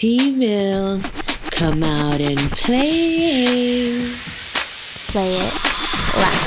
T 0.00 0.30
Mill. 0.30 0.98
Come 1.50 1.82
out 1.82 2.22
and 2.22 2.50
play. 2.52 4.14
Play 5.08 5.36
it 5.36 5.54
loud. 6.16 6.46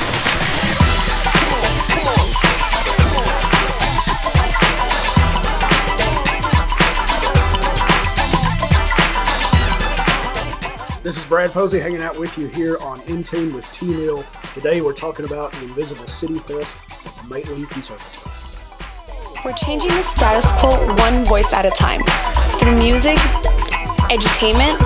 This 11.03 11.19
is 11.19 11.25
Brad 11.25 11.51
Posey 11.51 11.79
hanging 11.79 12.01
out 12.01 12.17
with 12.17 12.35
you 12.39 12.47
here 12.47 12.79
on 12.79 13.01
In 13.01 13.21
Tune 13.21 13.53
with 13.53 13.71
T 13.71 13.85
Mill. 13.85 14.25
Today 14.55 14.81
we're 14.81 14.93
talking 14.93 15.25
about 15.25 15.51
the 15.51 15.65
Invisible 15.65 16.07
City 16.07 16.39
Fest 16.39 16.79
at 17.05 17.15
the 17.21 17.29
Maitland 17.29 17.69
Conservatory. 17.69 18.31
We're 19.45 19.53
changing 19.53 19.91
the 19.91 20.01
status 20.01 20.51
quo 20.53 20.71
one 20.95 21.23
voice 21.25 21.53
at 21.53 21.67
a 21.67 21.69
time 21.69 22.01
through 22.63 22.77
music, 22.77 23.17
edutainment, 24.07 24.79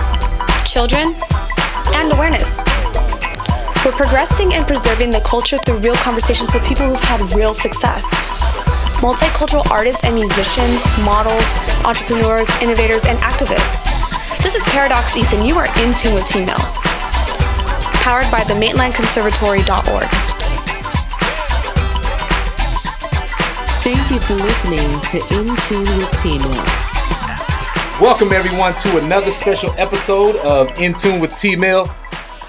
children, 0.66 1.14
and 1.94 2.12
awareness. 2.12 2.64
We're 3.86 3.92
progressing 3.92 4.56
and 4.56 4.66
preserving 4.66 5.12
the 5.12 5.22
culture 5.22 5.58
through 5.58 5.78
real 5.78 5.94
conversations 5.98 6.52
with 6.56 6.66
people 6.66 6.88
who've 6.88 7.00
had 7.00 7.22
real 7.36 7.54
success. 7.54 8.10
Multicultural 8.98 9.70
artists 9.70 10.04
and 10.04 10.16
musicians, 10.16 10.84
models, 11.06 11.46
entrepreneurs, 11.86 12.50
innovators, 12.64 13.06
and 13.06 13.20
activists. 13.20 13.86
This 14.42 14.56
is 14.56 14.64
Paradox 14.74 15.16
East, 15.16 15.34
and 15.34 15.46
you 15.48 15.56
are 15.60 15.68
in 15.84 15.94
tune 15.94 16.16
with 16.16 16.26
T 16.26 16.46
Mill. 16.46 16.58
Powered 18.02 18.26
by 18.32 18.44
the 18.46 18.56
MaitlandConservatory.org. 18.56 20.10
Thank 23.84 24.12
you 24.12 24.20
for 24.20 24.34
listening 24.34 25.00
to 25.12 25.18
In 25.40 25.56
Tune 25.58 25.98
with 25.98 26.12
T 26.20 26.40
Mill. 26.40 26.87
Welcome 28.00 28.32
everyone 28.32 28.76
to 28.76 29.04
another 29.04 29.32
special 29.32 29.72
episode 29.72 30.36
of 30.38 30.70
In 30.80 30.94
Tune 30.94 31.20
with 31.20 31.36
T 31.36 31.56
Mill. 31.56 31.88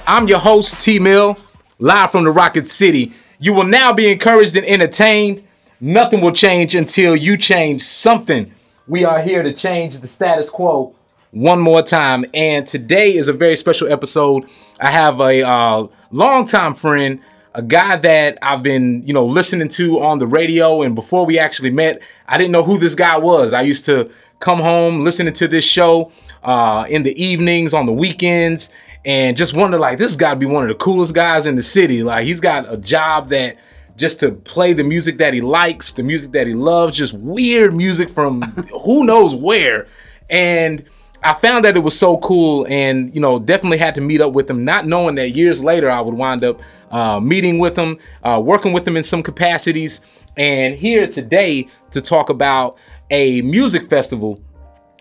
I'm 0.07 0.29
your 0.29 0.39
host 0.39 0.79
T 0.79 0.99
Mill, 0.99 1.39
live 1.79 2.11
from 2.11 2.25
the 2.25 2.31
Rocket 2.31 2.69
City. 2.69 3.15
You 3.39 3.55
will 3.55 3.65
now 3.65 3.95
be 3.95 4.13
encouraged 4.13 4.59
and 4.59 4.67
entertained. 4.67 5.43
Nothing 5.81 6.21
will 6.21 6.33
change 6.33 6.75
until 6.75 7.17
you 7.17 7.39
change 7.39 7.81
something. 7.81 8.53
We 8.87 9.07
are 9.07 9.23
here 9.23 9.43
to 9.43 9.55
change 9.55 9.99
the 10.01 10.07
status 10.07 10.51
quo 10.51 10.95
one 11.31 11.61
more 11.61 11.81
time, 11.81 12.27
and 12.35 12.67
today 12.67 13.17
is 13.17 13.29
a 13.29 13.33
very 13.33 13.57
special 13.57 13.91
episode. 13.91 14.45
I 14.79 14.91
have 14.91 15.19
a 15.19 15.49
uh, 15.49 15.87
longtime 16.11 16.75
friend, 16.75 17.21
a 17.55 17.63
guy 17.63 17.97
that 17.97 18.37
I've 18.43 18.63
been, 18.63 19.03
you 19.07 19.15
know, 19.15 19.25
listening 19.25 19.69
to 19.71 20.03
on 20.03 20.19
the 20.19 20.27
radio. 20.27 20.83
And 20.83 20.95
before 20.95 21.25
we 21.25 21.39
actually 21.39 21.71
met, 21.71 22.03
I 22.27 22.37
didn't 22.37 22.53
know 22.53 22.65
who 22.65 22.79
this 22.79 22.95
guy 22.95 23.17
was. 23.17 23.55
I 23.55 23.63
used 23.63 23.87
to 23.87 24.11
come 24.41 24.61
home 24.61 25.05
listening 25.05 25.35
to 25.35 25.49
this 25.49 25.65
show 25.65 26.13
uh, 26.43 26.87
in 26.89 27.03
the 27.03 27.23
evenings, 27.23 27.75
on 27.75 27.87
the 27.87 27.93
weekends, 27.93 28.71
and 29.05 29.37
just 29.37 29.55
wonder 29.55 29.79
like, 29.79 29.99
this 29.99 30.17
got 30.17 30.35
to 30.35 30.37
be 30.37 30.47
one 30.47 30.63
of 30.63 30.69
the 30.69 30.75
coolest 30.75 31.15
guys 31.15 31.47
in 31.47 31.57
the 31.57 31.63
city. 31.63 32.03
Like, 32.03 32.25
he's 32.25 32.41
got 32.41 32.73
a 32.73 32.77
job 32.77 33.31
that 33.31 33.57
just 33.97 34.21
to 34.21 34.31
play 34.31 34.73
the 34.73 34.85
music 34.85 35.19
that 35.19 35.35
he 35.35 35.41
likes, 35.41 35.93
the 35.93 36.03
music 36.03 36.33
that 36.33 36.47
he 36.47 36.55
loves, 36.55 36.97
just 36.97 37.15
weird 37.15 37.75
music 37.75 38.09
from 38.09 38.43
who 38.85 39.05
knows 39.05 39.35
where. 39.35 39.89
And 40.31 40.85
I 41.23 41.35
found 41.35 41.65
that 41.65 41.77
it 41.77 41.81
was 41.81 41.99
so 41.99 42.17
cool 42.19 42.65
and, 42.69 43.13
you 43.13 43.21
know, 43.21 43.41
definitely 43.41 43.79
had 43.79 43.97
to 43.97 44.01
meet 44.01 44.21
up 44.21 44.33
with 44.33 44.49
him, 44.49 44.65
not 44.65 44.87
knowing 44.87 45.17
that 45.17 45.31
years 45.31 45.63
later 45.63 45.91
I 45.91 46.01
would 46.01 46.15
wind 46.15 46.45
up 46.45 46.61
uh, 46.93 47.19
meeting 47.19 47.59
with 47.59 47.77
him, 47.77 47.99
uh, 48.23 48.41
working 48.43 48.73
with 48.73 48.87
him 48.87 48.97
in 48.97 49.03
some 49.03 49.23
capacities, 49.23 50.01
and 50.37 50.77
here 50.77 51.09
today 51.09 51.67
to 51.91 52.01
talk 52.01 52.31
about 52.31 52.79
a 53.11 53.43
music 53.43 53.89
festival 53.89 54.43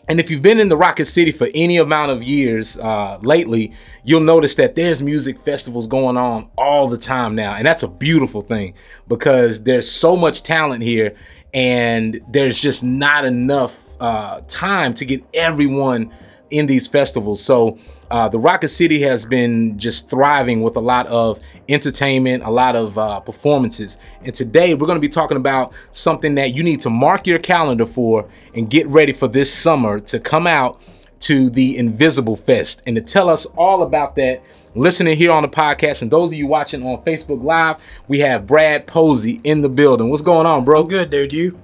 and 0.09 0.21
if 0.21 0.31
you've 0.31 0.41
been 0.41 0.61
in 0.61 0.69
the 0.69 0.77
Rocket 0.77 1.05
City 1.05 1.31
for 1.31 1.49
any 1.53 1.77
amount 1.77 2.11
of 2.11 2.23
years 2.23 2.77
uh, 2.79 3.19
lately, 3.21 3.73
you'll 4.05 4.21
notice 4.21 4.55
that 4.55 4.75
there's 4.75 5.01
music 5.01 5.41
festivals 5.41 5.85
going 5.85 6.15
on 6.15 6.49
all 6.57 6.87
the 6.87 6.97
time 6.97 7.35
now. 7.35 7.55
And 7.55 7.65
that's 7.65 7.83
a 7.83 7.89
beautiful 7.89 8.39
thing 8.39 8.73
because 9.09 9.63
there's 9.63 9.89
so 9.89 10.15
much 10.15 10.43
talent 10.43 10.81
here 10.81 11.15
and 11.53 12.21
there's 12.29 12.57
just 12.57 12.85
not 12.85 13.25
enough 13.25 14.01
uh, 14.01 14.41
time 14.47 14.93
to 14.93 15.05
get 15.05 15.25
everyone 15.33 16.13
in 16.49 16.65
these 16.65 16.87
festivals. 16.87 17.43
So 17.43 17.77
uh, 18.09 18.29
the 18.29 18.39
Rocket 18.39 18.69
City 18.69 19.01
has 19.01 19.25
been 19.25 19.77
just 19.77 20.09
thriving 20.09 20.61
with 20.61 20.75
a 20.75 20.81
lot 20.81 21.07
of 21.07 21.39
entertainment, 21.67 22.43
a 22.43 22.49
lot 22.49 22.75
of 22.75 22.97
uh, 22.97 23.19
performances. 23.19 23.97
And 24.23 24.33
today 24.33 24.73
we're 24.73 24.87
going 24.87 24.97
to 24.97 25.01
be 25.01 25.09
talking 25.09 25.37
about 25.37 25.73
something 25.91 26.35
that 26.35 26.53
you 26.53 26.63
need 26.63 26.81
to 26.81 26.89
mark 26.89 27.27
your 27.27 27.39
calendar 27.39 27.85
for 27.85 28.29
and 28.53 28.69
get 28.69 28.87
ready 28.87 29.13
for 29.13 29.27
this 29.27 29.53
summer 29.53 29.99
to 29.99 30.19
come 30.19 30.47
out 30.47 30.81
to 31.19 31.49
the 31.49 31.77
Invisible 31.77 32.35
Fest. 32.35 32.83
And 32.85 32.95
to 32.95 33.01
tell 33.01 33.29
us 33.29 33.45
all 33.57 33.83
about 33.83 34.15
that, 34.15 34.41
listening 34.75 35.17
here 35.17 35.31
on 35.31 35.41
the 35.41 35.49
podcast, 35.49 36.01
and 36.01 36.11
those 36.11 36.31
of 36.31 36.37
you 36.37 36.47
watching 36.47 36.85
on 36.85 37.03
Facebook 37.03 37.43
Live, 37.43 37.77
we 38.07 38.19
have 38.19 38.45
Brad 38.45 38.87
Posey 38.87 39.41
in 39.43 39.61
the 39.61 39.69
building. 39.69 40.09
What's 40.09 40.21
going 40.21 40.45
on, 40.45 40.63
bro? 40.63 40.83
Good, 40.83 41.09
dude. 41.09 41.33
You? 41.33 41.59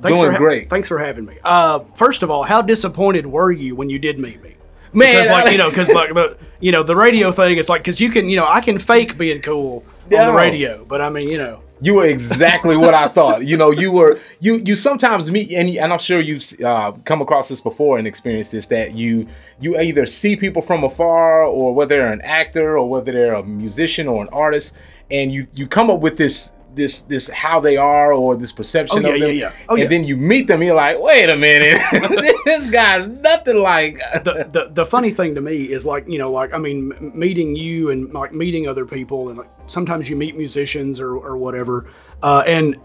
Thanks 0.00 0.18
Doing 0.18 0.30
for 0.30 0.32
ha- 0.32 0.38
great. 0.38 0.70
Thanks 0.70 0.88
for 0.88 0.98
having 0.98 1.24
me. 1.24 1.38
Uh, 1.44 1.80
first 1.94 2.22
of 2.22 2.30
all, 2.30 2.42
how 2.44 2.62
disappointed 2.62 3.26
were 3.26 3.50
you 3.52 3.74
when 3.76 3.90
you 3.90 3.98
did 3.98 4.18
meet 4.18 4.42
me? 4.42 4.54
Man, 4.92 5.12
Because 5.12 5.28
like 5.30 5.52
you 5.52 5.58
know, 5.58 5.68
because 5.68 5.92
like 5.92 6.14
the 6.14 6.38
you 6.60 6.72
know 6.72 6.82
the 6.82 6.96
radio 6.96 7.30
thing, 7.30 7.58
it's 7.58 7.68
like 7.68 7.82
because 7.82 8.00
you 8.00 8.08
can 8.10 8.28
you 8.28 8.36
know 8.36 8.46
I 8.48 8.60
can 8.60 8.78
fake 8.78 9.18
being 9.18 9.42
cool 9.42 9.84
on 10.04 10.08
the 10.10 10.32
radio, 10.32 10.84
but 10.84 11.00
I 11.00 11.10
mean 11.10 11.28
you 11.28 11.36
know 11.36 11.60
You 11.82 11.94
were 11.96 12.06
exactly 12.06 12.76
what 12.78 12.94
I 12.94 13.08
thought. 13.08 13.44
You 13.44 13.58
know, 13.58 13.70
you 13.70 13.90
were 13.92 14.18
you 14.40 14.62
you 14.64 14.74
sometimes 14.74 15.30
meet 15.30 15.52
and, 15.52 15.68
and 15.68 15.92
I'm 15.92 15.98
sure 15.98 16.20
you've 16.20 16.44
uh, 16.64 16.92
come 17.04 17.20
across 17.20 17.50
this 17.50 17.60
before 17.60 17.98
and 17.98 18.06
experienced 18.06 18.52
this 18.52 18.66
that 18.66 18.92
you 18.94 19.26
you 19.60 19.78
either 19.78 20.06
see 20.06 20.36
people 20.36 20.62
from 20.62 20.84
afar 20.84 21.42
or 21.44 21.74
whether 21.74 21.96
they're 21.96 22.12
an 22.12 22.22
actor 22.22 22.78
or 22.78 22.88
whether 22.88 23.12
they're 23.12 23.34
a 23.34 23.42
musician 23.42 24.08
or 24.08 24.22
an 24.22 24.28
artist 24.32 24.74
and 25.10 25.32
you 25.32 25.46
you 25.52 25.66
come 25.66 25.90
up 25.90 26.00
with 26.00 26.16
this 26.16 26.52
this 26.76 27.02
this 27.02 27.28
how 27.30 27.58
they 27.58 27.76
are 27.76 28.12
or 28.12 28.36
this 28.36 28.52
perception 28.52 29.04
Oh, 29.04 29.08
yeah, 29.08 29.14
of 29.14 29.20
them 29.20 29.30
yeah, 29.30 29.36
yeah. 29.36 29.52
Oh, 29.68 29.74
and 29.74 29.82
yeah. 29.82 29.88
then 29.88 30.04
you 30.04 30.16
meet 30.16 30.46
them 30.46 30.62
you're 30.62 30.74
like 30.76 31.00
wait 31.00 31.28
a 31.28 31.36
minute 31.36 31.80
this 32.44 32.70
guy's 32.70 33.08
nothing 33.08 33.56
like 33.56 33.98
the, 34.24 34.46
the 34.52 34.70
the 34.72 34.86
funny 34.86 35.10
thing 35.10 35.34
to 35.34 35.40
me 35.40 35.64
is 35.64 35.84
like 35.86 36.06
you 36.06 36.18
know 36.18 36.30
like 36.30 36.52
I 36.54 36.58
mean 36.58 36.92
m- 36.92 37.18
meeting 37.18 37.56
you 37.56 37.90
and 37.90 38.12
like 38.12 38.32
meeting 38.32 38.68
other 38.68 38.86
people 38.86 39.28
and 39.30 39.38
like 39.38 39.48
sometimes 39.66 40.08
you 40.08 40.16
meet 40.16 40.36
musicians 40.36 41.00
or, 41.00 41.16
or 41.16 41.36
whatever 41.36 41.90
uh, 42.22 42.44
and 42.46 42.76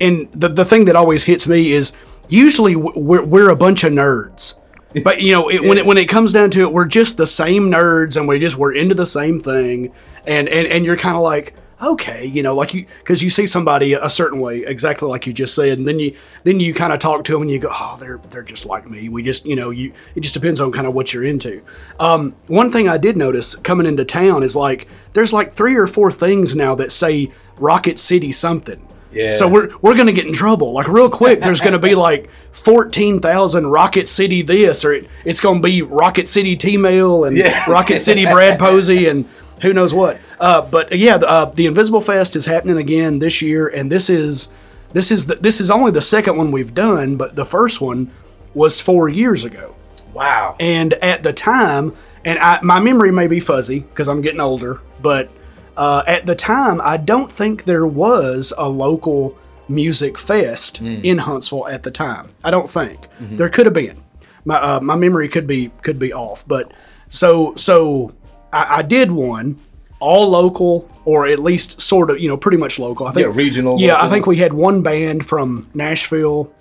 and 0.00 0.30
the 0.32 0.48
the 0.48 0.64
thing 0.64 0.84
that 0.86 0.96
always 0.96 1.24
hits 1.24 1.46
me 1.48 1.72
is 1.72 1.92
usually 2.28 2.76
we're, 2.76 3.24
we're 3.24 3.50
a 3.50 3.56
bunch 3.56 3.84
of 3.84 3.92
nerds. 3.92 4.56
But 5.04 5.20
you 5.22 5.30
know, 5.30 5.48
it, 5.48 5.62
when 5.62 5.78
it 5.78 5.86
when 5.86 5.98
it 5.98 6.06
comes 6.08 6.32
down 6.32 6.50
to 6.50 6.62
it, 6.62 6.72
we're 6.72 6.84
just 6.84 7.16
the 7.16 7.26
same 7.26 7.70
nerds, 7.70 8.16
and 8.16 8.26
we 8.26 8.40
just 8.40 8.56
we're 8.56 8.74
into 8.74 8.92
the 8.96 9.06
same 9.06 9.38
thing, 9.38 9.92
and 10.26 10.48
and 10.48 10.66
and 10.66 10.84
you're 10.84 10.96
kind 10.96 11.14
of 11.14 11.22
like, 11.22 11.54
okay, 11.82 12.24
you 12.24 12.42
know, 12.42 12.54
like 12.54 12.74
you 12.74 12.86
because 12.98 13.22
you 13.22 13.30
see 13.30 13.46
somebody 13.46 13.92
a 13.94 14.08
certain 14.10 14.40
way, 14.40 14.64
exactly 14.64 15.08
like 15.08 15.26
you 15.26 15.32
just 15.32 15.54
said, 15.54 15.78
and 15.78 15.86
then 15.88 15.98
you 15.98 16.16
then 16.44 16.60
you 16.60 16.74
kind 16.74 16.92
of 16.92 16.98
talk 16.98 17.24
to 17.24 17.32
them 17.32 17.42
and 17.42 17.50
you 17.50 17.58
go, 17.58 17.68
oh, 17.70 17.96
they're 18.00 18.20
they're 18.30 18.42
just 18.42 18.66
like 18.66 18.88
me. 18.88 19.08
We 19.08 19.22
just 19.22 19.46
you 19.46 19.56
know 19.56 19.70
you 19.70 19.92
it 20.14 20.20
just 20.20 20.34
depends 20.34 20.60
on 20.60 20.72
kind 20.72 20.86
of 20.86 20.94
what 20.94 21.12
you're 21.14 21.24
into. 21.24 21.62
Um, 21.98 22.34
one 22.46 22.70
thing 22.70 22.88
I 22.88 22.98
did 22.98 23.16
notice 23.16 23.54
coming 23.56 23.86
into 23.86 24.04
town 24.04 24.42
is 24.42 24.54
like 24.56 24.88
there's 25.12 25.32
like 25.32 25.52
three 25.52 25.76
or 25.76 25.86
four 25.86 26.12
things 26.12 26.54
now 26.54 26.74
that 26.76 26.92
say 26.92 27.32
Rocket 27.58 27.98
City 27.98 28.32
something. 28.32 28.86
Yeah. 29.12 29.32
So 29.32 29.48
we're 29.48 29.70
we're 29.82 29.96
gonna 29.96 30.12
get 30.12 30.26
in 30.26 30.32
trouble. 30.32 30.72
Like 30.72 30.86
real 30.86 31.10
quick, 31.10 31.40
there's 31.40 31.60
gonna 31.60 31.80
be 31.80 31.96
like 31.96 32.30
fourteen 32.52 33.18
thousand 33.20 33.66
Rocket 33.66 34.08
City 34.08 34.42
this, 34.42 34.84
or 34.84 34.92
it, 34.92 35.08
it's 35.24 35.40
gonna 35.40 35.60
be 35.60 35.82
Rocket 35.82 36.28
City 36.28 36.54
T 36.56 36.76
Mill 36.76 37.24
and 37.24 37.36
Yeah. 37.36 37.68
Rocket 37.68 37.98
City 37.98 38.24
Brad 38.24 38.58
Posey 38.58 39.08
and 39.08 39.28
who 39.62 39.72
knows 39.72 39.92
what. 39.94 40.18
Uh, 40.38 40.62
but 40.62 40.96
yeah, 40.96 41.18
the, 41.18 41.28
uh, 41.28 41.44
the 41.46 41.66
Invisible 41.66 42.00
Fest 42.00 42.36
is 42.36 42.46
happening 42.46 42.76
again 42.78 43.18
this 43.18 43.42
year, 43.42 43.68
and 43.68 43.90
this 43.90 44.08
is 44.10 44.52
this 44.92 45.10
is 45.10 45.26
the, 45.26 45.36
this 45.36 45.60
is 45.60 45.70
only 45.70 45.92
the 45.92 46.00
second 46.00 46.36
one 46.36 46.50
we've 46.50 46.74
done, 46.74 47.16
but 47.16 47.36
the 47.36 47.44
first 47.44 47.80
one 47.80 48.10
was 48.54 48.80
four 48.80 49.08
years 49.08 49.44
ago. 49.44 49.74
wow 50.12 50.56
And 50.58 50.94
at 50.94 51.22
the 51.22 51.32
time, 51.32 51.94
and 52.24 52.38
I, 52.38 52.60
my 52.62 52.80
memory 52.80 53.12
may 53.12 53.26
be 53.28 53.38
fuzzy 53.40 53.80
because 53.80 54.08
I'm 54.08 54.20
getting 54.20 54.40
older, 54.40 54.80
but 55.00 55.30
uh, 55.76 56.02
at 56.06 56.26
the 56.26 56.34
time, 56.34 56.80
I 56.82 56.96
don't 56.96 57.30
think 57.32 57.64
there 57.64 57.86
was 57.86 58.52
a 58.58 58.68
local 58.68 59.38
music 59.68 60.18
fest 60.18 60.80
in 60.80 61.18
Huntsville 61.18 61.68
at 61.68 61.84
the 61.84 61.90
time. 61.92 62.30
I 62.42 62.50
don't 62.50 62.68
think 62.68 63.06
there 63.20 63.48
could 63.48 63.66
have 63.66 63.74
been. 63.74 64.02
My 64.44 64.56
uh, 64.56 64.80
my 64.80 64.96
memory 64.96 65.28
could 65.28 65.46
be 65.46 65.70
could 65.82 65.98
be 65.98 66.12
off, 66.12 66.46
but 66.48 66.72
so 67.08 67.54
so 67.54 68.12
I, 68.52 68.78
I 68.78 68.82
did 68.82 69.10
one 69.12 69.58
all 70.00 70.30
local 70.30 70.88
or 71.04 71.26
at 71.26 71.38
least 71.38 71.80
sort 71.80 72.10
of 72.10 72.18
you 72.20 72.28
know 72.28 72.36
pretty 72.36 72.56
much 72.56 72.78
local. 72.78 73.06
I 73.06 73.12
think 73.12 73.26
Yeah, 73.26 73.32
regional, 73.34 73.78
Yeah, 73.80 74.02
I 74.02 74.08
think 74.08 74.26
we 74.26 74.36
had 74.36 74.52
one 74.52 74.82
band 74.82 75.26
from 75.26 75.68
Nashville 75.74 76.52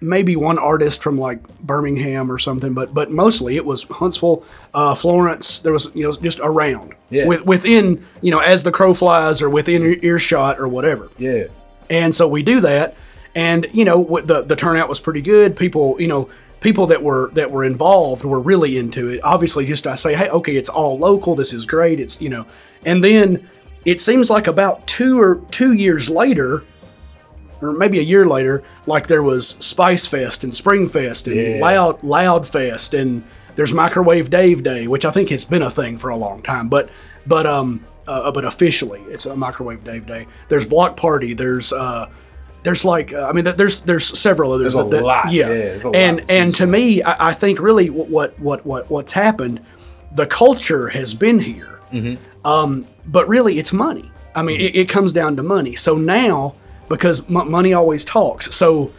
maybe 0.00 0.34
one 0.36 0.58
artist 0.58 1.02
from 1.02 1.16
like 1.16 1.46
Birmingham 1.60 2.30
or 2.30 2.38
something, 2.38 2.74
but 2.74 2.92
but 2.92 3.10
mostly 3.10 3.56
it 3.56 3.64
was 3.64 3.84
Huntsville, 3.84 4.44
uh, 4.74 4.94
Florence. 4.94 5.60
There 5.60 5.72
was 5.72 5.90
you 5.94 6.02
know 6.02 6.12
just 6.12 6.40
around 6.42 6.94
Yeah. 7.10 7.26
with, 7.26 7.46
within 7.46 8.04
you 8.20 8.30
know 8.30 8.40
as 8.40 8.62
the 8.64 8.72
crow 8.72 8.94
flies 8.94 9.40
or 9.42 9.48
within 9.48 9.82
earshot 10.04 10.58
or 10.58 10.68
whatever. 10.68 11.08
yeah 11.18 11.44
And 11.88 12.14
so 12.14 12.26
we 12.26 12.42
do 12.42 12.60
that, 12.60 12.96
and 13.34 13.66
you 13.72 13.84
know 13.84 14.20
the 14.24 14.42
the 14.42 14.56
turnout 14.56 14.88
was 14.88 15.00
pretty 15.00 15.22
good. 15.22 15.56
People 15.56 16.00
you 16.00 16.08
know 16.08 16.28
people 16.62 16.86
that 16.86 17.02
were 17.02 17.30
that 17.34 17.50
were 17.50 17.64
involved 17.64 18.24
were 18.24 18.40
really 18.40 18.78
into 18.78 19.08
it. 19.08 19.20
Obviously, 19.24 19.66
just 19.66 19.86
I 19.86 19.96
say, 19.96 20.14
hey, 20.14 20.30
okay, 20.30 20.56
it's 20.56 20.68
all 20.68 20.98
local. 20.98 21.34
This 21.34 21.52
is 21.52 21.66
great. 21.66 22.00
It's 22.00 22.20
you 22.20 22.28
know, 22.28 22.46
and 22.84 23.02
then 23.04 23.48
it 23.84 24.00
seems 24.00 24.30
like 24.30 24.46
about 24.46 24.86
two 24.86 25.20
or 25.20 25.42
two 25.50 25.72
years 25.72 26.08
later, 26.08 26.64
or 27.60 27.72
maybe 27.72 27.98
a 27.98 28.02
year 28.02 28.24
later, 28.24 28.62
like 28.86 29.08
there 29.08 29.22
was 29.22 29.48
Spice 29.60 30.06
Fest 30.06 30.44
and 30.44 30.54
Spring 30.54 30.88
Fest 30.88 31.26
and 31.26 31.36
Yeah. 31.36 31.58
Loud 31.60 32.02
Loud 32.02 32.48
Fest 32.48 32.94
and 32.94 33.24
there's 33.54 33.74
Microwave 33.74 34.30
Dave 34.30 34.62
Day, 34.62 34.86
which 34.86 35.04
I 35.04 35.10
think 35.10 35.28
has 35.28 35.44
been 35.44 35.60
a 35.62 35.70
thing 35.70 35.98
for 35.98 36.08
a 36.10 36.16
long 36.16 36.42
time, 36.42 36.68
but 36.68 36.88
but 37.26 37.46
um 37.46 37.84
uh, 38.06 38.32
but 38.32 38.44
officially 38.44 39.00
it's 39.02 39.26
a 39.26 39.36
Microwave 39.36 39.84
Dave 39.84 40.06
Day. 40.06 40.26
There's 40.48 40.64
Block 40.64 40.96
Party. 40.96 41.34
There's 41.34 41.72
uh 41.72 42.08
there's 42.62 42.84
like 42.84 43.12
uh, 43.12 43.26
I 43.28 43.32
mean 43.32 43.44
there's 43.56 43.80
there's 43.80 44.06
several 44.18 44.52
others. 44.52 44.74
There's 44.74 44.86
a 44.86 44.88
that, 44.90 45.02
lot. 45.04 45.32
Yeah, 45.32 45.48
Yeah, 45.48 45.54
there's 45.54 45.84
a 45.84 45.88
lot. 45.88 45.96
and 45.96 46.24
and 46.30 46.54
to 46.56 46.66
me, 46.66 47.02
I, 47.02 47.28
I 47.28 47.32
think 47.32 47.60
really 47.60 47.90
what 47.90 48.38
what 48.38 48.64
what 48.64 48.90
what's 48.90 49.12
happened, 49.12 49.60
the 50.14 50.26
culture 50.26 50.88
has 50.88 51.14
been 51.14 51.40
here 51.40 51.80
Um, 52.44 52.86
but 53.06 53.28
really 53.28 53.58
it's 53.58 53.72
money. 53.72 54.10
I 54.34 54.42
mean, 54.42 54.60
it, 54.60 54.74
it 54.74 54.88
comes 54.88 55.12
down 55.12 55.36
to 55.36 55.42
money. 55.42 55.74
So 55.76 55.96
now, 55.96 56.54
because 56.88 57.28
m- 57.28 57.50
money 57.50 57.74
always 57.74 58.04
talks, 58.04 58.54
so 58.54 58.92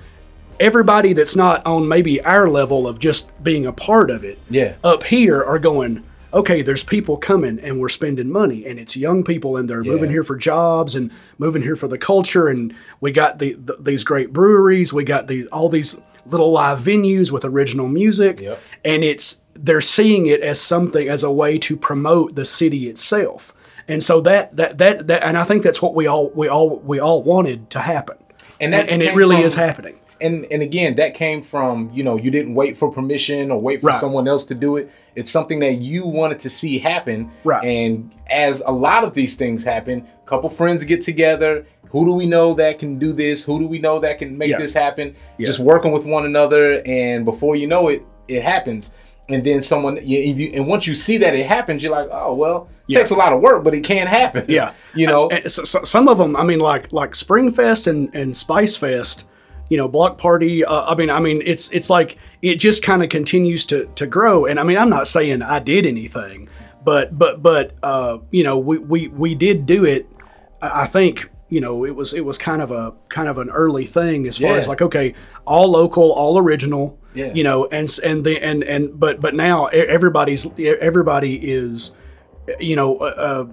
everybody 0.59 1.13
that's 1.13 1.35
not 1.35 1.65
on 1.65 1.87
maybe 1.87 2.21
our 2.21 2.47
level 2.47 2.87
of 2.87 2.99
just 2.99 3.29
being 3.43 3.65
a 3.65 3.73
part 3.73 4.11
of 4.11 4.23
it, 4.23 4.37
Yeah. 4.49 4.75
up 4.83 5.03
here 5.05 5.43
are 5.43 5.59
going. 5.59 6.03
Okay, 6.33 6.63
there's 6.63 6.83
people 6.83 7.17
coming 7.17 7.59
and 7.59 7.79
we're 7.79 7.89
spending 7.89 8.31
money, 8.31 8.65
and 8.65 8.79
it's 8.79 8.97
young 8.97 9.23
people, 9.23 9.55
and 9.55 9.69
they're 9.69 9.83
moving 9.83 10.09
here 10.09 10.23
for 10.23 10.35
jobs 10.35 10.95
and 10.95 11.11
moving 11.37 11.61
here 11.61 11.75
for 11.75 11.87
the 11.87 11.97
culture. 11.97 12.47
And 12.47 12.73
we 12.99 13.11
got 13.11 13.37
the, 13.39 13.53
the 13.53 13.77
these 13.79 14.03
great 14.03 14.33
breweries, 14.33 14.91
we 14.91 15.03
got 15.03 15.27
the 15.27 15.47
all 15.49 15.69
these 15.69 15.99
little 16.25 16.51
live 16.51 16.79
venues 16.79 17.29
with 17.31 17.45
original 17.45 17.87
music, 17.87 18.39
Yep. 18.41 18.59
and 18.83 19.03
it's 19.03 19.41
they're 19.53 19.81
seeing 19.81 20.25
it 20.25 20.41
as 20.41 20.59
something 20.59 21.07
as 21.07 21.23
a 21.23 21.31
way 21.31 21.59
to 21.59 21.77
promote 21.77 22.33
the 22.35 22.45
city 22.45 22.87
itself 22.89 23.53
and 23.87 24.01
so 24.01 24.19
that 24.21 24.55
that 24.55 24.77
that, 24.79 25.05
that 25.07 25.21
and 25.23 25.37
i 25.37 25.43
think 25.43 25.61
that's 25.61 25.79
what 25.79 25.93
we 25.93 26.07
all 26.07 26.29
we 26.31 26.47
all 26.47 26.77
we 26.79 26.99
all 26.99 27.21
wanted 27.21 27.69
to 27.69 27.79
happen 27.79 28.17
And 28.59 28.73
and, 28.73 28.73
that 28.73 28.89
and 28.91 29.03
it 29.03 29.13
really 29.13 29.35
from- 29.35 29.45
is 29.45 29.53
happening 29.55 29.99
and 30.23 30.45
and 30.51 30.61
again 30.63 30.95
that 30.95 31.13
came 31.13 31.43
from 31.43 31.91
you 31.93 32.03
know 32.03 32.15
you 32.17 32.31
didn't 32.31 32.55
wait 32.55 32.77
for 32.77 32.91
permission 32.91 33.51
or 33.51 33.59
wait 33.61 33.81
for 33.81 33.87
Right. 33.87 33.97
someone 33.99 34.27
else 34.27 34.45
to 34.45 34.55
do 34.55 34.77
it 34.77 34.89
it's 35.15 35.29
something 35.29 35.59
that 35.59 35.73
you 35.75 36.07
wanted 36.07 36.39
to 36.41 36.49
see 36.49 36.79
happen 36.79 37.29
Right. 37.43 37.63
and 37.63 38.11
as 38.29 38.63
a 38.65 38.71
lot 38.71 39.03
of 39.03 39.13
these 39.13 39.35
things 39.35 39.63
happen 39.63 40.07
a 40.25 40.27
couple 40.27 40.49
friends 40.49 40.83
get 40.85 41.01
together 41.03 41.65
who 41.91 42.05
do 42.05 42.13
we 42.13 42.25
know 42.25 42.53
that 42.55 42.79
can 42.79 42.97
do 42.97 43.13
this 43.13 43.43
who 43.43 43.59
do 43.59 43.67
we 43.67 43.77
know 43.79 43.99
that 43.99 44.17
can 44.19 44.37
make 44.37 44.49
Yeah. 44.49 44.57
this 44.59 44.73
happen 44.73 45.15
Yeah. 45.37 45.45
just 45.47 45.59
working 45.59 45.91
with 45.91 46.05
one 46.05 46.25
another 46.25 46.81
and 46.85 47.25
before 47.25 47.55
you 47.55 47.67
know 47.67 47.87
it 47.89 48.01
it 48.27 48.41
happens 48.43 48.91
and 49.29 49.43
then 49.43 49.61
someone 49.61 49.97
and 49.97 50.67
once 50.67 50.85
you 50.87 50.93
see 50.93 51.17
that 51.19 51.33
it 51.35 51.45
happens 51.45 51.81
you're 51.83 51.91
like 51.91 52.09
oh 52.11 52.33
well 52.33 52.67
it 52.87 52.93
Yeah. 52.93 52.99
takes 52.99 53.11
a 53.11 53.15
lot 53.15 53.31
of 53.33 53.39
work 53.41 53.63
but 53.63 53.73
it 53.73 53.81
can 53.83 54.07
happen 54.07 54.45
yeah 54.49 54.71
you 54.95 55.07
know 55.07 55.29
And 55.29 55.49
so, 55.51 55.63
so- 55.63 55.83
some 55.83 56.07
of 56.07 56.17
them 56.17 56.35
i 56.35 56.43
mean 56.43 56.59
like 56.59 56.91
like 56.91 57.11
springfest 57.11 57.87
and 57.87 58.13
and 58.15 58.35
spice 58.35 58.75
fest 58.75 59.25
you 59.69 59.77
know 59.77 59.87
block 59.87 60.17
party 60.17 60.63
uh, 60.65 60.83
i 60.91 60.95
mean 60.95 61.09
i 61.09 61.19
mean 61.19 61.41
it's 61.45 61.71
it's 61.71 61.89
like 61.89 62.17
it 62.41 62.55
just 62.55 62.83
kind 62.83 63.01
of 63.03 63.09
continues 63.09 63.65
to 63.65 63.85
to 63.95 64.05
grow 64.05 64.45
and 64.45 64.59
i 64.59 64.63
mean 64.63 64.77
i'm 64.77 64.89
not 64.89 65.07
saying 65.07 65.41
i 65.41 65.59
did 65.59 65.85
anything 65.85 66.47
but 66.83 67.17
but 67.17 67.41
but 67.41 67.73
uh 67.83 68.17
you 68.31 68.43
know 68.43 68.59
we 68.59 68.77
we 68.77 69.07
we 69.07 69.35
did 69.35 69.65
do 69.65 69.85
it 69.85 70.07
i 70.61 70.85
think 70.85 71.29
you 71.49 71.61
know 71.61 71.85
it 71.85 71.95
was 71.95 72.13
it 72.13 72.25
was 72.25 72.37
kind 72.37 72.61
of 72.61 72.71
a 72.71 72.93
kind 73.09 73.27
of 73.27 73.37
an 73.37 73.49
early 73.49 73.85
thing 73.85 74.27
as 74.27 74.37
far 74.37 74.51
Yeah. 74.51 74.57
as 74.57 74.67
like 74.67 74.81
okay 74.81 75.13
all 75.45 75.69
local 75.71 76.11
all 76.11 76.37
original 76.37 76.97
Yeah. 77.13 77.31
you 77.33 77.43
know 77.43 77.67
and 77.71 77.87
and 78.03 78.23
the 78.25 78.41
and 78.43 78.63
and 78.63 78.99
but 78.99 79.21
but 79.21 79.33
now 79.33 79.65
everybody's 79.67 80.47
everybody 80.59 81.35
is 81.51 81.95
you 82.59 82.75
know 82.75 82.95
uh, 82.97 83.45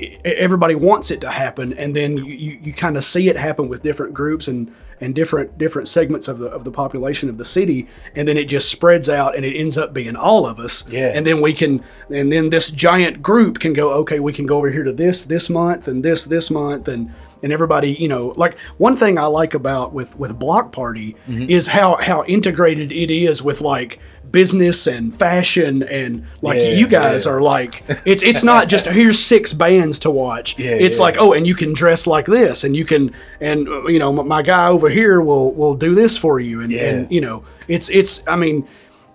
e- 0.00 0.16
everybody 0.24 0.74
wants 0.74 1.10
it 1.10 1.20
to 1.22 1.30
happen 1.30 1.72
and 1.74 1.94
then 1.94 2.16
you, 2.16 2.24
you, 2.24 2.60
you 2.62 2.72
kind 2.72 2.96
of 2.96 3.04
see 3.04 3.28
it 3.28 3.36
happen 3.36 3.68
with 3.68 3.82
different 3.82 4.14
groups 4.14 4.48
and 4.48 4.72
and 5.00 5.14
different 5.14 5.56
different 5.58 5.88
segments 5.88 6.28
of 6.28 6.38
the 6.38 6.46
of 6.48 6.64
the 6.64 6.70
population 6.70 7.28
of 7.28 7.38
the 7.38 7.44
city 7.44 7.86
and 8.14 8.26
then 8.28 8.36
it 8.36 8.44
just 8.48 8.68
spreads 8.70 9.08
out 9.08 9.34
and 9.36 9.44
it 9.44 9.56
ends 9.56 9.78
up 9.78 9.94
being 9.94 10.14
all 10.16 10.46
of 10.46 10.58
us 10.58 10.86
Yeah. 10.88 11.12
and 11.14 11.26
then 11.26 11.40
we 11.40 11.52
can 11.52 11.82
and 12.10 12.30
then 12.32 12.50
this 12.50 12.70
giant 12.70 13.22
group 13.22 13.58
can 13.60 13.72
go 13.72 13.90
okay 14.00 14.20
we 14.20 14.32
can 14.32 14.46
go 14.46 14.58
over 14.58 14.70
here 14.70 14.84
to 14.84 14.92
this 14.92 15.24
this 15.24 15.48
month 15.48 15.88
and 15.88 16.04
this 16.04 16.24
this 16.26 16.50
month 16.50 16.86
and 16.88 17.12
and 17.42 17.52
everybody 17.54 17.92
you 17.98 18.06
know 18.08 18.34
like 18.36 18.58
one 18.76 18.94
thing 18.96 19.16
i 19.18 19.24
like 19.24 19.54
about 19.54 19.92
with 19.94 20.18
with 20.18 20.38
block 20.38 20.70
party 20.72 21.16
Mm-hmm. 21.26 21.46
is 21.48 21.68
how 21.68 21.96
how 21.96 22.22
integrated 22.24 22.92
it 22.92 23.10
is 23.10 23.42
with 23.42 23.60
like 23.62 23.98
business 24.32 24.86
and 24.86 25.14
fashion 25.18 25.82
and 25.82 26.24
like 26.42 26.58
Yeah, 26.58 26.70
you 26.70 26.86
guys 26.86 27.26
yeah. 27.26 27.32
are 27.32 27.40
like 27.40 27.82
it's 28.04 28.22
it's 28.22 28.44
not 28.44 28.68
just 28.68 28.86
here's 28.98 29.18
six 29.18 29.52
bands 29.52 29.98
to 30.00 30.10
watch 30.10 30.58
Yeah, 30.58 30.70
it's 30.72 30.98
yeah. 30.98 31.04
like 31.04 31.16
oh 31.18 31.32
and 31.32 31.46
you 31.46 31.54
can 31.54 31.72
dress 31.72 32.06
like 32.06 32.26
this 32.26 32.62
and 32.64 32.76
you 32.76 32.84
can 32.84 33.14
and 33.40 33.66
you 33.88 33.98
know 33.98 34.12
my 34.12 34.42
guy 34.42 34.68
over 34.68 34.88
here 34.88 35.20
will 35.20 35.54
will 35.54 35.74
do 35.74 35.94
this 35.94 36.16
for 36.16 36.38
you 36.40 36.60
and, 36.60 36.72
and 36.72 37.10
you 37.10 37.20
know 37.20 37.44
it's 37.68 37.88
it's 37.90 38.26
i 38.28 38.36
mean 38.36 38.66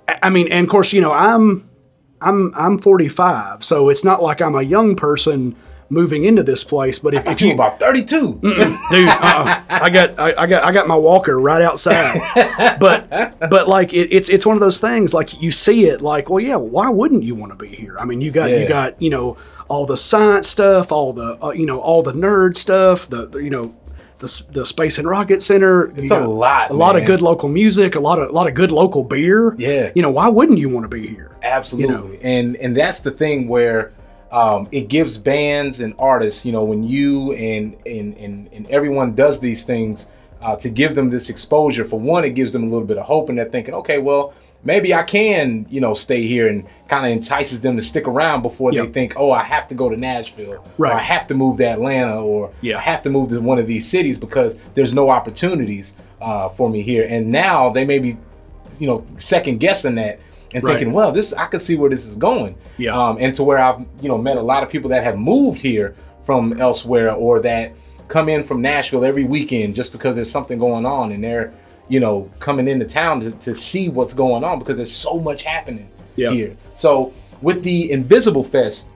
I- 0.08 0.20
i 0.24 0.30
mean 0.30 0.52
and 0.52 0.66
of 0.66 0.70
course 0.72 0.92
you 0.94 1.02
know 1.02 1.12
i'm 1.14 1.70
i'm 2.22 2.54
i'm 2.56 2.78
45 2.80 3.64
so 3.64 3.90
it's 3.90 4.04
not 4.04 4.22
like 4.24 4.42
i'm 4.42 4.56
a 4.56 4.62
young 4.64 4.96
person 4.96 5.56
moving 5.90 6.24
into 6.26 6.42
this 6.44 6.64
place 6.64 6.98
but 6.98 7.14
if, 7.14 7.26
if 7.28 7.42
you 7.42 7.50
you 7.50 7.54
about 7.54 7.80
32 7.80 8.40
dude 8.42 9.08
uh-uh. 9.08 9.64
i 9.70 9.90
got 9.90 10.20
I, 10.20 10.34
I 10.36 10.48
got 10.48 10.64
i 10.64 10.72
got 10.72 10.88
my 10.88 10.96
walker 10.96 11.40
right 11.40 11.62
outside 11.62 12.20
but 12.80 13.08
but 13.50 13.68
like 13.68 13.94
it, 13.94 14.12
it's 14.12 14.30
it's 14.30 14.46
one 14.46 14.56
of 14.56 14.62
those 14.62 14.80
things 14.80 15.14
like 15.14 15.42
you 15.42 15.52
see 15.52 15.86
it 15.86 16.02
like 16.02 16.30
well 16.30 16.40
yeah 16.44 16.56
why 16.56 16.90
wouldn't 16.90 17.24
you 17.24 17.36
want 17.36 17.52
to 17.52 17.56
be 17.56 17.68
here 17.74 17.98
i 18.00 18.06
mean 18.06 18.20
you 18.22 18.32
got 18.32 18.50
Yeah. 18.50 18.58
you 18.58 18.68
got 18.68 19.02
you 19.02 19.10
know 19.10 19.38
all 19.68 19.86
the 19.86 19.98
science 19.98 20.48
stuff 20.48 20.92
all 20.92 21.14
the 21.14 21.38
uh, 21.44 21.52
you 21.52 21.66
know 21.66 21.80
all 21.80 22.02
the 22.02 22.14
nerd 22.14 22.58
stuff 22.58 23.08
the, 23.08 23.28
the 23.28 23.40
you 23.40 23.50
know 23.50 23.76
the, 24.20 24.44
the 24.52 24.66
space 24.66 24.98
and 24.98 25.08
rocket 25.08 25.42
center 25.42 25.92
it's 26.00 26.10
a 26.12 26.20
lot, 26.26 26.72
a 26.72 26.74
lot 26.74 26.96
of 26.96 27.06
good 27.06 27.22
local 27.22 27.50
music 27.50 27.96
a 27.96 28.00
lot 28.00 28.18
of 28.18 28.30
a 28.30 28.32
lot 28.32 28.48
of 28.48 28.54
good 28.54 28.72
local 28.72 29.04
beer 29.04 29.54
Yeah. 29.58 29.92
you 29.94 30.02
know 30.02 30.10
why 30.10 30.30
wouldn't 30.30 30.58
you 30.58 30.70
want 30.70 30.86
to 30.86 30.88
be 30.88 31.06
here 31.08 31.32
Absolutely, 31.44 31.94
You 31.94 32.02
know? 32.02 32.20
and 32.24 32.56
and 32.56 32.76
that's 32.76 33.02
the 33.02 33.12
thing 33.12 33.48
where 33.48 33.92
um, 34.36 34.68
it 34.72 34.88
gives 34.90 35.18
bands 35.18 35.80
and 35.80 35.94
artists, 35.98 36.46
you 36.46 36.52
know, 36.52 36.64
when 36.64 36.84
you 36.84 37.32
and 37.34 37.76
and 37.86 38.18
and, 38.18 38.50
and 38.52 38.68
everyone 38.70 39.16
does 39.16 39.40
these 39.40 39.66
things 39.66 40.08
uh, 40.42 40.56
to 40.58 40.70
give 40.70 40.94
them 40.96 41.10
this 41.10 41.30
exposure. 41.30 41.86
For 41.86 42.00
one, 42.00 42.26
it 42.26 42.32
gives 42.32 42.52
them 42.52 42.64
a 42.64 42.68
little 42.68 42.86
bit 42.92 42.98
of 42.98 43.06
hope, 43.06 43.30
and 43.30 43.38
they're 43.38 43.46
thinking, 43.56 43.74
okay, 43.76 43.98
well, 43.98 44.34
maybe 44.64 44.94
I 44.94 45.04
can, 45.04 45.66
you 45.70 45.80
know, 45.80 45.94
stay 45.94 46.24
here, 46.28 46.48
and 46.48 46.66
kind 46.88 47.06
of 47.06 47.12
entices 47.14 47.62
them 47.62 47.76
to 47.78 47.82
stick 47.82 48.08
around 48.08 48.42
before 48.42 48.72
they 48.72 48.86
think, 48.88 49.14
oh, 49.16 49.32
I 49.32 49.44
have 49.44 49.68
to 49.70 49.76
go 49.76 49.90
to 49.90 49.96
Nashville, 49.98 50.64
Right. 50.78 50.92
or 50.92 50.96
I 50.96 51.02
have 51.02 51.28
to 51.30 51.34
move 51.34 51.58
to 51.60 51.66
Atlanta, 51.68 52.22
or 52.22 52.52
Yeah. 52.62 52.78
I 52.78 52.82
have 52.82 53.04
to 53.04 53.10
move 53.10 53.30
to 53.30 53.40
one 53.40 53.60
of 53.60 53.68
these 53.68 53.88
cities 53.88 54.18
because 54.18 54.58
there's 54.74 54.94
no 54.94 55.10
opportunities 55.10 55.96
uh, 56.22 56.50
for 56.50 56.70
me 56.70 56.82
here. 56.82 57.06
And 57.10 57.32
now 57.32 57.70
they 57.70 57.86
may 57.86 58.00
be, 58.00 58.18
you 58.80 58.88
know, 58.88 59.06
second 59.18 59.60
guessing 59.60 59.96
that 59.96 60.20
and 60.56 60.64
Right. 60.64 60.78
thinking, 60.78 60.94
well, 60.94 61.12
this 61.12 61.34
I 61.34 61.46
can 61.46 61.60
see 61.60 61.76
where 61.76 61.90
this 61.90 62.08
is 62.08 62.16
going. 62.16 62.56
Yeah. 62.78 62.98
Um, 62.98 63.18
and 63.20 63.36
to 63.36 63.44
where 63.44 63.60
I've 63.60 63.80
you 64.02 64.10
know 64.10 64.18
met 64.18 64.38
a 64.38 64.42
lot 64.42 64.64
of 64.64 64.70
people 64.70 64.90
that 64.90 65.04
have 65.04 65.18
moved 65.18 65.62
here 65.62 65.96
from 66.22 66.60
elsewhere 66.60 67.12
or 67.14 67.40
that 67.42 67.74
come 68.08 68.30
in 68.30 68.44
from 68.44 68.62
Nashville 68.62 69.04
every 69.06 69.24
weekend 69.26 69.76
just 69.76 69.92
because 69.92 70.16
there's 70.16 70.32
something 70.32 70.58
going 70.60 70.86
on 70.86 71.12
and 71.12 71.24
they're 71.24 71.54
you 71.90 72.00
know 72.00 72.30
coming 72.40 72.68
into 72.68 72.86
town 72.86 73.20
to, 73.20 73.32
to 73.32 73.54
see 73.54 73.90
what's 73.90 74.14
going 74.14 74.44
on 74.44 74.58
because 74.60 74.78
there's 74.78 74.92
so 74.92 75.20
much 75.20 75.44
happening 75.44 75.88
Yeah. 76.16 76.32
here. 76.32 76.58
So 76.74 77.14
with 77.42 77.62
the 77.64 77.92
Invisible 77.92 78.44
Fest, 78.44 78.90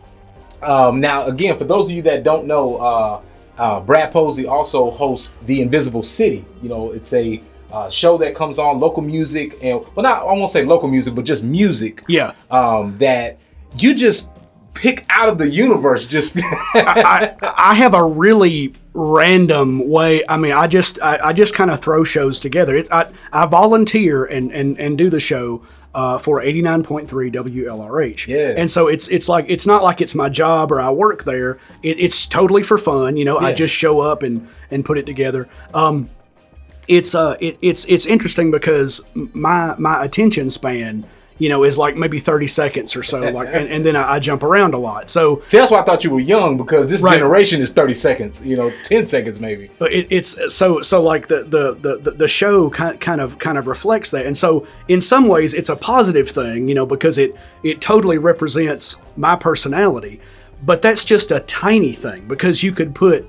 um, 0.64 1.00
now 1.00 1.26
again 1.26 1.58
for 1.58 1.66
those 1.66 1.90
of 1.90 1.96
you 1.96 2.02
that 2.04 2.24
don't 2.24 2.46
know, 2.46 2.76
uh, 2.78 3.22
uh, 3.58 3.80
Brad 3.82 4.12
Posey 4.12 4.48
also 4.48 4.90
hosts 4.90 5.38
the 5.46 5.62
Invisible 5.62 6.02
City. 6.04 6.46
You 6.64 6.70
know, 6.70 6.92
it's 6.92 7.14
a 7.14 7.42
uh, 7.72 7.90
show 7.90 8.18
that 8.18 8.36
comes 8.36 8.60
on 8.60 8.80
local 8.80 9.04
music 9.04 9.58
and 9.62 9.86
well, 9.96 10.04
not 10.04 10.22
I 10.24 10.34
won't 10.34 10.52
say 10.52 10.64
local 10.64 10.90
music, 10.90 11.16
but 11.16 11.26
just 11.26 11.44
music 11.44 12.04
yeah 12.08 12.34
um, 12.50 12.98
that 12.98 13.38
you 13.78 13.94
just 13.94 14.28
pick 14.74 15.06
out 15.10 15.30
of 15.30 15.38
the 15.38 15.50
universe. 15.50 16.08
Just 16.08 16.38
I, 16.44 17.36
I 17.42 17.76
have 17.76 17.94
a 17.94 18.04
really 18.04 18.74
random 18.94 19.88
way. 19.90 20.22
I 20.28 20.38
mean, 20.38 20.54
I 20.54 20.68
just 20.68 21.02
I, 21.02 21.20
I 21.24 21.34
just 21.34 21.54
kind 21.54 21.70
of 21.72 21.80
throw 21.80 22.04
shows 22.04 22.40
together. 22.40 22.76
It's 22.76 22.92
I, 22.92 23.12
I 23.32 23.46
volunteer 23.46 24.26
and, 24.26 24.52
and 24.52 24.80
and 24.80 24.98
do 24.98 25.10
the 25.10 25.20
show 25.20 25.64
uh, 25.94 26.18
for 26.18 26.42
eighty 26.42 26.62
nine 26.62 26.84
point 26.84 27.10
three 27.10 27.30
WLRH. 27.30 28.28
Yeah. 28.28 28.54
And 28.58 28.70
so 28.70 28.88
it's 28.88 29.08
it's 29.10 29.28
like 29.30 29.46
it's 29.48 29.68
not 29.68 29.84
like 29.84 30.02
it's 30.02 30.16
my 30.16 30.30
job 30.30 30.72
or 30.72 30.82
I 30.82 30.92
work 30.92 31.24
there. 31.24 31.60
It, 31.84 32.00
it's 32.00 32.26
totally 32.26 32.64
for 32.64 32.78
fun. 32.78 33.18
You 33.18 33.26
know, 33.26 33.38
I 33.38 33.54
just 33.54 33.74
show 33.74 34.00
up 34.00 34.24
and 34.24 34.48
and 34.72 34.86
put 34.86 34.98
it 34.98 35.06
together. 35.06 35.50
Um, 35.74 36.10
it's 36.90 37.16
uh 37.16 37.38
it, 37.40 37.58
it's 37.62 37.86
it's 37.86 38.06
interesting 38.06 38.52
because 38.52 39.06
my 39.14 39.76
my 39.78 40.04
attention 40.04 40.50
span 40.50 41.06
you 41.42 41.48
know, 41.48 41.64
is 41.64 41.78
like 41.78 41.96
maybe 41.96 42.20
30 42.20 42.48
seconds 42.48 42.98
or 42.98 43.02
so. 43.02 43.22
Like, 43.32 43.48
and, 43.54 43.70
and 43.70 43.86
then 43.86 43.96
I, 43.96 44.16
I 44.16 44.20
jump 44.20 44.44
around 44.44 44.74
a 44.74 44.78
lot. 44.78 45.10
So 45.10 45.40
See, 45.48 45.58
that's 45.58 45.72
why 45.72 45.80
I 45.80 45.84
thought 45.84 46.04
you 46.04 46.10
were 46.10 46.20
young 46.20 46.58
because 46.58 46.90
this 46.90 47.02
Right. 47.02 47.18
generation 47.18 47.62
is 47.62 47.72
30 47.72 47.94
seconds, 47.94 48.42
you 48.44 48.58
know, 48.58 48.74
10 48.84 49.06
seconds 49.06 49.40
maybe. 49.40 49.72
But 49.80 49.94
it, 49.94 50.08
it's 50.12 50.54
so 50.54 50.82
so 50.82 51.02
like 51.02 51.30
the 51.30 51.44
the 51.46 51.76
the 51.76 51.98
the- 51.98 52.12
the 52.12 52.28
show 52.28 52.70
kind 52.70 53.00
kind 53.00 53.22
of 53.22 53.40
kind 53.40 53.58
of 53.58 53.68
reflects 53.68 54.12
that, 54.12 54.26
and 54.26 54.36
so 54.36 54.68
in 54.90 55.00
some 55.00 55.30
ways 55.30 55.54
it's 55.54 55.70
a 55.70 55.78
positive 55.78 56.28
thing, 56.30 56.68
you 56.68 56.76
know, 56.76 56.86
because 56.86 57.18
it 57.18 57.34
it 57.64 57.80
totally 57.80 58.18
represents 58.18 59.00
my 59.16 59.38
personality. 59.38 60.20
But 60.62 60.82
that's 60.82 61.06
just 61.06 61.32
a 61.32 61.40
tiny 61.40 61.94
thing 61.94 62.28
because 62.28 62.64
you 62.64 62.74
could 62.74 62.94
put 62.94 63.26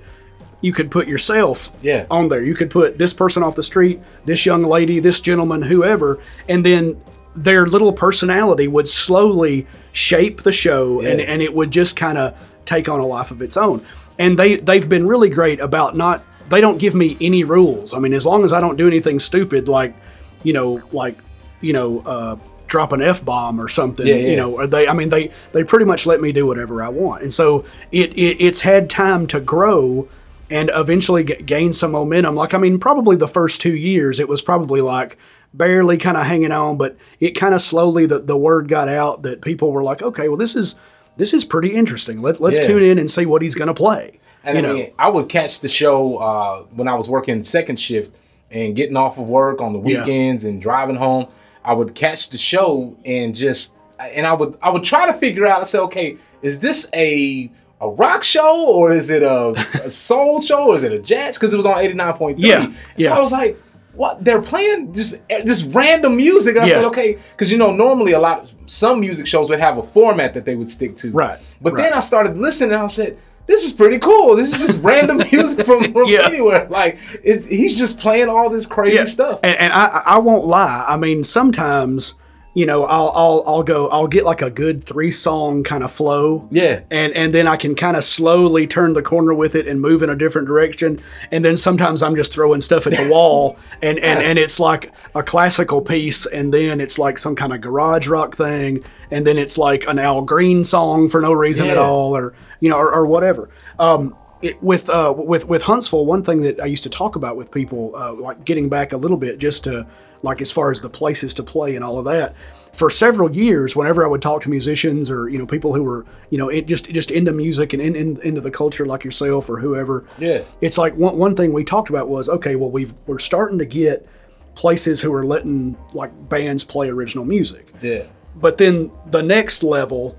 you 0.61 0.73
could 0.73 0.91
put 0.91 1.07
yourself 1.09 1.73
Yeah. 1.83 2.05
on 2.11 2.29
there. 2.29 2.43
You 2.43 2.55
could 2.55 2.71
put 2.71 2.99
this 2.99 3.13
person 3.13 3.43
off 3.43 3.55
the 3.57 3.63
street, 3.63 4.01
this 4.27 4.45
young 4.45 4.63
lady, 4.63 4.99
this 5.01 5.21
gentleman, 5.21 5.63
whoever, 5.63 6.19
and 6.49 6.65
then 6.67 6.97
their 7.35 7.67
little 7.67 7.93
personality 7.93 8.67
would 8.69 8.89
slowly 8.89 9.67
shape 9.93 10.43
the 10.43 10.53
show 10.53 11.01
and, 11.01 11.21
Yeah. 11.21 11.27
and 11.27 11.41
it 11.43 11.55
would 11.55 11.71
just 11.71 11.97
kind 11.97 12.19
of 12.19 12.35
take 12.65 12.89
on 12.89 13.01
a 13.01 13.07
life 13.07 13.31
of 13.31 13.41
its 13.41 13.57
own. 13.57 13.81
And 14.19 14.39
they 14.39 14.57
they've 14.57 14.89
been 14.89 15.07
really 15.07 15.31
great 15.31 15.61
about 15.61 15.97
not 15.97 16.25
they 16.49 16.61
don't 16.61 16.79
give 16.79 16.95
me 16.95 17.17
any 17.21 17.45
rules. 17.45 17.95
I 17.95 17.99
mean, 18.01 18.13
as 18.13 18.27
long 18.27 18.45
as 18.45 18.53
I 18.53 18.61
don't 18.61 18.77
do 18.77 18.87
anything 18.87 19.19
stupid 19.21 19.69
like, 19.69 19.95
you 20.43 20.53
know, 20.53 20.83
like, 20.93 21.17
you 21.61 21.73
know, 21.73 22.03
uh 22.05 22.37
drop 22.67 22.93
an 22.93 23.03
F 23.03 23.25
bomb 23.25 23.61
or 23.61 23.69
something, 23.69 24.07
Yeah, 24.07 24.15
yeah. 24.17 24.29
you 24.31 24.37
know, 24.37 24.53
or 24.57 24.67
they 24.67 24.87
I 24.89 24.93
mean 24.93 25.09
they 25.09 25.31
they 25.53 25.65
pretty 25.65 25.85
much 25.85 26.07
let 26.07 26.21
me 26.21 26.33
do 26.33 26.47
whatever 26.47 26.83
I 26.83 26.89
want. 26.89 27.23
And 27.23 27.33
so 27.33 27.65
it, 27.93 28.13
it 28.15 28.37
it's 28.41 28.61
had 28.61 28.91
time 28.91 29.27
to 29.29 29.41
grow 29.41 30.09
and 30.51 30.71
eventually 30.75 31.25
g- 31.25 31.35
gain 31.43 31.73
some 31.73 31.93
momentum. 31.93 32.35
Like, 32.35 32.53
I 32.55 32.59
mean, 32.59 32.79
probably 32.79 33.17
the 33.17 33.29
first 33.29 33.61
two 33.61 33.75
years, 33.77 34.19
it 34.21 34.29
was 34.29 34.43
probably 34.43 34.81
like 34.81 35.17
barely 35.55 35.97
kind 35.99 36.17
of 36.17 36.27
hanging 36.27 36.53
on, 36.53 36.77
but 36.77 36.97
it 37.21 37.31
kind 37.33 37.55
of 37.55 37.61
slowly 37.61 38.07
the, 38.07 38.19
the 38.21 38.37
word 38.37 38.69
got 38.69 38.89
out 38.89 39.23
that 39.23 39.43
people 39.43 39.73
were 39.73 39.83
like, 39.83 40.03
okay, 40.03 40.29
well, 40.29 40.37
this 40.37 40.55
is 40.57 40.79
this 41.17 41.35
is 41.35 41.45
pretty 41.45 41.75
interesting. 41.75 42.21
Let, 42.21 42.41
let's 42.41 42.59
Yeah. 42.59 42.67
tune 42.67 42.83
in 42.83 42.99
and 42.99 43.11
see 43.11 43.27
what 43.27 43.43
he's 43.43 43.55
going 43.55 43.69
to 43.69 43.75
play. 43.75 44.21
And 44.43 44.57
you 44.57 44.65
I 44.65 44.67
know, 44.67 44.75
mean, 44.75 44.93
I 44.99 45.09
would 45.11 45.29
catch 45.29 45.61
the 45.61 45.69
show 45.69 46.17
uh, 46.17 46.63
when 46.75 46.89
I 46.89 46.95
was 46.95 47.09
working 47.09 47.43
second 47.43 47.79
shift 47.79 48.15
and 48.51 48.75
getting 48.75 48.97
off 48.97 49.19
of 49.19 49.27
work 49.27 49.61
on 49.61 49.73
the 49.75 49.81
Yeah. 49.81 50.01
weekends 50.01 50.45
and 50.45 50.63
driving 50.63 50.97
home. 50.97 51.27
I 51.65 51.75
would 51.75 51.95
catch 51.95 52.31
the 52.31 52.39
show 52.39 52.97
and 53.05 53.35
just 53.35 53.75
and 53.99 54.27
I 54.27 54.33
would 54.33 54.57
I 54.63 54.71
would 54.71 54.83
try 54.85 55.07
to 55.07 55.13
figure 55.13 55.47
out. 55.47 55.61
I 55.61 55.65
say, 55.65 55.79
okay, 55.81 56.17
is 56.41 56.61
this 56.61 56.89
a 56.95 57.51
a 57.81 57.89
rock 57.89 58.23
show 58.23 58.67
or 58.67 58.93
is 58.93 59.11
it 59.11 59.23
a, 59.23 59.51
a 59.85 59.91
soul 59.91 60.43
show 60.43 60.69
or 60.69 60.77
is 60.77 60.83
it 60.83 60.93
a 60.93 60.99
jazz? 60.99 61.37
Because 61.37 61.53
it 61.55 61.57
was 61.57 61.67
on 61.67 61.79
eighty 61.79 61.95
nine 61.95 62.15
point 62.15 62.39
three. 62.39 62.49
Yeah, 62.49 62.67
So 62.67 62.75
yeah. 62.97 63.17
I 63.17 63.21
was 63.21 63.33
like. 63.33 63.57
What 63.93 64.25
they're 64.25 64.41
playing 64.41 64.95
just 64.95 65.21
eh, 65.29 65.43
this 65.43 65.65
random 65.65 66.17
music. 66.17 66.55
And 66.55 66.65
I 66.65 66.69
Yeah. 66.69 66.75
said, 66.77 66.85
okay, 66.87 67.19
because 67.33 67.51
you 67.51 67.59
know 67.59 67.73
normally 67.73 68.13
a 68.13 68.21
lot 68.21 68.49
some 68.67 69.01
music 69.01 69.27
shows 69.27 69.49
would 69.51 69.59
have 69.59 69.79
a 69.79 69.83
format 69.83 70.33
that 70.35 70.45
they 70.45 70.55
would 70.55 70.71
stick 70.71 70.97
to. 70.99 71.11
Right, 71.11 71.39
But 71.61 71.73
right. 71.75 71.83
then 71.83 71.93
I 71.95 72.01
started 72.01 72.39
listening 72.39 72.73
and 72.73 72.83
I 72.85 72.87
said, 72.87 73.19
this 73.47 73.65
is 73.65 73.73
pretty 73.73 73.99
cool. 73.99 74.37
This 74.37 74.53
is 74.53 74.59
just 74.59 74.79
random 74.81 75.17
music 75.33 75.67
from, 75.67 75.93
from 75.93 76.09
Yeah. 76.09 76.23
anywhere. 76.25 76.69
Like 76.71 76.99
it's, 77.25 77.47
he's 77.49 77.77
just 77.77 77.99
playing 77.99 78.29
all 78.29 78.49
this 78.49 78.65
crazy 78.65 78.95
Yeah. 78.97 79.05
stuff. 79.07 79.41
And, 79.43 79.57
and 79.59 79.73
I, 79.73 80.03
I 80.07 80.19
won't 80.19 80.45
lie. 80.47 80.85
I 80.87 80.97
mean, 80.97 81.25
sometimes, 81.25 82.15
you 82.53 82.67
know, 82.67 82.85
I'll, 82.85 83.11
I'll, 83.15 83.45
I'll 83.47 83.63
go, 83.63 83.89
I'll 83.89 84.09
get 84.09 84.25
like 84.25 84.43
a 84.43 84.51
good 84.51 84.83
three 84.83 85.13
song 85.13 85.63
kind 85.63 85.85
of 85.85 85.93
flow. 85.93 86.49
Yeah. 86.51 86.81
And, 86.91 87.13
and 87.13 87.33
then 87.33 87.47
I 87.47 87.57
can 87.57 87.77
kind 87.77 87.97
of 87.97 88.03
slowly 88.03 88.67
turn 88.67 88.95
the 88.95 89.03
corner 89.03 89.33
with 89.33 89.55
it 89.55 89.69
and 89.69 89.81
move 89.81 90.03
in 90.03 90.11
a 90.11 90.17
different 90.17 90.49
direction. 90.49 91.01
And 91.31 91.45
then 91.45 91.57
sometimes 91.57 92.03
I'm 92.03 92.17
just 92.17 92.33
throwing 92.33 92.61
stuff 92.61 92.89
at 92.89 92.95
the 92.95 93.09
wall 93.13 93.57
and, 93.81 93.99
and, 94.01 94.21
and 94.21 94.39
it's 94.39 94.59
like 94.59 94.93
a 95.15 95.23
classical 95.23 95.81
piece. 95.81 96.27
And 96.27 96.53
then 96.53 96.81
it's 96.81 96.99
like 96.99 97.19
some 97.19 97.37
kind 97.37 97.53
of 97.53 97.61
garage 97.61 98.09
rock 98.09 98.35
thing. 98.35 98.83
And 99.13 99.25
then 99.25 99.39
it's 99.39 99.57
like 99.57 99.87
an 99.87 100.01
Al 100.01 100.23
Green 100.23 100.65
song 100.65 101.09
for 101.09 101.21
no 101.21 101.33
reason 101.33 101.69
at 101.69 101.79
all 101.79 102.17
or, 102.17 102.35
you 102.59 102.69
know, 102.69 102.79
or, 102.79 102.93
or 102.93 103.07
whatever. 103.07 103.49
Um, 103.79 104.17
it, 104.43 104.63
with 104.63 104.89
uh, 104.89 105.13
with 105.15 105.47
with 105.49 105.65
Huntsville, 105.65 106.07
one 106.07 106.25
thing 106.25 106.41
that 106.41 106.61
I 106.61 106.65
used 106.65 106.85
to 106.85 106.89
talk 106.89 107.15
about 107.15 107.37
with 107.37 107.51
people, 107.51 107.93
uh, 107.95 108.15
like 108.15 108.45
getting 108.47 108.71
back 108.71 108.93
a 108.93 108.97
little 108.97 109.19
bit, 109.19 109.39
just 109.39 109.65
to 109.65 109.87
like 110.23 110.41
as 110.41 110.51
far 110.51 110.71
as 110.71 110.81
the 110.81 110.91
places 110.91 111.33
to 111.35 111.43
play 111.43 111.75
and 111.77 111.85
all 111.85 111.99
of 111.99 112.05
that. 112.05 112.35
For 112.73 112.89
several 112.91 113.35
years, 113.35 113.75
whenever 113.75 114.05
I 114.05 114.09
would 114.09 114.23
talk 114.23 114.43
to 114.43 114.51
musicians 114.51 115.11
or 115.11 115.29
you 115.29 115.39
know 115.39 115.47
people 115.47 115.75
who 115.75 115.83
were 115.83 116.05
you 116.31 116.39
know 116.39 116.49
it 116.49 116.67
just 116.67 116.87
just 116.93 117.11
into 117.11 117.33
music 117.33 117.73
and 117.73 117.83
in, 117.83 117.97
in, 117.97 118.21
into 118.23 118.41
the 118.41 118.51
culture 118.51 118.87
like 118.87 119.03
yourself 119.05 119.49
or 119.51 119.59
whoever, 119.59 120.05
Yeah. 120.19 120.43
it's 120.61 120.79
like 120.79 120.95
one, 120.97 121.17
one 121.19 121.35
thing 121.35 121.53
we 121.53 121.65
talked 121.65 121.91
about 121.91 122.09
was 122.09 122.29
okay, 122.29 122.55
well 122.57 122.71
we've 122.71 122.95
we're 123.07 123.19
starting 123.19 123.59
to 123.59 123.65
get 123.65 124.07
places 124.55 125.01
who 125.01 125.13
are 125.15 125.25
letting 125.25 125.77
like 125.95 126.11
bands 126.29 126.63
play 126.65 126.89
original 126.91 127.25
music. 127.25 127.73
Yeah. 127.83 128.05
But 128.37 128.59
then 128.59 128.93
the 129.07 129.23
next 129.23 129.63
level 129.63 130.17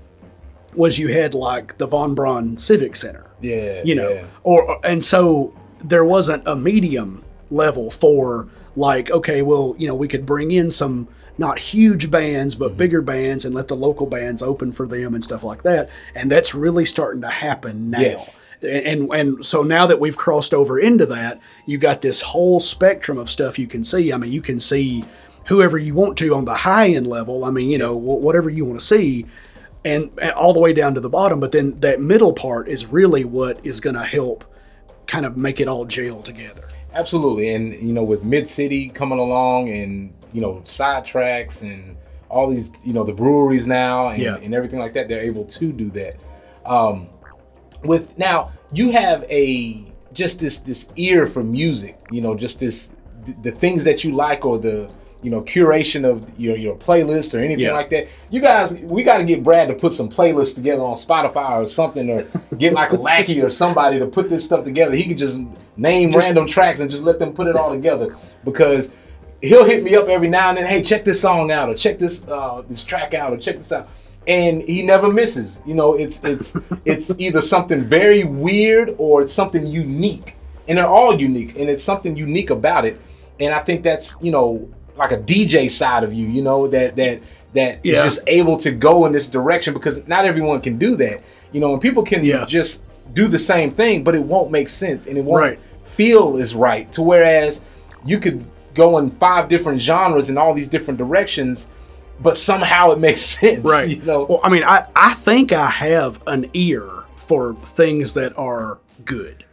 was 0.74 0.98
you 0.98 1.08
had 1.08 1.34
like 1.34 1.78
the 1.78 1.86
Von 1.86 2.14
Braun 2.14 2.56
Civic 2.58 2.96
Center 2.96 3.26
Yeah. 3.40 3.82
you 3.84 3.94
know 3.94 4.10
yeah. 4.10 4.24
or 4.42 4.78
and 4.84 5.02
so 5.04 5.54
there 5.84 6.04
wasn't 6.04 6.42
a 6.46 6.54
medium 6.56 7.24
level 7.50 7.90
for 7.90 8.48
like 8.76 9.10
okay 9.10 9.42
well 9.42 9.74
you 9.78 9.86
know 9.86 9.94
we 9.94 10.08
could 10.08 10.24
bring 10.26 10.50
in 10.50 10.70
some 10.70 11.08
not 11.38 11.58
huge 11.58 12.10
bands 12.10 12.54
Mm-hmm. 12.54 12.62
but 12.64 12.76
bigger 12.76 13.02
bands 13.02 13.44
and 13.44 13.54
let 13.54 13.68
the 13.68 13.76
local 13.76 14.06
bands 14.06 14.42
open 14.42 14.72
for 14.72 14.86
them 14.86 15.14
and 15.14 15.22
stuff 15.24 15.42
like 15.44 15.62
that 15.62 15.88
and 16.14 16.30
that's 16.30 16.54
really 16.54 16.84
starting 16.84 17.22
to 17.22 17.28
happen 17.28 17.90
now 17.90 18.00
Yes. 18.00 18.44
and, 18.62 18.70
and 18.86 19.12
and 19.14 19.46
so 19.46 19.62
now 19.62 19.86
that 19.86 20.00
we've 20.00 20.16
crossed 20.16 20.54
over 20.54 20.78
into 20.78 21.06
that 21.06 21.40
you 21.66 21.78
got 21.78 22.00
this 22.02 22.22
whole 22.22 22.60
spectrum 22.60 23.18
of 23.18 23.30
stuff 23.30 23.58
you 23.58 23.66
can 23.66 23.82
see 23.84 24.12
i 24.12 24.16
mean 24.16 24.32
you 24.32 24.42
can 24.42 24.58
see 24.60 25.04
whoever 25.46 25.76
you 25.76 25.94
want 25.94 26.16
to 26.18 26.34
on 26.34 26.44
the 26.44 26.54
high 26.54 26.88
end 26.88 27.06
level 27.06 27.44
i 27.44 27.50
mean 27.50 27.68
you 27.70 27.78
know 27.78 27.96
whatever 27.96 28.48
you 28.48 28.64
want 28.64 28.78
to 28.78 28.84
see 28.86 29.26
and, 29.84 30.10
and 30.20 30.30
all 30.32 30.52
the 30.52 30.60
way 30.60 30.72
down 30.72 30.94
to 30.94 31.00
the 31.00 31.10
bottom. 31.10 31.40
But 31.40 31.50
then 31.50 31.80
that 31.80 32.00
middle 32.00 32.32
part 32.32 32.68
is 32.68 32.86
really 32.86 33.24
what 33.24 33.66
is 33.66 33.80
going 33.80 33.96
to 33.96 34.04
help 34.04 34.44
kind 35.08 35.26
of 35.26 35.36
make 35.36 35.58
it 35.58 35.66
all 35.66 35.84
gel 35.86 36.22
together. 36.22 36.68
Absolutely. 36.94 37.54
And, 37.54 37.72
you 37.74 37.92
know, 37.92 38.02
with 38.02 38.24
Mid 38.24 38.48
City 38.50 38.88
coming 38.88 39.18
along 39.18 39.70
and, 39.70 40.12
you 40.32 40.40
know, 40.40 40.62
sidetracks 40.64 41.62
and 41.62 41.96
all 42.28 42.48
these, 42.50 42.70
you 42.84 42.92
know, 42.92 43.04
the 43.04 43.12
breweries 43.12 43.66
now 43.66 44.08
and, 44.08 44.22
Yeah. 44.22 44.36
and 44.36 44.54
everything 44.54 44.78
like 44.78 44.92
that, 44.94 45.08
they're 45.08 45.20
able 45.22 45.44
to 45.44 45.72
do 45.72 45.90
that. 45.90 46.16
Um, 46.64 47.08
with 47.84 48.16
now, 48.18 48.52
you 48.70 48.90
have 48.92 49.24
a 49.30 49.84
just 50.12 50.38
this 50.40 50.60
this 50.60 50.88
ear 50.96 51.26
for 51.26 51.42
music, 51.42 51.98
you 52.10 52.20
know, 52.20 52.34
just 52.34 52.60
this 52.60 52.92
the, 53.24 53.32
the 53.42 53.52
things 53.52 53.84
that 53.84 54.04
you 54.04 54.12
like 54.12 54.44
or 54.44 54.58
the 54.58 54.90
you 55.22 55.30
know 55.30 55.40
curation 55.42 56.04
of 56.04 56.38
your 56.38 56.56
your 56.56 56.74
playlist 56.76 57.34
or 57.38 57.42
anything 57.42 57.60
Yeah. 57.64 57.72
like 57.72 57.90
that. 57.90 58.08
You 58.30 58.40
guys, 58.40 58.74
we 58.74 59.02
got 59.04 59.18
to 59.18 59.24
get 59.24 59.42
Brad 59.44 59.68
to 59.68 59.74
put 59.74 59.94
some 59.94 60.08
playlists 60.08 60.54
together 60.54 60.82
on 60.82 60.96
Spotify 60.96 61.62
or 61.62 61.66
something, 61.66 62.10
or 62.10 62.26
get 62.58 62.72
like 62.72 62.92
a 62.92 62.96
lackey 62.96 63.40
or 63.40 63.48
somebody 63.48 63.98
to 63.98 64.06
put 64.06 64.28
this 64.28 64.44
stuff 64.44 64.64
together. 64.64 64.94
He 64.94 65.04
could 65.04 65.18
just 65.18 65.40
name 65.76 66.10
random 66.10 66.46
tracks 66.46 66.80
and 66.80 66.90
just 66.90 67.02
let 67.02 67.18
them 67.18 67.32
put 67.32 67.46
it 67.46 67.56
all 67.56 67.70
together 67.70 68.16
because 68.44 68.92
he'll 69.40 69.64
hit 69.64 69.82
me 69.82 69.94
up 69.94 70.08
every 70.08 70.28
now 70.28 70.48
and 70.50 70.58
then. 70.58 70.66
Hey, 70.66 70.82
check 70.82 71.04
this 71.04 71.20
song 71.20 71.50
out, 71.50 71.68
or 71.68 71.74
check 71.74 71.98
this 71.98 72.26
uh, 72.28 72.62
this 72.68 72.84
track 72.84 73.14
out, 73.14 73.32
or 73.32 73.36
check 73.36 73.56
this 73.58 73.72
out. 73.72 73.88
And 74.26 74.62
he 74.62 74.82
never 74.82 75.10
misses. 75.12 75.60
You 75.66 75.74
know, 75.74 75.94
it's 75.94 76.22
it's 76.24 76.56
it's 76.84 77.18
either 77.18 77.40
something 77.40 77.84
very 77.84 78.24
weird 78.24 78.94
or 78.98 79.22
it's 79.22 79.32
something 79.32 79.66
unique, 79.66 80.36
and 80.68 80.78
they're 80.78 80.86
all 80.86 81.18
unique, 81.20 81.56
and 81.58 81.68
it's 81.70 81.82
something 81.84 82.16
unique 82.16 82.50
about 82.50 82.84
it. 82.84 83.00
And 83.40 83.52
I 83.54 83.60
think 83.60 83.82
that's 83.82 84.16
you 84.20 84.30
know 84.30 84.68
like 84.96 85.12
a 85.12 85.16
DJ 85.18 85.70
side 85.70 86.04
of 86.04 86.12
you, 86.12 86.26
you 86.26 86.42
know 86.42 86.66
that 86.68 86.96
that 86.96 87.20
that 87.54 87.80
is 87.84 87.94
Yeah. 87.96 88.04
just 88.04 88.20
able 88.26 88.56
to 88.58 88.70
go 88.72 89.04
in 89.06 89.12
this 89.12 89.26
direction 89.28 89.74
because 89.74 90.00
not 90.06 90.24
everyone 90.24 90.60
can 90.60 90.78
do 90.78 90.96
that. 90.96 91.20
You 91.52 91.60
know, 91.60 91.72
and 91.72 91.82
people 91.82 92.02
can 92.02 92.24
Yeah. 92.24 92.44
just 92.46 92.82
do 93.12 93.28
the 93.28 93.38
same 93.38 93.70
thing, 93.70 94.04
but 94.04 94.14
it 94.14 94.22
won't 94.24 94.50
make 94.50 94.68
sense 94.68 95.06
and 95.06 95.18
it 95.18 95.24
won't 95.24 95.42
Right. 95.42 95.58
feel 95.84 96.36
is 96.38 96.54
right. 96.54 96.90
To 96.92 97.02
whereas 97.02 97.62
you 98.04 98.18
could 98.18 98.44
go 98.74 98.96
in 98.98 99.10
five 99.10 99.48
different 99.50 99.80
genres 99.82 100.30
in 100.30 100.38
all 100.38 100.54
these 100.54 100.68
different 100.70 100.96
directions, 100.96 101.68
but 102.22 102.36
somehow 102.38 102.90
it 102.90 102.98
makes 102.98 103.20
sense. 103.40 103.60
Right. 103.60 103.88
You 103.98 104.02
know. 104.02 104.24
Well, 104.28 104.40
I 104.42 104.48
mean, 104.48 104.64
I, 104.64 104.86
I 104.96 105.12
think 105.14 105.52
I 105.52 105.68
have 105.68 106.20
an 106.26 106.46
ear 106.54 106.88
for 107.16 107.54
things 107.64 108.14
that 108.14 108.36
are 108.38 108.78
good, 109.04 109.44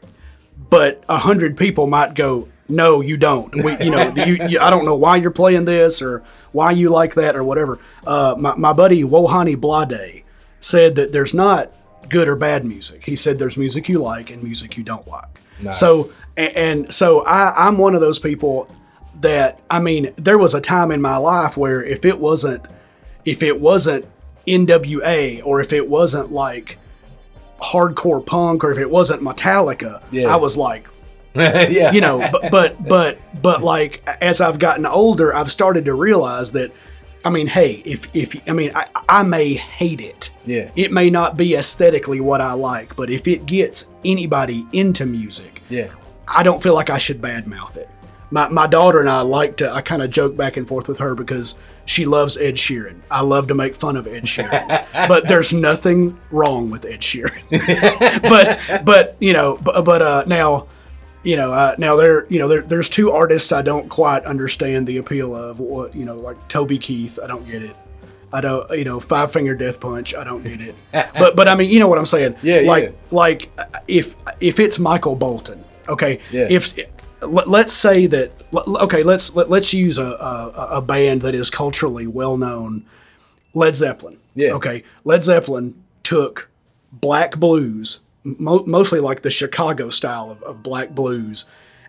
but 0.70 1.04
a 1.10 1.18
hundred 1.18 1.58
people 1.58 1.86
might 1.88 2.14
go, 2.16 2.48
no, 2.70 3.02
you 3.02 3.18
don't. 3.18 3.54
We, 3.64 3.76
you 3.80 3.90
know, 3.92 4.14
you, 4.16 4.38
you, 4.48 4.60
I 4.60 4.70
don't 4.70 4.86
know 4.86 4.96
why 4.96 5.18
you're 5.18 5.32
playing 5.32 5.66
this 5.66 6.02
or 6.02 6.24
why 6.52 6.72
you 6.72 6.90
like 6.90 7.16
that 7.16 7.36
or 7.36 7.44
whatever. 7.44 7.80
Uh, 8.06 8.36
my, 8.38 8.56
my 8.56 8.74
buddy 8.74 9.04
Wohani 9.04 9.60
Blade 9.60 10.24
said 10.60 10.96
that 10.96 11.12
there's 11.12 11.34
not 11.34 11.72
good 12.10 12.28
or 12.28 12.36
bad 12.36 12.66
music. 12.66 13.06
He 13.06 13.16
said 13.16 13.40
there's 13.40 13.58
music 13.58 13.90
you 13.90 14.00
like 14.00 14.30
and 14.30 14.44
music 14.44 14.78
you 14.78 14.84
don't 14.84 15.08
like. 15.08 15.42
Nice. 15.62 15.80
So, 15.80 16.06
and, 16.38 16.56
and 16.56 16.94
so 16.94 17.22
I, 17.26 17.68
I'm 17.68 17.78
one 17.78 17.96
of 17.96 18.02
those 18.02 18.20
people 18.20 18.70
that, 19.22 19.60
I 19.70 19.80
mean, 19.80 20.12
there 20.16 20.38
was 20.38 20.54
a 20.56 20.62
time 20.62 20.92
in 20.92 21.02
my 21.02 21.18
life 21.18 21.58
where 21.58 21.84
if 21.84 22.06
it 22.06 22.20
wasn't, 22.20 22.68
if 23.26 23.44
it 23.44 23.60
wasn't 23.60 24.06
NWA 24.48 25.42
or 25.46 25.60
if 25.60 25.74
it 25.74 25.88
wasn't 25.90 26.32
like 26.32 26.78
hardcore 27.62 28.26
punk 28.26 28.64
or 28.64 28.72
if 28.72 28.78
it 28.78 28.90
wasn't 28.90 29.22
Metallica, 29.22 30.02
Yeah. 30.12 30.34
I 30.34 30.38
was 30.38 30.58
like, 30.58 30.88
yeah. 31.36 31.92
you 31.92 32.02
know, 32.02 32.28
but 32.32 32.52
but 32.52 32.88
but 32.88 33.20
but 33.42 33.64
like 33.64 34.08
as 34.22 34.42
I've 34.42 34.60
gotten 34.60 34.86
older, 34.86 35.36
I've 35.36 35.52
started 35.52 35.86
to 35.86 35.94
realize 35.94 36.52
that 36.54 36.72
I 37.24 37.30
mean, 37.30 37.48
hey, 37.48 37.82
if 37.86 38.14
if 38.16 38.36
I 38.50 38.54
mean, 38.54 38.72
I, 38.76 38.88
I 39.08 39.24
may 39.24 39.54
hate 39.54 40.02
it. 40.02 40.32
Yeah. 40.46 40.72
It 40.76 40.92
may 40.92 41.10
not 41.10 41.38
be 41.38 41.56
aesthetically 41.56 42.20
what 42.20 42.42
I 42.42 42.54
like, 42.54 42.96
but 42.96 43.10
if 43.10 43.28
it 43.28 43.46
gets 43.46 43.90
anybody 44.04 44.66
into 44.72 45.06
music, 45.06 45.62
Yeah. 45.70 45.90
I 46.28 46.44
don't 46.44 46.62
feel 46.62 46.74
like 46.76 46.90
I 46.90 46.98
should 47.00 47.22
badmouth 47.22 47.76
it. 47.76 47.90
My, 48.32 48.48
my 48.50 48.68
daughter 48.68 49.00
and 49.00 49.10
I 49.10 49.22
like 49.22 49.58
to, 49.58 49.72
I 49.72 49.82
kind 49.82 50.04
of 50.04 50.12
joke 50.12 50.38
back 50.38 50.58
and 50.58 50.68
forth 50.68 50.88
with 50.88 51.00
her 51.00 51.16
because 51.16 51.56
she 51.86 52.06
loves 52.06 52.38
Ed 52.38 52.56
Sheeran. 52.56 53.02
I 53.10 53.22
love 53.22 53.48
to 53.48 53.56
make 53.56 53.76
fun 53.76 53.98
of 53.98 54.06
Ed 54.06 54.26
Sheeran, 54.26 54.86
but 55.08 55.28
there's 55.28 55.52
nothing 55.52 56.20
wrong 56.30 56.70
with 56.70 56.86
Ed 56.86 57.02
Sheeran. 57.02 57.42
but, 58.22 58.86
but, 58.86 59.16
you 59.20 59.34
know, 59.34 59.58
but, 59.62 59.84
but 59.84 60.02
uh, 60.04 60.24
now, 60.28 60.68
you 61.24 61.36
know, 61.36 61.54
uh, 61.54 61.76
now 61.78 61.96
there, 61.96 62.26
you 62.28 62.40
know, 62.40 62.48
there, 62.48 62.62
there's 62.62 62.90
two 62.90 63.12
artists 63.12 63.52
I 63.52 63.62
don't 63.62 63.90
quite 63.90 64.24
understand 64.26 64.88
the 64.88 64.98
appeal 64.98 65.36
of. 65.36 65.60
What, 65.60 65.96
you 65.96 66.06
know, 66.06 66.16
like 66.16 66.48
Toby 66.48 66.78
Keith, 66.78 67.20
I 67.22 67.28
don't 67.28 67.46
get 67.46 67.62
it. 67.62 67.76
I 68.32 68.42
don't, 68.42 68.70
you 68.72 68.84
know, 68.84 69.00
Five 69.00 69.34
Finger 69.34 69.56
Death 69.56 69.80
Punch, 69.80 70.16
I 70.16 70.24
don't 70.24 70.44
get 70.44 70.62
it. 70.62 70.76
but, 70.92 71.36
but 71.36 71.48
I 71.48 71.56
mean, 71.56 71.70
you 71.70 71.80
know 71.80 71.88
what 71.88 71.98
I'm 71.98 72.06
saying? 72.06 72.36
Yeah, 72.42 72.60
like, 72.62 72.84
yeah. 72.86 72.92
like 73.12 73.50
if 73.88 74.16
if 74.40 74.60
it's 74.60 74.80
Michael 74.80 75.16
Bolton, 75.16 75.64
okay, 75.88 76.20
Yeah. 76.32 76.48
if 76.50 76.78
let, 77.22 77.50
let's 77.50 77.74
say 77.74 78.06
that 78.06 78.32
okay, 78.54 79.04
let's 79.04 79.36
let, 79.36 79.50
let's 79.50 79.74
use 79.74 79.98
a, 79.98 80.04
a 80.04 80.68
a 80.74 80.82
band 80.82 81.22
that 81.24 81.36
is 81.36 81.50
culturally 81.50 82.08
well 82.08 82.38
known, 82.38 82.86
Led 83.54 83.76
Zeppelin. 83.76 84.18
Yeah. 84.36 84.52
Okay, 84.52 84.84
Led 85.04 85.24
Zeppelin 85.24 85.84
took 86.04 86.50
black 86.92 87.38
blues, 87.38 88.00
mo- 88.24 88.64
mostly 88.66 89.00
like 89.00 89.22
the 89.22 89.30
Chicago 89.30 89.90
style 89.90 90.32
of, 90.32 90.42
of 90.44 90.64
black 90.64 90.92
blues, 90.92 91.46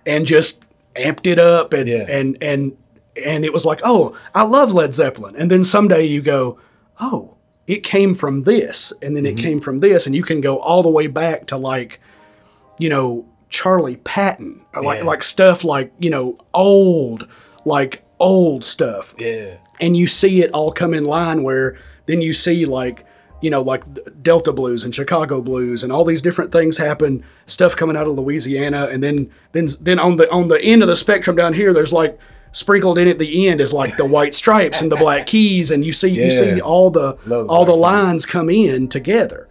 and 0.07 0.27
just 0.27 0.63
amped 0.97 1.27
it 1.27 1.39
up 1.39 1.73
and 1.73 1.89
Yeah. 1.89 2.07
and 2.09 2.37
and 2.41 2.77
and 3.25 3.45
it 3.45 3.53
was 3.53 3.67
like, 3.67 3.81
oh, 3.85 4.17
I 4.35 4.43
love 4.45 4.73
Led 4.73 4.95
Zeppelin, 4.95 5.37
and 5.37 5.51
then 5.51 5.65
someday 5.65 6.05
you 6.05 6.23
go, 6.23 6.59
oh, 7.01 7.35
it 7.67 7.83
came 7.83 8.15
from 8.15 8.43
this, 8.43 8.93
and 9.03 9.17
then 9.17 9.27
it 9.27 9.37
mm-hmm. 9.37 9.45
came 9.45 9.61
from 9.61 9.79
this, 9.81 10.07
and 10.07 10.15
you 10.15 10.23
can 10.23 10.41
go 10.41 10.59
all 10.59 10.83
the 10.83 10.89
way 10.89 11.07
back 11.07 11.47
to 11.47 11.57
like, 11.57 12.01
you 12.79 12.89
know, 12.89 13.27
Charlie 13.49 13.97
Patton, 13.97 14.65
or 14.75 14.83
like 14.83 15.01
Yeah. 15.01 15.07
like 15.07 15.23
stuff 15.23 15.65
like 15.65 15.93
you 15.99 16.11
know 16.11 16.37
old, 16.55 17.29
like 17.65 18.03
old 18.21 18.65
stuff 18.65 19.15
Yeah. 19.19 19.55
and 19.81 19.97
you 19.97 20.07
see 20.07 20.43
it 20.43 20.51
all 20.53 20.71
come 20.73 20.93
in 20.93 21.05
line 21.05 21.43
where 21.43 21.79
then 22.05 22.21
you 22.21 22.33
see 22.35 22.67
like 22.67 23.05
you 23.41 23.51
know 23.51 23.63
like 23.63 23.85
delta 24.23 24.53
blues 24.53 24.85
and 24.85 24.95
chicago 24.95 25.41
blues 25.41 25.83
and 25.83 25.93
all 25.93 26.05
these 26.05 26.23
different 26.23 26.53
things 26.53 26.77
happen 26.79 27.25
stuff 27.47 27.75
coming 27.77 27.97
out 27.97 28.07
of 28.07 28.15
louisiana 28.17 28.87
and 28.91 29.03
then 29.03 29.31
then 29.53 29.67
then 29.81 29.99
on 29.99 30.17
the 30.17 30.31
on 30.31 30.49
the 30.49 30.61
end 30.63 30.83
of 30.83 30.89
the 30.89 30.97
spectrum 30.97 31.37
down 31.37 31.55
here 31.55 31.73
there's 31.73 31.93
like 31.93 32.19
sprinkled 32.53 32.99
in 32.99 33.07
at 33.09 33.19
the 33.19 33.49
end 33.49 33.61
is 33.61 33.73
like 33.73 33.97
the 33.97 34.05
white 34.05 34.35
stripes 34.35 34.81
and 34.83 34.91
the 34.93 34.97
black 34.97 35.27
keys 35.33 35.71
and 35.71 35.85
you 35.85 35.93
see 35.93 36.09
you 36.09 36.31
see 36.31 36.61
all 36.61 36.91
the 36.91 37.17
Love 37.27 37.49
all 37.49 37.65
the 37.65 37.73
Black 37.77 37.93
Keys. 37.93 38.03
lines 38.05 38.27
come 38.27 38.51
in 38.51 38.89
together 38.89 39.47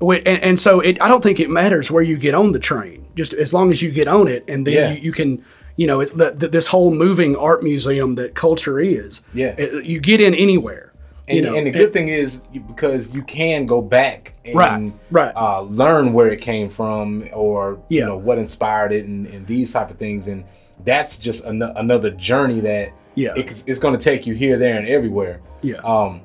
and, 0.00 0.26
and 0.26 0.58
so 0.58 0.80
it, 0.80 1.00
I 1.02 1.08
don't 1.08 1.22
think 1.22 1.40
it 1.40 1.50
matters 1.50 1.90
where 1.90 2.02
you 2.04 2.16
get 2.16 2.32
on 2.32 2.52
the 2.52 2.60
train, 2.60 3.04
just 3.16 3.32
as 3.32 3.52
long 3.52 3.70
as 3.70 3.82
you 3.82 3.90
get 3.90 4.06
on 4.06 4.28
it, 4.28 4.44
and 4.46 4.64
then 4.64 4.74
Yeah. 4.74 4.92
you, 4.92 5.00
you 5.06 5.12
can, 5.12 5.44
you 5.74 5.88
know, 5.88 5.98
it's 5.98 6.12
the, 6.12 6.30
the, 6.30 6.46
this 6.46 6.68
whole 6.68 6.92
moving 6.92 7.34
art 7.34 7.64
museum 7.64 8.14
that 8.14 8.36
culture 8.36 8.78
is. 8.78 9.22
Yeah. 9.34 9.56
it- 9.58 9.86
you 9.86 9.98
get 9.98 10.20
in 10.20 10.36
anywhere. 10.36 10.87
And, 11.28 11.36
you 11.36 11.42
know, 11.42 11.54
and 11.56 11.66
the 11.66 11.70
good 11.70 11.92
thing 11.92 12.08
is 12.08 12.40
because 12.66 13.14
you 13.14 13.22
can 13.22 13.66
go 13.66 13.80
back 13.82 14.34
and 14.44 14.54
Right, 14.56 14.92
right. 15.10 15.32
Uh, 15.36 15.60
learn 15.62 16.12
where 16.14 16.28
it 16.30 16.40
came 16.40 16.70
from 16.70 17.28
or 17.32 17.78
you 17.88 18.00
know 18.00 18.16
what 18.16 18.38
inspired 18.38 18.92
it 18.92 19.04
and, 19.06 19.26
and 19.26 19.46
these 19.46 19.72
type 19.72 19.90
of 19.90 19.98
things. 19.98 20.26
And 20.28 20.44
that's 20.84 21.18
just 21.18 21.44
an- 21.44 21.62
another 21.62 22.10
journey 22.10 22.60
that 22.60 22.92
Yeah. 23.14 23.34
it's, 23.36 23.64
it's 23.66 23.78
going 23.78 23.96
to 23.98 24.02
take 24.02 24.26
you 24.26 24.34
here 24.34 24.56
there 24.58 24.78
and 24.78 24.88
everywhere. 24.88 25.40
Yeah, 25.62 25.76
um 25.84 26.22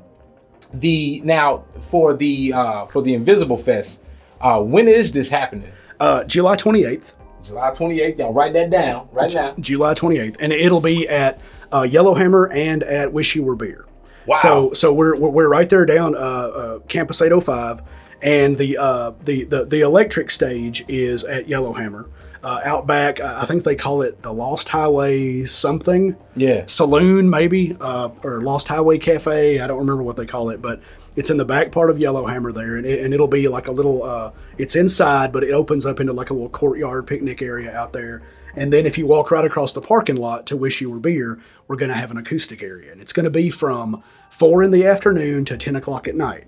the 0.73 1.21
now 1.23 1.65
for 1.81 2.13
the 2.13 2.53
uh 2.53 2.85
for 2.87 3.01
the 3.01 3.13
invisible 3.13 3.57
fest 3.57 4.03
uh 4.41 4.59
when 4.59 4.87
is 4.87 5.11
this 5.11 5.29
happening? 5.29 5.71
Uh, 5.99 6.23
July 6.23 6.55
twenty 6.55 6.83
eighth, 6.85 7.15
july 7.43 7.71
28th 7.71 8.17
y'all 8.17 8.33
write 8.33 8.53
that 8.53 8.69
down 8.69 9.07
right 9.11 9.33
now 9.33 9.53
July 9.59 9.93
twenty 9.93 10.17
eighth, 10.19 10.37
and 10.39 10.51
it'll 10.53 10.81
be 10.81 11.07
at 11.09 11.39
uh, 11.73 11.81
Yellowhammer 11.83 12.47
and 12.51 12.83
at 12.83 13.11
Wish 13.13 13.35
You 13.35 13.43
Were 13.43 13.55
Beer. 13.55 13.85
Wow. 14.25 14.33
So 14.35 14.73
so 14.73 14.93
we're 14.93 15.17
we're, 15.17 15.47
right 15.47 15.69
there 15.69 15.85
down 15.85 16.15
uh, 16.15 16.19
uh, 16.19 16.79
Campus 16.87 17.21
eight 17.21 17.31
oh 17.31 17.41
five, 17.41 17.81
and 18.21 18.57
the 18.57 18.77
uh, 18.77 19.11
the 19.23 19.43
the 19.45 19.65
the 19.65 19.81
electric 19.81 20.31
stage 20.31 20.85
is 20.87 21.23
at 21.23 21.47
Yellowhammer. 21.47 22.09
Uh, 22.43 22.59
out 22.65 22.85
back, 22.85 23.21
I 23.21 23.45
think 23.45 23.63
they 23.63 23.75
call 23.75 24.01
it 24.01 24.21
the 24.21 24.33
Lost 24.33 24.67
Highway 24.67 25.45
something. 25.45 26.17
yeah 26.35 26.63
saloon 26.65 27.29
maybe 27.29 27.77
uh, 27.79 28.09
or 28.21 28.41
lost 28.41 28.67
highway 28.67 28.97
cafe 28.97 29.61
i 29.61 29.67
don't 29.67 29.77
remember 29.77 30.03
what 30.03 30.17
they 30.17 30.25
call 30.25 30.49
it 30.49 30.61
but 30.61 30.81
it's 31.15 31.29
in 31.29 31.37
the 31.37 31.45
back 31.45 31.71
part 31.71 31.89
of 31.89 31.99
yellowhammer 31.99 32.51
there 32.51 32.75
and, 32.75 32.85
it, 32.85 32.99
and 32.99 33.13
it'll 33.13 33.27
be 33.29 33.47
like 33.47 33.67
a 33.67 33.71
little 33.71 34.03
uh, 34.03 34.31
it's 34.57 34.75
inside 34.75 35.31
but 35.31 35.43
it 35.43 35.51
opens 35.51 35.85
up 35.85 35.99
into 36.01 36.11
like 36.11 36.31
a 36.31 36.33
little 36.33 36.49
courtyard 36.49 37.07
picnic 37.07 37.41
area 37.41 37.73
out 37.73 37.93
there 37.93 38.21
and 38.55 38.71
then 38.71 38.85
if 38.85 38.97
you 38.97 39.05
walk 39.05 39.31
right 39.31 39.45
across 39.45 39.73
the 39.73 39.81
parking 39.81 40.15
lot 40.15 40.45
to 40.45 40.57
wish 40.57 40.81
you 40.81 40.89
were 40.89 40.99
beer 40.99 41.39
we're 41.67 41.75
going 41.75 41.91
to 41.91 41.97
have 41.97 42.11
an 42.11 42.17
acoustic 42.17 42.61
area 42.61 42.91
and 42.91 43.01
it's 43.01 43.13
going 43.13 43.23
to 43.23 43.29
be 43.29 43.49
from 43.49 44.03
4 44.29 44.63
in 44.63 44.71
the 44.71 44.85
afternoon 44.85 45.45
to 45.45 45.57
10 45.57 45.75
o'clock 45.75 46.07
at 46.07 46.15
night 46.15 46.47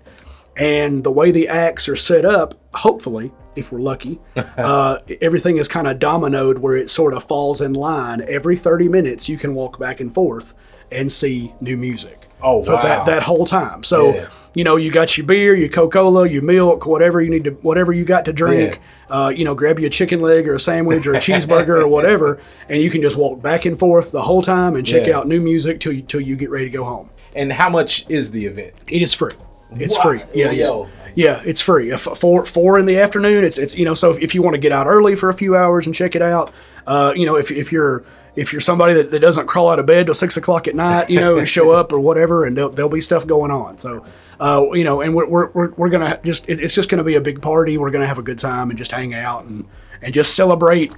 and 0.56 1.04
the 1.04 1.12
way 1.12 1.30
the 1.30 1.48
acts 1.48 1.88
are 1.88 1.96
set 1.96 2.24
up, 2.24 2.54
hopefully, 2.74 3.30
if 3.54 3.70
we're 3.70 3.80
lucky, 3.80 4.20
uh, 4.36 4.98
everything 5.20 5.58
is 5.58 5.68
kind 5.68 5.86
of 5.86 5.98
dominoed 5.98 6.58
where 6.58 6.76
it 6.76 6.88
sort 6.88 7.12
of 7.12 7.24
falls 7.24 7.60
in 7.60 7.74
line. 7.74 8.24
Every 8.26 8.56
30 8.56 8.88
minutes, 8.88 9.28
you 9.28 9.36
can 9.36 9.54
walk 9.54 9.78
back 9.78 10.00
and 10.00 10.12
forth 10.12 10.54
and 10.90 11.12
see 11.12 11.52
new 11.60 11.76
music. 11.76 12.25
Oh, 12.42 12.62
for 12.62 12.74
wow. 12.74 12.82
that 12.82 13.06
that 13.06 13.22
whole 13.22 13.46
time. 13.46 13.82
So 13.84 14.14
Yeah. 14.14 14.26
you 14.54 14.62
know, 14.64 14.76
you 14.76 14.90
got 14.90 15.16
your 15.16 15.26
beer, 15.26 15.54
your 15.54 15.68
Coca 15.68 15.98
Cola, 15.98 16.28
your 16.28 16.42
milk, 16.42 16.86
whatever 16.86 17.20
you 17.20 17.30
need 17.30 17.44
to, 17.44 17.50
whatever 17.62 17.92
you 17.92 18.04
got 18.04 18.24
to 18.26 18.32
drink. 18.32 18.80
Uh, 19.08 19.32
you 19.34 19.44
know, 19.44 19.54
grab 19.54 19.78
you 19.78 19.86
a 19.86 19.90
chicken 19.90 20.20
leg 20.20 20.46
or 20.48 20.54
a 20.54 20.58
sandwich 20.58 21.06
or 21.06 21.14
a 21.14 21.18
cheeseburger 21.26 21.80
or 21.80 21.88
whatever, 21.88 22.38
and 22.68 22.82
you 22.82 22.90
can 22.90 23.00
just 23.02 23.16
walk 23.16 23.40
back 23.40 23.64
and 23.64 23.78
forth 23.78 24.10
the 24.12 24.22
whole 24.22 24.42
time 24.42 24.74
and 24.76 24.86
check 24.86 25.06
Yeah. 25.06 25.18
out 25.18 25.28
new 25.28 25.40
music 25.40 25.80
till 25.80 25.92
you 25.92 26.02
till 26.02 26.20
you 26.20 26.36
get 26.36 26.50
ready 26.50 26.66
to 26.66 26.70
go 26.70 26.84
home. 26.84 27.10
and 27.34 27.52
how 27.52 27.68
much 27.68 28.06
is 28.08 28.30
the 28.30 28.46
event 28.46 28.72
It 28.88 29.02
is 29.02 29.12
free. 29.14 29.32
It's 29.78 29.94
Wow. 29.96 30.02
free. 30.02 30.20
Yeah, 30.32 30.50
Yo. 30.52 30.84
yeah. 30.84 30.90
Yeah, 31.18 31.40
it's 31.46 31.60
free. 31.62 31.90
Four 31.96 32.44
four 32.44 32.78
in 32.78 32.84
the 32.86 32.98
afternoon, 32.98 33.42
it's 33.44 33.56
it's 33.58 33.76
you 33.78 33.84
know. 33.86 33.94
So 33.94 34.10
if, 34.10 34.18
if 34.20 34.34
you 34.34 34.42
want 34.42 34.54
to 34.54 34.60
get 34.60 34.70
out 34.72 34.86
early 34.86 35.14
for 35.14 35.28
a 35.30 35.34
few 35.34 35.56
hours 35.56 35.86
and 35.86 35.94
check 35.94 36.14
it 36.14 36.20
out, 36.22 36.50
uh, 36.86 37.12
you 37.16 37.24
know, 37.24 37.36
if, 37.36 37.50
if 37.50 37.72
you're 37.72 38.04
if 38.36 38.52
you're 38.52 38.60
somebody 38.60 38.94
that, 38.94 39.10
that 39.10 39.20
doesn't 39.20 39.46
crawl 39.46 39.70
out 39.70 39.78
of 39.78 39.86
bed 39.86 40.06
till 40.06 40.14
six 40.14 40.36
o'clock 40.36 40.68
at 40.68 40.74
night, 40.74 41.10
you 41.10 41.18
know, 41.18 41.38
and 41.38 41.48
show 41.48 41.70
up 41.70 41.90
or 41.92 41.98
whatever, 41.98 42.44
and 42.44 42.56
there'll, 42.56 42.70
there'll 42.70 42.90
be 42.90 43.00
stuff 43.00 43.26
going 43.26 43.50
on. 43.50 43.78
So, 43.78 44.04
uh, 44.38 44.66
you 44.72 44.84
know, 44.84 45.00
and 45.00 45.14
we're 45.14 45.26
we're, 45.26 45.50
we're, 45.50 45.70
we're 45.72 45.88
gonna 45.88 46.20
just 46.22 46.48
it, 46.48 46.60
it's 46.60 46.74
just 46.74 46.88
gonna 46.88 47.04
be 47.04 47.14
a 47.14 47.20
big 47.20 47.40
party. 47.40 47.78
We're 47.78 47.90
gonna 47.90 48.06
have 48.06 48.18
a 48.18 48.22
good 48.22 48.38
time 48.38 48.70
and 48.70 48.78
just 48.78 48.92
hang 48.92 49.14
out 49.14 49.46
and 49.46 49.66
and 50.02 50.12
just 50.14 50.36
celebrate, 50.36 50.92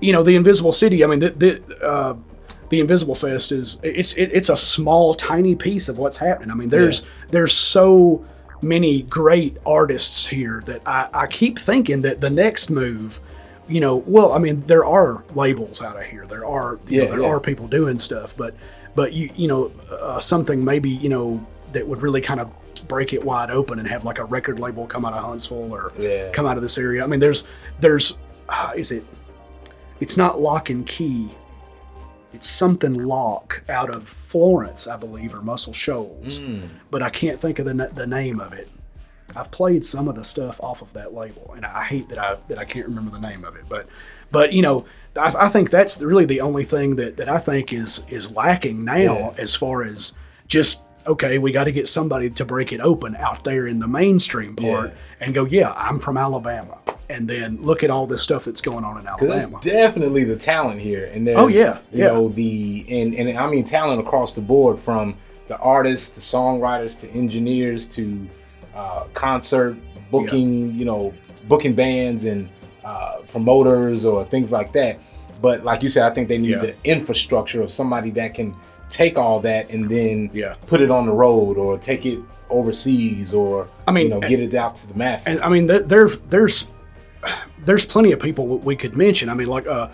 you 0.00 0.12
know, 0.12 0.22
the 0.22 0.36
Invisible 0.36 0.72
City. 0.72 1.02
I 1.02 1.06
mean, 1.06 1.20
the, 1.20 1.30
the 1.30 1.84
uh, 1.84 2.16
the 2.68 2.80
Invisible 2.80 3.14
Fest 3.14 3.52
is 3.52 3.80
it's 3.82 4.12
it, 4.14 4.30
it's 4.32 4.48
a 4.48 4.56
small, 4.56 5.14
tiny 5.14 5.54
piece 5.56 5.88
of 5.88 5.98
what's 5.98 6.18
happening. 6.18 6.50
I 6.50 6.54
mean, 6.54 6.68
there's 6.68 7.04
there's 7.30 7.52
so 7.52 8.26
many 8.62 9.02
great 9.02 9.56
artists 9.66 10.28
here 10.28 10.62
that 10.66 10.80
I, 10.86 11.08
I 11.12 11.26
keep 11.26 11.58
thinking 11.58 12.02
that 12.02 12.20
the 12.20 12.30
next 12.30 12.70
move, 12.70 13.20
you 13.68 13.80
know, 13.80 13.96
well, 14.06 14.32
I 14.32 14.38
mean, 14.38 14.62
there 14.66 14.84
are 14.84 15.22
labels 15.34 15.80
out 15.82 15.96
of 15.96 16.04
here. 16.04 16.26
There 16.26 16.44
are 16.44 16.78
you 16.88 16.98
know, 16.98 17.04
Yeah, 17.04 17.10
there 17.10 17.20
yeah. 17.22 17.28
are 17.28 17.40
people 17.40 17.68
doing 17.68 17.98
stuff, 17.98 18.36
but 18.36 18.54
but 18.94 19.12
you 19.12 19.30
you 19.36 19.48
know 19.48 19.72
uh, 19.90 20.18
something 20.20 20.64
maybe 20.64 20.90
you 20.90 21.08
know 21.08 21.46
that 21.72 21.86
would 21.86 22.02
really 22.02 22.20
kind 22.20 22.40
of 22.40 22.50
break 22.88 23.12
it 23.12 23.24
wide 23.24 23.50
open 23.50 23.78
and 23.78 23.86
have 23.88 24.04
like 24.04 24.18
a 24.18 24.24
record 24.24 24.58
label 24.58 24.86
come 24.86 25.04
out 25.04 25.14
of 25.14 25.22
Huntsville 25.24 25.72
or 25.72 25.92
Yeah. 25.98 26.30
come 26.32 26.46
out 26.46 26.56
of 26.56 26.62
this 26.62 26.76
area. 26.76 27.02
I 27.04 27.06
mean, 27.06 27.20
there's 27.20 27.44
there's 27.80 28.16
uh, 28.48 28.72
is 28.76 28.90
it 28.92 29.04
it's 30.00 30.16
not 30.16 30.40
lock 30.40 30.68
and 30.68 30.86
key. 30.86 31.28
It's 32.34 32.46
something 32.46 32.94
lock 32.94 33.62
out 33.68 33.90
of 33.94 34.08
Florence, 34.08 34.88
I 34.88 34.96
believe, 34.96 35.34
or 35.34 35.42
Muscle 35.42 35.74
Shoals, 35.74 36.40
but 36.90 37.02
I 37.02 37.10
can't 37.10 37.38
think 37.38 37.58
of 37.58 37.66
the, 37.66 37.90
the 37.94 38.06
name 38.06 38.40
of 38.40 38.52
it. 38.54 38.68
I've 39.36 39.50
played 39.50 39.84
some 39.84 40.08
of 40.08 40.14
the 40.14 40.24
stuff 40.24 40.60
off 40.60 40.82
of 40.82 40.92
that 40.94 41.12
label, 41.14 41.52
and 41.56 41.64
I 41.66 41.84
hate 41.84 42.08
that 42.10 42.18
I 42.18 42.36
that 42.48 42.58
I 42.58 42.64
can't 42.64 42.86
remember 42.86 43.10
the 43.10 43.20
name 43.20 43.44
of 43.44 43.56
it. 43.56 43.64
But 43.68 43.86
but 44.30 44.52
you 44.52 44.62
know, 44.62 44.84
I, 45.16 45.32
I 45.46 45.48
think 45.48 45.70
that's 45.70 46.00
really 46.00 46.24
the 46.24 46.40
only 46.40 46.64
thing 46.64 46.96
that, 46.96 47.16
that 47.18 47.28
I 47.28 47.38
think 47.38 47.72
is 47.72 48.02
is 48.08 48.30
lacking 48.32 48.84
now 48.84 48.98
Yeah. 48.98 49.30
as 49.38 49.54
far 49.54 49.82
as 49.84 50.14
just 50.48 50.84
okay, 51.06 51.36
we 51.38 51.50
got 51.50 51.64
to 51.64 51.72
get 51.72 51.88
somebody 51.88 52.30
to 52.30 52.44
break 52.44 52.72
it 52.72 52.80
open 52.80 53.16
out 53.16 53.42
there 53.42 53.66
in 53.66 53.80
the 53.80 53.88
mainstream 53.88 54.54
part 54.54 54.90
Yeah. 54.90 54.94
and 55.26 55.34
go, 55.34 55.44
yeah, 55.44 55.72
I'm 55.72 55.98
from 55.98 56.16
Alabama, 56.16 56.78
and 57.10 57.26
then 57.26 57.60
look 57.60 57.82
at 57.82 57.90
all 57.90 58.06
this 58.06 58.22
stuff 58.22 58.44
that's 58.44 58.60
going 58.60 58.84
on 58.84 58.98
in 58.98 59.04
There's 59.18 59.42
Alabama. 59.46 59.58
definitely 59.62 60.22
the 60.22 60.36
talent 60.36 60.80
here, 60.80 61.06
and 61.12 61.26
there's 61.26 61.40
Oh, 61.40 61.48
yeah, 61.48 61.78
you 61.90 61.98
yeah. 62.04 62.06
know 62.06 62.28
the 62.28 62.86
and 62.88 63.14
and 63.14 63.36
I 63.36 63.48
mean 63.50 63.64
talent 63.64 64.00
across 64.00 64.32
the 64.32 64.40
board 64.42 64.78
from 64.78 65.16
the 65.48 65.58
artists, 65.58 66.10
to 66.10 66.20
songwriters, 66.20 67.00
to 67.00 67.10
engineers, 67.10 67.84
to 67.86 68.28
uh, 68.74 69.04
concert 69.14 69.76
booking, 70.10 70.74
you 70.74 70.84
know, 70.84 71.12
booking 71.48 71.74
bands 71.74 72.24
and 72.24 72.48
uh, 72.84 73.18
promoters 73.28 74.04
or 74.06 74.24
things 74.24 74.52
like 74.52 74.72
that. 74.72 74.98
But 75.40 75.64
like 75.64 75.82
you 75.82 75.88
said, 75.88 76.04
I 76.10 76.14
think 76.14 76.28
they 76.28 76.38
need 76.38 76.50
Yeah. 76.50 76.58
the 76.58 76.74
infrastructure 76.84 77.62
of 77.62 77.70
somebody 77.70 78.10
that 78.10 78.34
can 78.34 78.54
take 78.88 79.18
all 79.18 79.40
that 79.40 79.70
and 79.70 79.88
then 79.88 80.30
Yeah. 80.32 80.54
put 80.66 80.80
it 80.80 80.90
on 80.90 81.06
the 81.06 81.12
road 81.12 81.56
or 81.56 81.78
take 81.78 82.04
it 82.06 82.18
overseas 82.50 83.32
or 83.32 83.68
I 83.88 83.92
mean, 83.92 84.04
you 84.06 84.10
know 84.10 84.20
get 84.20 84.38
it 84.40 84.54
out 84.54 84.76
to 84.76 84.88
the 84.88 84.94
masses. 84.94 85.26
And 85.26 85.40
I 85.40 85.48
mean, 85.48 85.66
there, 85.66 85.80
there 85.82 86.08
there's 86.28 86.68
there's 87.64 87.84
plenty 87.86 88.12
of 88.12 88.20
people 88.20 88.58
we 88.58 88.76
could 88.76 88.96
mention. 88.96 89.28
I 89.28 89.34
mean, 89.34 89.46
like 89.46 89.66
uh, 89.66 89.88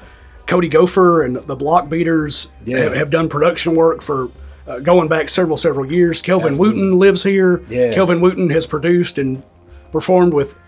Cody 0.46 0.68
Gopher 0.68 1.22
and 1.22 1.36
the 1.36 1.54
Block 1.56 1.88
Beaters 1.88 2.50
Yeah. 2.64 2.78
have, 2.78 2.94
have 2.96 3.10
done 3.10 3.28
production 3.28 3.74
work 3.74 4.02
for 4.02 4.30
uh, 4.68 4.78
going 4.80 5.08
back 5.08 5.28
several 5.28 5.56
several 5.56 5.90
years. 5.90 6.20
Kelvin 6.20 6.52
Absolutely. 6.52 6.80
Wooten 6.82 6.98
lives 6.98 7.22
here. 7.22 7.64
Yeah. 7.68 7.92
Kelvin 7.92 8.20
Wooten 8.20 8.50
has 8.50 8.66
produced 8.66 9.18
and 9.18 9.42
performed 9.90 10.34
with. 10.34 10.60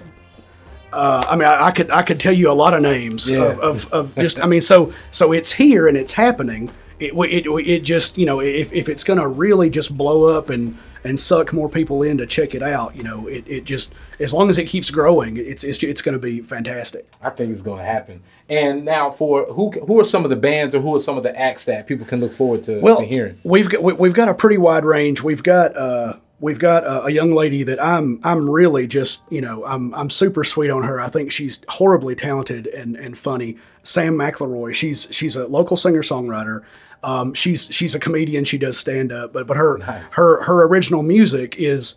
Uh, 0.92 1.24
I 1.28 1.36
mean, 1.36 1.46
I, 1.46 1.66
I 1.66 1.70
could 1.70 1.90
I 1.90 2.02
could 2.02 2.18
tell 2.18 2.32
you 2.32 2.50
a 2.50 2.52
lot 2.54 2.74
of 2.74 2.82
names 2.82 3.30
Yeah. 3.30 3.44
of, 3.44 3.60
of, 3.60 3.92
of 3.92 4.14
just 4.16 4.40
I 4.40 4.46
mean, 4.46 4.60
so 4.60 4.92
so 5.10 5.32
it's 5.32 5.52
here 5.52 5.86
and 5.86 5.96
it's 5.96 6.14
happening. 6.14 6.70
It 6.98 7.12
it, 7.14 7.46
it 7.46 7.80
just 7.82 8.18
you 8.18 8.26
know 8.26 8.40
if, 8.40 8.72
if 8.72 8.88
it's 8.88 9.04
gonna 9.04 9.28
really 9.28 9.70
just 9.70 9.96
blow 9.96 10.24
up 10.36 10.50
and 10.50 10.76
and 11.04 11.18
suck 11.18 11.52
more 11.52 11.68
people 11.68 12.02
in 12.02 12.18
to 12.18 12.26
check 12.26 12.54
it 12.54 12.62
out, 12.62 12.94
you 12.94 13.02
know, 13.02 13.26
it, 13.26 13.44
it 13.48 13.64
just 13.64 13.94
as 14.18 14.34
long 14.34 14.50
as 14.50 14.58
it 14.58 14.64
keeps 14.66 14.90
growing, 14.90 15.36
it's 15.36 15.64
it's, 15.64 15.82
it's 15.82 16.02
going 16.02 16.12
to 16.12 16.18
be 16.18 16.40
fantastic. 16.42 17.08
I 17.22 17.30
think 17.30 17.52
it's 17.52 17.62
going 17.62 17.78
to 17.78 17.84
happen. 17.84 18.22
And 18.50 18.84
now, 18.84 19.10
for 19.12 19.44
who 19.46 19.70
who 19.70 20.00
are 20.00 20.04
some 20.04 20.24
of 20.24 20.30
the 20.30 20.36
bands 20.36 20.74
or 20.74 20.80
who 20.80 20.94
are 20.96 21.00
some 21.00 21.16
of 21.16 21.22
the 21.22 21.38
acts 21.38 21.64
that 21.66 21.86
people 21.86 22.04
can 22.04 22.20
look 22.20 22.32
forward 22.32 22.64
to, 22.64 22.80
Well, 22.80 22.98
to 22.98 23.04
hearing? 23.06 23.38
we've 23.44 23.70
got 23.70 23.82
we- 23.82 23.92
we've 23.94 24.14
got 24.14 24.28
a 24.28 24.34
pretty 24.34 24.58
wide 24.58 24.84
range. 24.84 25.22
We've 25.22 25.42
got 25.42 25.76
uh 25.76 26.14
we've 26.40 26.58
got 26.58 26.84
a, 26.84 27.04
a 27.04 27.10
young 27.10 27.32
lady 27.32 27.62
that 27.62 27.82
I'm 27.82 28.18
I'm 28.24 28.50
really 28.50 28.86
just 28.88 29.22
you 29.30 29.40
know 29.40 29.64
I'm 29.64 29.94
I'm 29.94 30.10
super 30.10 30.42
sweet 30.42 30.68
on 30.70 30.82
her. 30.82 31.00
I 31.00 31.08
think 31.08 31.30
she's 31.30 31.62
horribly 31.68 32.14
talented 32.16 32.66
and 32.66 32.96
and 32.96 33.16
funny. 33.16 33.56
Sam 33.84 34.14
McElroy. 34.14 34.74
She's 34.74 35.06
she's 35.12 35.36
a 35.36 35.46
local 35.46 35.76
singer 35.76 36.02
songwriter. 36.02 36.62
Um, 37.04 37.32
she's 37.34 37.68
she's 37.72 37.94
a 37.94 38.00
comedian. 38.00 38.44
She 38.44 38.58
does 38.58 38.76
stand 38.76 39.12
up, 39.12 39.32
but 39.32 39.46
but 39.46 39.56
her 39.56 39.78
her 40.12 40.42
her 40.44 40.64
original 40.66 41.02
music 41.02 41.54
is 41.56 41.96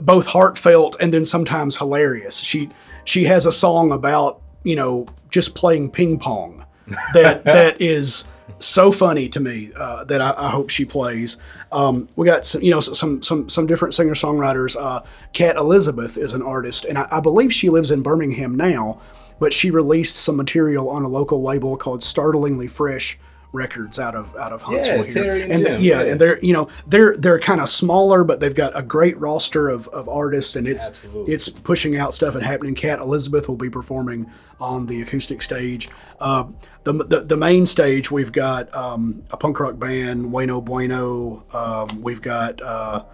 both 0.00 0.26
heartfelt 0.26 0.96
and 1.00 1.14
then 1.14 1.24
sometimes 1.24 1.78
hilarious. 1.78 2.38
She 2.40 2.68
she 3.04 3.24
has 3.24 3.46
a 3.46 3.52
song 3.52 3.90
about 3.90 4.40
you 4.64 4.74
know 4.74 5.06
just 5.30 5.54
playing 5.54 5.90
ping 5.90 6.18
pong 6.18 6.64
that 7.12 7.44
that 7.44 7.80
is 7.80 8.24
so 8.58 8.92
funny 8.92 9.28
to 9.28 9.40
me 9.40 9.70
uh, 9.76 10.04
that 10.04 10.20
I, 10.20 10.34
I 10.36 10.50
hope 10.50 10.70
she 10.70 10.84
plays. 10.84 11.36
Um, 11.72 12.08
we 12.16 12.26
got 12.26 12.46
some 12.46 12.62
you 12.62 12.70
know 12.70 12.80
some 12.80 13.22
some 13.22 13.48
some 13.48 13.66
different 13.66 13.94
singer 13.94 14.14
songwriters. 14.14 14.76
Uh, 14.78 15.02
Kat 15.32 15.56
Elizabeth 15.56 16.16
is 16.16 16.32
an 16.32 16.42
artist, 16.42 16.84
and 16.84 16.98
I, 16.98 17.08
I 17.10 17.20
believe 17.20 17.52
she 17.52 17.68
lives 17.70 17.90
in 17.90 18.02
Birmingham 18.02 18.54
now, 18.54 19.00
but 19.38 19.52
she 19.52 19.70
released 19.70 20.16
some 20.16 20.36
material 20.36 20.88
on 20.88 21.02
a 21.02 21.08
local 21.08 21.42
label 21.42 21.76
called 21.76 22.02
Startlingly 22.02 22.68
Fresh. 22.68 23.18
Records 23.54 24.00
out 24.00 24.14
of 24.16 24.34
out 24.36 24.52
of 24.52 24.62
Huntsville 24.62 25.04
here, 25.04 25.12
Terry 25.12 25.42
and 25.42 25.52
and 25.52 25.64
Jim, 25.64 25.80
yeah, 25.80 26.02
yeah. 26.02 26.10
and 26.10 26.20
they're 26.20 26.38
you 26.44 26.52
know 26.52 26.68
they're 26.88 27.16
they're 27.16 27.38
kind 27.38 27.60
of 27.60 27.68
smaller, 27.68 28.24
but 28.24 28.40
they've 28.40 28.54
got 28.54 28.76
a 28.76 28.82
great 28.82 29.16
roster 29.18 29.68
of, 29.68 29.86
of 29.88 30.08
artists, 30.08 30.56
and 30.56 30.66
it's 30.66 30.88
Absolutely. 30.90 31.32
it's 31.32 31.48
pushing 31.48 31.96
out 31.96 32.12
stuff 32.12 32.34
and 32.34 32.44
happening. 32.44 32.74
Cat 32.74 32.98
Elizabeth 32.98 33.48
will 33.48 33.56
be 33.56 33.70
performing 33.70 34.28
on 34.60 34.86
the 34.86 35.00
acoustic 35.02 35.40
stage. 35.40 35.88
Uh, 36.18 36.48
the, 36.82 36.92
the 36.92 37.20
the 37.22 37.36
main 37.36 37.64
stage 37.64 38.10
we've 38.10 38.32
got 38.32 38.74
um, 38.74 39.22
a 39.30 39.36
punk 39.36 39.60
rock 39.60 39.78
band, 39.78 40.32
Bueno 40.32 40.60
Bueno. 40.60 41.44
Um, 41.52 42.02
we've 42.02 42.20
got 42.22 42.60
uh, 42.60 43.04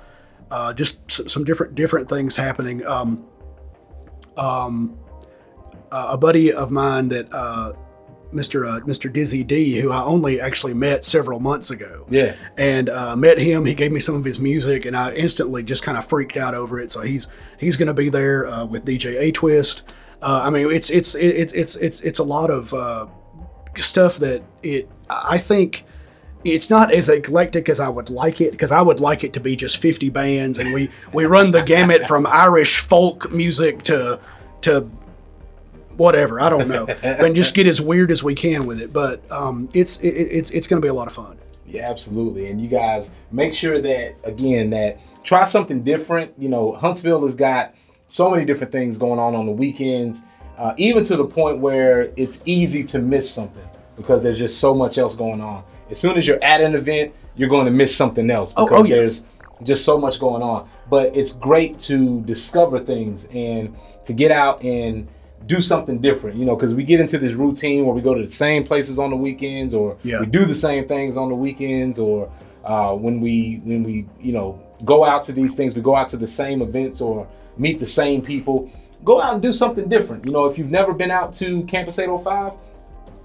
uh, 0.51 0.73
just 0.73 1.01
s- 1.11 1.31
some 1.31 1.45
different 1.45 1.75
different 1.75 2.09
things 2.09 2.37
happening. 2.37 2.85
Um, 2.87 3.27
um, 4.39 4.99
uh, 5.93 6.09
a 6.13 6.17
buddy 6.19 6.51
of 6.53 6.71
mine 6.71 7.09
that. 7.09 7.31
Mr. 8.33 8.69
Uh, 8.69 8.81
Mr. 8.87 9.13
Dizzy 9.13 9.43
D, 9.45 9.81
who 9.81 9.91
I 9.91 10.03
only 10.03 10.41
actually 10.41 10.75
met 10.75 11.05
several 11.05 11.41
months 11.41 11.71
ago 11.71 12.07
Yeah. 12.09 12.37
and 12.57 12.89
uh, 12.89 13.17
met 13.17 13.39
him. 13.39 13.65
He 13.67 13.75
gave 13.75 13.91
me 13.93 14.01
some 14.01 14.15
of 14.15 14.25
his 14.25 14.39
music, 14.39 14.85
and 14.85 14.97
I 14.97 15.13
instantly 15.15 15.63
just 15.63 15.83
kind 15.83 15.99
of 15.99 16.05
freaked 16.05 16.37
out 16.37 16.55
over 16.55 16.79
it. 16.79 16.93
So 16.93 17.01
he's 17.03 17.29
he's 17.59 17.77
going 17.77 17.89
to 17.89 17.95
be 17.95 18.09
there 18.09 18.47
uh, 18.47 18.65
with 18.67 18.85
DJ 18.85 19.19
A 19.21 19.33
Twist. 19.33 19.83
Uh, 20.23 20.43
I 20.45 20.51
mean, 20.51 20.71
it's 20.71 20.91
it's 20.91 21.15
it's 21.15 21.53
it's 21.53 21.77
it's 21.77 22.01
it's 22.03 22.19
a 22.19 22.25
lot 22.25 22.51
of 22.51 22.73
uh, 22.75 23.07
stuff 23.77 24.17
that 24.19 24.43
it. 24.63 24.89
I 25.09 25.39
think 25.39 25.85
it's 26.45 26.71
not 26.71 26.93
as 26.93 27.09
eclectic 27.09 27.69
as 27.69 27.81
I 27.81 27.89
would 27.89 28.11
like 28.11 28.41
it 28.41 28.53
because 28.53 28.71
I 28.73 28.81
would 28.81 29.01
like 29.01 29.25
it 29.25 29.33
to 29.35 29.41
be 29.41 29.57
just 29.57 29.77
50 29.79 30.09
bands, 30.11 30.59
and 30.59 30.73
we 30.73 30.91
we 31.13 31.25
run 31.27 31.51
the 31.51 31.63
gamut 31.63 32.07
from 32.07 32.27
Irish 32.27 32.79
folk 32.79 33.31
music 33.33 33.83
to 33.85 34.21
to 34.63 34.91
whatever 36.01 36.41
I 36.41 36.49
don't 36.49 36.69
know, 36.69 36.87
and 37.03 37.37
just 37.37 37.55
get 37.55 37.67
as 37.67 37.81
weird 37.81 38.11
as 38.11 38.25
we 38.25 38.35
can 38.35 38.67
with 38.67 38.81
it. 38.81 38.93
But 38.93 39.31
um, 39.31 39.69
it's 39.75 40.01
it, 40.01 40.09
it's 40.09 40.51
it's 40.51 40.67
going 40.67 40.81
to 40.81 40.85
be 40.85 40.89
a 40.89 40.95
lot 40.95 41.07
of 41.07 41.13
fun. 41.13 41.39
Yeah, 41.67 41.89
absolutely. 41.89 42.49
And 42.49 42.61
you 42.61 42.69
guys 42.69 43.11
make 43.31 43.55
sure 43.55 43.81
that 43.81 44.17
again 44.25 44.71
that 44.71 44.99
try 45.23 45.45
something 45.45 45.83
different. 45.83 46.33
You 46.39 46.49
know, 46.49 46.73
Huntsville 46.73 47.25
has 47.25 47.37
got 47.37 47.75
so 48.09 48.31
many 48.31 48.45
different 48.45 48.73
things 48.73 48.99
going 48.99 49.21
on 49.21 49.35
on 49.37 49.47
the 49.47 49.53
weekends, 49.53 50.23
uh, 50.59 50.75
even 50.79 51.05
to 51.05 51.17
the 51.17 51.27
point 51.27 51.59
where 51.59 52.13
it's 52.17 52.43
easy 52.45 52.83
to 52.85 52.99
miss 52.99 53.31
something 53.31 53.69
because 53.97 54.23
there's 54.23 54.39
just 54.39 54.59
so 54.59 54.75
much 54.75 54.99
else 54.99 55.15
going 55.15 55.41
on. 55.41 55.63
As 55.91 56.01
soon 56.01 56.17
as 56.17 56.27
you're 56.27 56.43
at 56.43 56.61
an 56.61 56.75
event, 56.75 57.13
you're 57.37 57.49
going 57.49 57.67
to 57.67 57.73
miss 57.73 57.95
something 57.95 58.31
else 58.31 58.55
Oh, 58.57 58.65
because 58.65 58.81
oh, 58.81 58.85
yeah. 58.85 58.95
there's 58.97 59.25
just 59.63 59.85
so 59.85 59.99
much 59.99 60.19
going 60.19 60.43
on. 60.43 60.69
But 60.89 61.15
it's 61.15 61.35
great 61.35 61.79
to 61.81 62.23
discover 62.23 62.81
things 62.81 63.27
and 63.27 63.77
to 64.07 64.13
get 64.13 64.31
out 64.31 64.63
and 64.65 65.07
do 65.47 65.61
something 65.61 65.99
different, 66.01 66.37
you 66.39 66.45
know, 66.45 66.55
because 66.55 66.75
we 66.75 66.85
get 66.85 67.01
into 67.01 67.19
this 67.19 67.33
routine 67.33 67.85
where 67.87 67.95
we 67.95 68.01
go 68.03 68.15
to 68.15 68.23
the 68.23 68.29
same 68.29 68.63
places 68.65 68.99
on 68.99 69.11
the 69.11 69.17
weekends 69.17 69.75
or 69.75 69.97
Yeah. 70.03 70.21
we 70.21 70.27
do 70.27 70.45
the 70.45 70.55
same 70.55 70.87
things 70.87 71.17
on 71.17 71.29
the 71.29 71.35
weekends 71.35 71.99
or 71.99 72.31
uh, 72.65 72.93
when 72.95 73.21
we 73.21 73.61
when 73.65 73.83
we 73.83 74.07
you 74.21 74.33
know 74.33 74.61
go 74.85 75.05
out 75.05 75.25
to 75.25 75.33
these 75.33 75.55
things 75.55 75.75
we 75.75 75.81
go 75.81 75.97
out 75.97 76.11
to 76.11 76.17
the 76.19 76.27
same 76.27 76.61
events 76.61 77.01
or 77.01 77.27
meet 77.57 77.81
the 77.81 77.87
same 77.87 78.21
people 78.21 78.71
go 79.03 79.21
out 79.21 79.33
and 79.33 79.43
do 79.43 79.51
something 79.53 79.89
different 79.89 80.25
you 80.27 80.31
know 80.31 80.45
if 80.45 80.59
you've 80.59 80.71
never 80.71 80.93
been 80.93 81.11
out 81.11 81.33
to 81.33 81.63
campus 81.65 81.99
805 81.99 82.53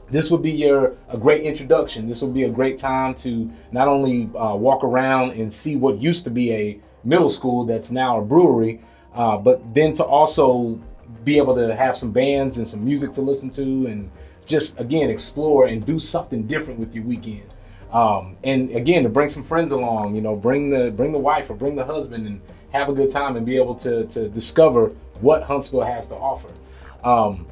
this 0.10 0.32
would 0.32 0.41
be 0.41 0.51
your 0.51 0.93
a 1.10 1.17
great 1.17 1.43
introduction 1.43 2.08
this 2.08 2.21
would 2.21 2.34
be 2.34 2.43
a 2.43 2.49
great 2.49 2.80
time 2.80 3.13
to 3.15 3.51
not 3.73 3.88
only 3.89 4.30
uh, 4.38 4.56
walk 4.56 4.84
around 4.86 5.32
and 5.32 5.51
see 5.51 5.75
what 5.75 5.97
used 5.97 6.23
to 6.23 6.30
be 6.32 6.54
a 6.54 6.80
middle 7.04 7.30
school 7.30 7.65
that's 7.65 7.91
now 7.91 8.19
a 8.19 8.21
brewery 8.21 8.80
uh, 9.15 9.36
but 9.38 9.62
then 9.73 9.93
to 9.93 10.04
also 10.04 10.80
be 11.23 11.37
able 11.37 11.55
to 11.55 11.75
have 11.75 11.97
some 11.97 12.11
bands 12.11 12.57
and 12.57 12.67
some 12.67 12.83
music 12.83 13.13
to 13.13 13.21
listen 13.21 13.49
to 13.49 13.61
and 13.87 14.09
just 14.45 14.79
again 14.79 15.09
explore 15.09 15.67
and 15.67 15.85
do 15.85 15.99
something 15.99 16.45
different 16.45 16.79
with 16.79 16.93
your 16.93 17.03
weekend 17.03 17.49
um, 17.91 18.35
and 18.43 18.71
again 18.71 19.03
to 19.03 19.09
bring 19.09 19.29
some 19.29 19.43
friends 19.43 19.71
along 19.71 20.15
you 20.15 20.21
know 20.21 20.35
bring 20.35 20.69
the 20.69 20.91
bring 20.91 21.11
the 21.11 21.19
wife 21.19 21.49
or 21.49 21.55
bring 21.55 21.75
the 21.75 21.85
husband 21.85 22.27
and 22.27 22.41
have 22.71 22.89
a 22.89 22.93
good 22.93 23.09
time 23.09 23.35
and 23.35 23.45
be 23.45 23.55
able 23.55 23.75
to 23.75 24.05
to 24.07 24.29
discover 24.29 24.87
what 25.21 25.43
huntsville 25.43 25.81
has 25.81 26.07
to 26.07 26.15
offer 26.15 26.49
um, 27.03 27.47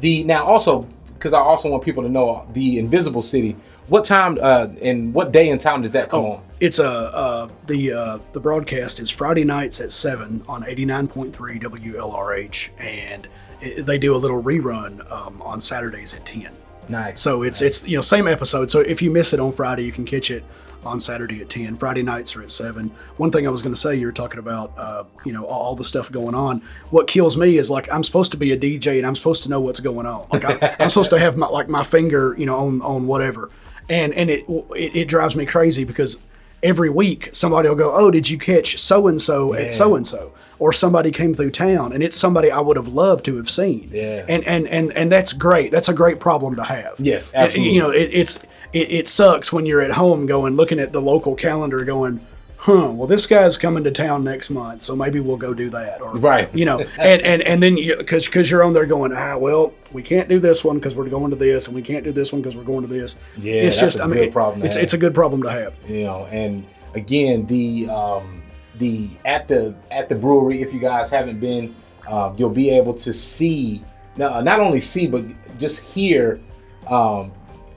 the 0.00 0.24
now 0.24 0.44
also 0.44 0.86
because 1.22 1.34
I 1.34 1.38
also 1.38 1.68
want 1.70 1.84
people 1.84 2.02
to 2.02 2.08
know 2.08 2.44
the 2.52 2.80
Invisible 2.80 3.22
City. 3.22 3.56
What 3.88 4.04
time 4.04 4.38
uh, 4.40 4.68
and 4.80 5.12
what 5.12 5.32
day 5.32 5.50
and 5.50 5.60
time 5.60 5.82
does 5.82 5.92
that 5.92 6.08
come 6.08 6.24
on? 6.24 6.44
It's 6.60 6.78
a 6.78 6.88
uh, 6.88 7.48
the 7.66 7.92
uh, 7.92 8.18
the 8.32 8.40
broadcast 8.40 9.00
is 9.00 9.10
Friday 9.10 9.44
nights 9.44 9.80
at 9.80 9.90
seven 9.90 10.44
on 10.48 10.64
eighty 10.64 10.84
nine 10.84 11.08
point 11.08 11.34
three 11.34 11.58
WLRH, 11.58 12.70
and 12.78 13.26
it, 13.60 13.84
they 13.84 13.98
do 13.98 14.14
a 14.14 14.18
little 14.18 14.42
rerun 14.42 15.10
um, 15.10 15.42
on 15.42 15.60
Saturdays 15.60 16.14
at 16.14 16.24
ten. 16.24 16.52
Nice. 16.88 17.20
So 17.20 17.42
it's 17.42 17.60
it's 17.60 17.86
you 17.88 17.96
know 17.96 18.02
same 18.02 18.28
episode. 18.28 18.70
So 18.70 18.80
if 18.80 19.02
you 19.02 19.10
miss 19.10 19.32
it 19.32 19.40
on 19.40 19.50
Friday, 19.50 19.84
you 19.84 19.92
can 19.92 20.04
catch 20.04 20.30
it 20.30 20.44
on 20.84 21.00
Saturday 21.00 21.40
at 21.40 21.48
ten. 21.48 21.76
Friday 21.76 22.02
nights 22.02 22.36
are 22.36 22.42
at 22.42 22.50
seven. 22.50 22.90
One 23.16 23.30
thing 23.30 23.46
I 23.46 23.50
was 23.50 23.62
going 23.62 23.74
to 23.74 23.80
say, 23.80 23.96
you 23.96 24.06
were 24.06 24.12
talking 24.12 24.38
about 24.38 24.72
uh, 24.76 25.04
you 25.24 25.32
know 25.32 25.44
all, 25.44 25.62
all 25.62 25.74
the 25.74 25.84
stuff 25.84 26.10
going 26.10 26.34
on. 26.34 26.62
What 26.90 27.06
kills 27.06 27.36
me 27.36 27.56
is 27.56 27.70
like 27.70 27.92
I'm 27.92 28.02
supposed 28.02 28.30
to 28.32 28.36
be 28.36 28.52
a 28.52 28.56
DJ 28.56 28.98
and 28.98 29.06
I'm 29.06 29.14
supposed 29.16 29.42
to 29.44 29.48
know 29.48 29.60
what's 29.60 29.80
going 29.80 30.06
on. 30.06 30.26
Like 30.30 30.44
I, 30.44 30.76
I'm 30.78 30.88
supposed 30.88 31.10
to 31.10 31.18
have 31.18 31.36
my 31.36 31.48
like 31.48 31.68
my 31.68 31.82
finger 31.82 32.34
you 32.38 32.46
know 32.46 32.56
on 32.56 32.82
on 32.82 33.06
whatever, 33.06 33.50
and 33.92 34.14
and 34.14 34.30
it 34.30 34.44
it, 34.48 34.96
it 34.96 35.08
drives 35.08 35.36
me 35.36 35.46
crazy 35.46 35.84
because 35.84 36.20
every 36.62 36.90
week 36.90 37.30
somebody 37.32 37.68
will 37.68 37.76
go, 37.76 37.92
"Oh, 37.94 38.10
did 38.10 38.30
you 38.30 38.38
catch 38.38 38.78
so 38.78 39.06
and 39.06 39.20
so 39.20 39.54
at 39.54 39.72
so 39.72 39.94
and 39.94 40.06
so?" 40.06 40.32
Or 40.58 40.72
somebody 40.72 41.10
came 41.10 41.34
through 41.34 41.50
town, 41.50 41.92
and 41.92 42.02
it's 42.02 42.16
somebody 42.16 42.50
I 42.50 42.60
would 42.60 42.76
have 42.76 42.88
loved 42.88 43.24
to 43.24 43.36
have 43.36 43.50
seen. 43.50 43.90
Yeah. 43.92 44.24
And 44.28 44.46
and 44.46 44.68
and 44.68 44.92
and 44.96 45.10
that's 45.10 45.32
great. 45.32 45.72
That's 45.72 45.88
a 45.88 45.94
great 45.94 46.20
problem 46.20 46.56
to 46.56 46.64
have. 46.64 46.94
Yes, 46.98 47.32
And, 47.32 47.54
you 47.54 47.80
know, 47.80 47.90
it, 47.90 48.10
it's 48.12 48.36
it, 48.72 48.90
it 48.92 49.08
sucks 49.08 49.52
when 49.52 49.66
you're 49.66 49.82
at 49.82 49.92
home 49.92 50.26
going 50.26 50.56
looking 50.56 50.78
at 50.78 50.92
the 50.92 51.02
local 51.02 51.34
calendar 51.34 51.84
going. 51.84 52.20
Huh. 52.62 52.92
Well, 52.94 53.08
this 53.08 53.26
guy's 53.26 53.58
coming 53.58 53.82
to 53.82 53.90
town 53.90 54.22
next 54.22 54.48
month, 54.48 54.82
so 54.82 54.94
maybe 54.94 55.18
we'll 55.18 55.36
go 55.36 55.52
do 55.52 55.68
that, 55.70 56.00
or 56.00 56.14
Right. 56.16 56.48
You 56.54 56.64
know, 56.64 56.78
and 56.98 57.20
and 57.22 57.42
and 57.42 57.60
then 57.60 57.76
you 57.76 57.96
because 57.96 58.26
because 58.26 58.48
you're 58.52 58.62
on 58.62 58.72
there 58.72 58.86
going, 58.86 59.12
ah, 59.12 59.36
well, 59.36 59.74
we 59.90 60.00
can't 60.00 60.28
do 60.28 60.38
this 60.38 60.62
one 60.62 60.76
because 60.76 60.94
we're 60.94 61.08
going 61.08 61.30
to 61.30 61.36
this, 61.36 61.66
and 61.66 61.74
we 61.74 61.82
can't 61.82 62.04
do 62.04 62.12
this 62.12 62.32
one 62.32 62.40
because 62.40 62.54
we're 62.54 62.62
going 62.62 62.82
to 62.82 62.86
this. 62.86 63.16
Yeah, 63.36 63.54
it's 63.54 63.80
just, 63.80 63.98
a 63.98 64.04
I 64.04 64.06
mean, 64.06 64.30
good 64.30 64.36
it- 64.36 64.64
it's 64.64 64.76
have. 64.76 64.84
it's 64.84 64.92
a 64.94 64.98
good 64.98 65.12
problem 65.12 65.42
to 65.42 65.50
have. 65.50 65.74
you 65.88 66.04
know 66.04 66.26
and 66.26 66.64
again 66.94 67.46
the 67.46 67.88
um 67.88 68.40
the 68.78 69.10
at 69.24 69.48
the 69.48 69.74
at 69.90 70.08
the 70.08 70.14
brewery 70.14 70.62
if 70.62 70.72
you 70.72 70.78
guys 70.78 71.10
haven't 71.10 71.40
been 71.40 71.74
uh, 72.06 72.32
you'll 72.36 72.48
be 72.50 72.70
able 72.70 72.94
to 72.94 73.12
see 73.12 73.82
no, 74.16 74.40
not 74.40 74.60
only 74.60 74.80
see 74.80 75.08
but 75.08 75.24
just 75.58 75.80
hear 75.80 76.40
um 76.86 77.32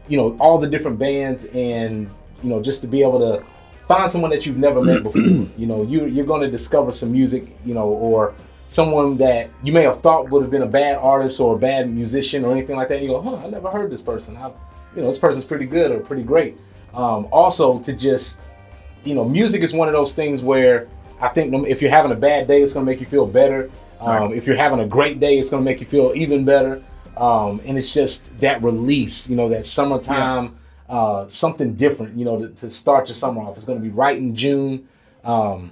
you 0.07 0.15
know 0.17 0.37
all 0.39 0.59
the 0.59 0.67
different 0.67 0.99
bands 0.99 1.45
and 1.45 2.07
you 2.43 2.49
know, 2.49 2.61
just 2.61 2.81
to 2.81 2.87
be 2.87 3.01
able 3.01 3.17
to 3.19 3.43
find 3.87 4.11
someone 4.11 4.31
that 4.31 4.45
you've 4.45 4.57
never 4.57 4.81
met 4.81 5.03
before. 5.03 5.21
you 5.21 5.65
know, 5.67 5.83
you 5.83 6.05
you're 6.05 6.25
going 6.25 6.41
to 6.41 6.49
discover 6.51 6.91
some 6.91 7.11
music, 7.11 7.57
you 7.65 7.73
know, 7.73 7.87
or 7.87 8.35
someone 8.67 9.17
that 9.17 9.49
you 9.63 9.71
may 9.71 9.83
have 9.83 10.01
thought 10.01 10.29
would 10.29 10.41
have 10.41 10.51
been 10.51 10.63
a 10.63 10.67
bad 10.67 10.97
artist 10.97 11.39
or 11.39 11.55
a 11.55 11.57
bad 11.57 11.89
musician 11.89 12.43
or 12.43 12.51
anything 12.51 12.75
like 12.75 12.87
that. 12.89 12.95
And 12.95 13.03
you 13.03 13.09
go, 13.09 13.21
huh, 13.21 13.37
I 13.37 13.49
never 13.49 13.69
heard 13.69 13.91
this 13.91 14.01
person. 14.01 14.35
I, 14.37 14.47
you 14.95 15.01
know, 15.01 15.07
this 15.07 15.19
person's 15.19 15.45
pretty 15.45 15.65
good 15.65 15.91
or 15.91 15.99
pretty 15.99 16.23
great. 16.23 16.57
Um, 16.93 17.27
also, 17.31 17.79
to 17.79 17.93
just, 17.93 18.39
you 19.03 19.13
know, 19.13 19.23
music 19.25 19.61
is 19.61 19.73
one 19.73 19.87
of 19.87 19.93
those 19.93 20.13
things 20.13 20.41
where 20.41 20.87
I 21.21 21.27
think 21.29 21.53
if 21.67 21.81
you're 21.81 21.91
having 21.91 22.11
a 22.11 22.15
bad 22.15 22.47
day, 22.47 22.61
it's 22.61 22.73
going 22.73 22.85
to 22.85 22.91
make 22.91 22.99
you 23.01 23.05
feel 23.05 23.25
better. 23.27 23.69
Um, 23.99 24.33
If 24.33 24.47
you're 24.47 24.57
having 24.57 24.79
a 24.79 24.87
great 24.87 25.19
day, 25.19 25.37
it's 25.37 25.51
going 25.51 25.63
to 25.63 25.65
make 25.65 25.79
you 25.79 25.85
feel 25.85 26.11
even 26.15 26.43
better. 26.45 26.83
Um, 27.17 27.61
and 27.65 27.77
it's 27.77 27.93
just 27.93 28.39
that 28.41 28.61
release, 28.61 29.29
you 29.29 29.35
know, 29.35 29.47
that 29.49 29.65
summertime, 29.65 30.57
uh, 30.89 31.27
something 31.27 31.75
different, 31.75 32.17
you 32.17 32.25
know, 32.25 32.39
to, 32.39 32.49
to 32.49 32.69
start 32.69 33.07
your 33.07 33.15
summer 33.15 33.41
off. 33.41 33.57
It's 33.57 33.65
going 33.65 33.79
to 33.79 33.83
be 33.83 33.89
right 33.89 34.17
in 34.17 34.35
June. 34.35 34.87
Um, 35.23 35.71